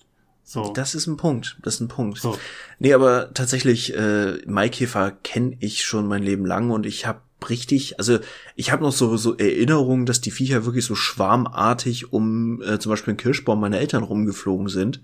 [0.44, 0.73] So.
[0.73, 1.57] Das ist ein Punkt.
[1.64, 2.19] Das ist ein Punkt.
[2.19, 2.38] So.
[2.80, 7.98] Nee, aber tatsächlich, äh, Maikäfer kenne ich schon mein Leben lang und ich habe richtig,
[7.98, 8.19] also
[8.56, 12.90] ich habe noch so, so Erinnerungen, dass die Viecher wirklich so schwarmartig um äh, zum
[12.90, 15.02] Beispiel einen Kirschbaum meiner Eltern rumgeflogen sind.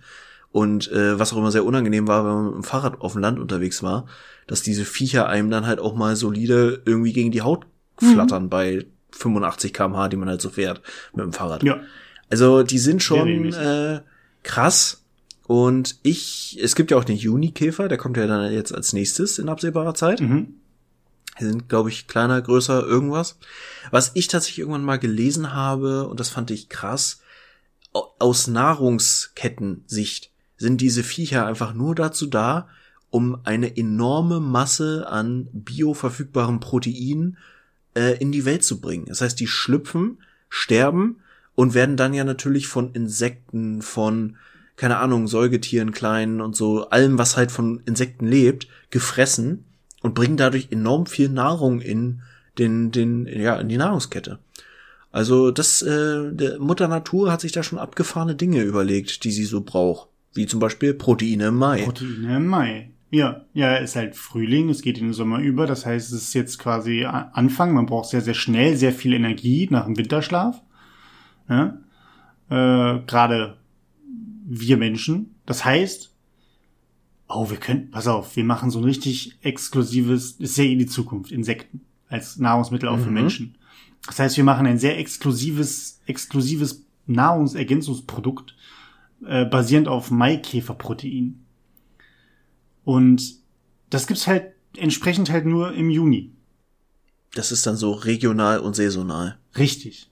[0.51, 3.21] Und äh, was auch immer sehr unangenehm war, wenn man mit dem Fahrrad auf dem
[3.21, 4.07] Land unterwegs war,
[4.47, 7.67] dass diese Viecher einem dann halt auch mal solide irgendwie gegen die Haut
[7.97, 8.49] flattern mhm.
[8.49, 10.81] bei 85 kmh, die man halt so fährt
[11.13, 11.61] mit dem Fahrrad.
[11.63, 11.81] Ja.
[12.29, 14.01] Also die sind schon äh,
[14.43, 15.03] krass.
[15.47, 19.39] Und ich, es gibt ja auch den Junikäfer, der kommt ja dann jetzt als nächstes
[19.39, 20.21] in absehbarer Zeit.
[20.21, 20.53] Mhm.
[21.39, 23.37] Die sind, glaube ich, kleiner, größer, irgendwas.
[23.91, 27.21] Was ich tatsächlich irgendwann mal gelesen habe, und das fand ich krass,
[27.91, 32.67] aus Nahrungskettensicht sind diese Viecher einfach nur dazu da,
[33.09, 37.37] um eine enorme Masse an bioverfügbaren Proteinen
[37.95, 39.05] äh, in die Welt zu bringen.
[39.05, 40.19] Das heißt, die schlüpfen,
[40.49, 41.21] sterben
[41.59, 44.37] und werden dann ja natürlich von Insekten, von
[44.77, 49.65] keine Ahnung, Säugetieren, kleinen und so, allem, was halt von Insekten lebt, gefressen
[50.01, 52.21] und bringen dadurch enorm viel Nahrung in
[52.57, 54.39] den, den, ja, in die Nahrungskette.
[55.11, 59.59] Also das, äh, Mutter Natur hat sich da schon abgefahrene Dinge überlegt, die sie so
[59.59, 60.07] braucht.
[60.33, 61.83] Wie zum Beispiel Proteine im Mai.
[61.83, 62.91] Proteine im Mai.
[63.11, 66.33] Ja, ja, ist halt Frühling, es geht in den Sommer über, das heißt, es ist
[66.35, 70.61] jetzt quasi Anfang, man braucht sehr, sehr schnell sehr viel Energie nach dem Winterschlaf.
[71.49, 71.77] Ja?
[72.49, 73.57] Äh, Gerade
[74.45, 75.35] wir Menschen.
[75.45, 76.11] Das heißt,
[77.27, 80.87] oh, wir können, pass auf, wir machen so ein richtig exklusives, ist ja eh die
[80.87, 83.03] Zukunft, Insekten als Nahrungsmittel auch mhm.
[83.03, 83.55] für Menschen.
[84.07, 88.55] Das heißt, wir machen ein sehr exklusives, exklusives Nahrungsergänzungsprodukt,
[89.25, 91.43] äh, basierend auf Maikäferprotein.
[92.83, 93.35] Und
[93.89, 96.31] das gibt's halt entsprechend halt nur im Juni.
[97.33, 99.37] Das ist dann so regional und saisonal.
[99.57, 100.09] Richtig.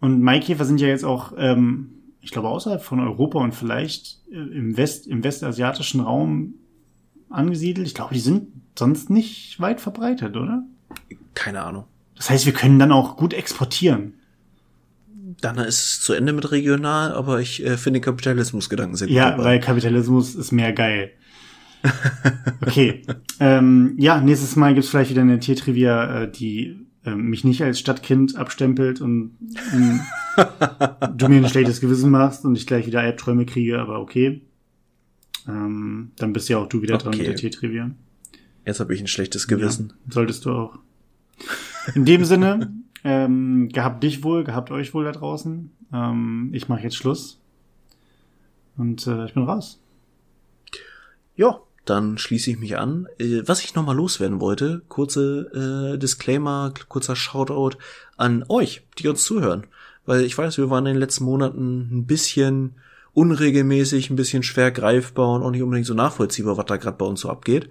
[0.00, 4.36] Und Maikäfer sind ja jetzt auch ähm, ich glaube, außerhalb von Europa und vielleicht äh,
[4.36, 6.54] im West, im westasiatischen Raum
[7.28, 7.86] angesiedelt.
[7.86, 8.48] Ich glaube, die sind
[8.78, 10.64] sonst nicht weit verbreitet, oder?
[11.34, 11.84] Keine Ahnung.
[12.16, 14.14] Das heißt, wir können dann auch gut exportieren.
[15.40, 19.16] Dann ist es zu Ende mit regional, aber ich äh, finde Kapitalismusgedanken sehr gut.
[19.16, 19.44] Ja, dabei.
[19.44, 21.12] weil Kapitalismus ist mehr geil.
[22.60, 23.02] Okay.
[23.40, 28.36] ähm, ja, nächstes Mal gibt's vielleicht wieder eine Tiertrivia, äh, die mich nicht als Stadtkind
[28.36, 29.36] abstempelt und
[31.16, 34.42] du mir ein schlechtes Gewissen machst und ich gleich wieder Albträume kriege, aber okay.
[35.48, 37.04] Ähm, dann bist ja auch du wieder okay.
[37.04, 37.90] dran mit der T-Trivia.
[38.66, 39.94] Jetzt habe ich ein schlechtes Gewissen.
[40.06, 40.78] Ja, solltest du auch.
[41.94, 42.72] In dem Sinne,
[43.04, 45.70] ähm, gehabt dich wohl, gehabt euch wohl da draußen.
[45.92, 47.40] Ähm, ich mache jetzt Schluss.
[48.76, 49.80] Und äh, ich bin raus.
[51.36, 53.08] Ja, dann schließe ich mich an.
[53.18, 57.78] Äh, was ich nochmal loswerden wollte, kurze äh, Disclaimer, kurzer Shoutout
[58.16, 59.66] an euch, die uns zuhören.
[60.06, 62.74] Weil ich weiß, wir waren in den letzten Monaten ein bisschen
[63.12, 67.06] unregelmäßig, ein bisschen schwer greifbar und auch nicht unbedingt so nachvollziehbar, was da gerade bei
[67.06, 67.68] uns so abgeht.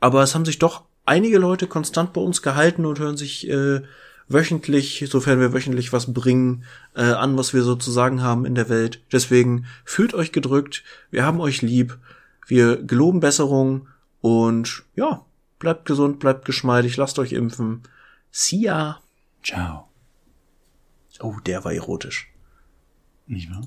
[0.00, 3.82] Aber es haben sich doch einige Leute konstant bei uns gehalten und hören sich äh,
[4.28, 6.64] wöchentlich, sofern wir wöchentlich was bringen,
[6.94, 9.00] äh, an, was wir so zu sagen haben in der Welt.
[9.12, 11.98] Deswegen fühlt euch gedrückt, wir haben euch lieb
[12.46, 13.88] wir geloben Besserung
[14.20, 15.24] und ja,
[15.58, 17.82] bleibt gesund, bleibt geschmeidig, lasst euch impfen.
[18.30, 19.00] See ya.
[19.42, 19.88] Ciao.
[21.20, 22.32] Oh, der war erotisch.
[23.26, 23.66] Nicht wahr?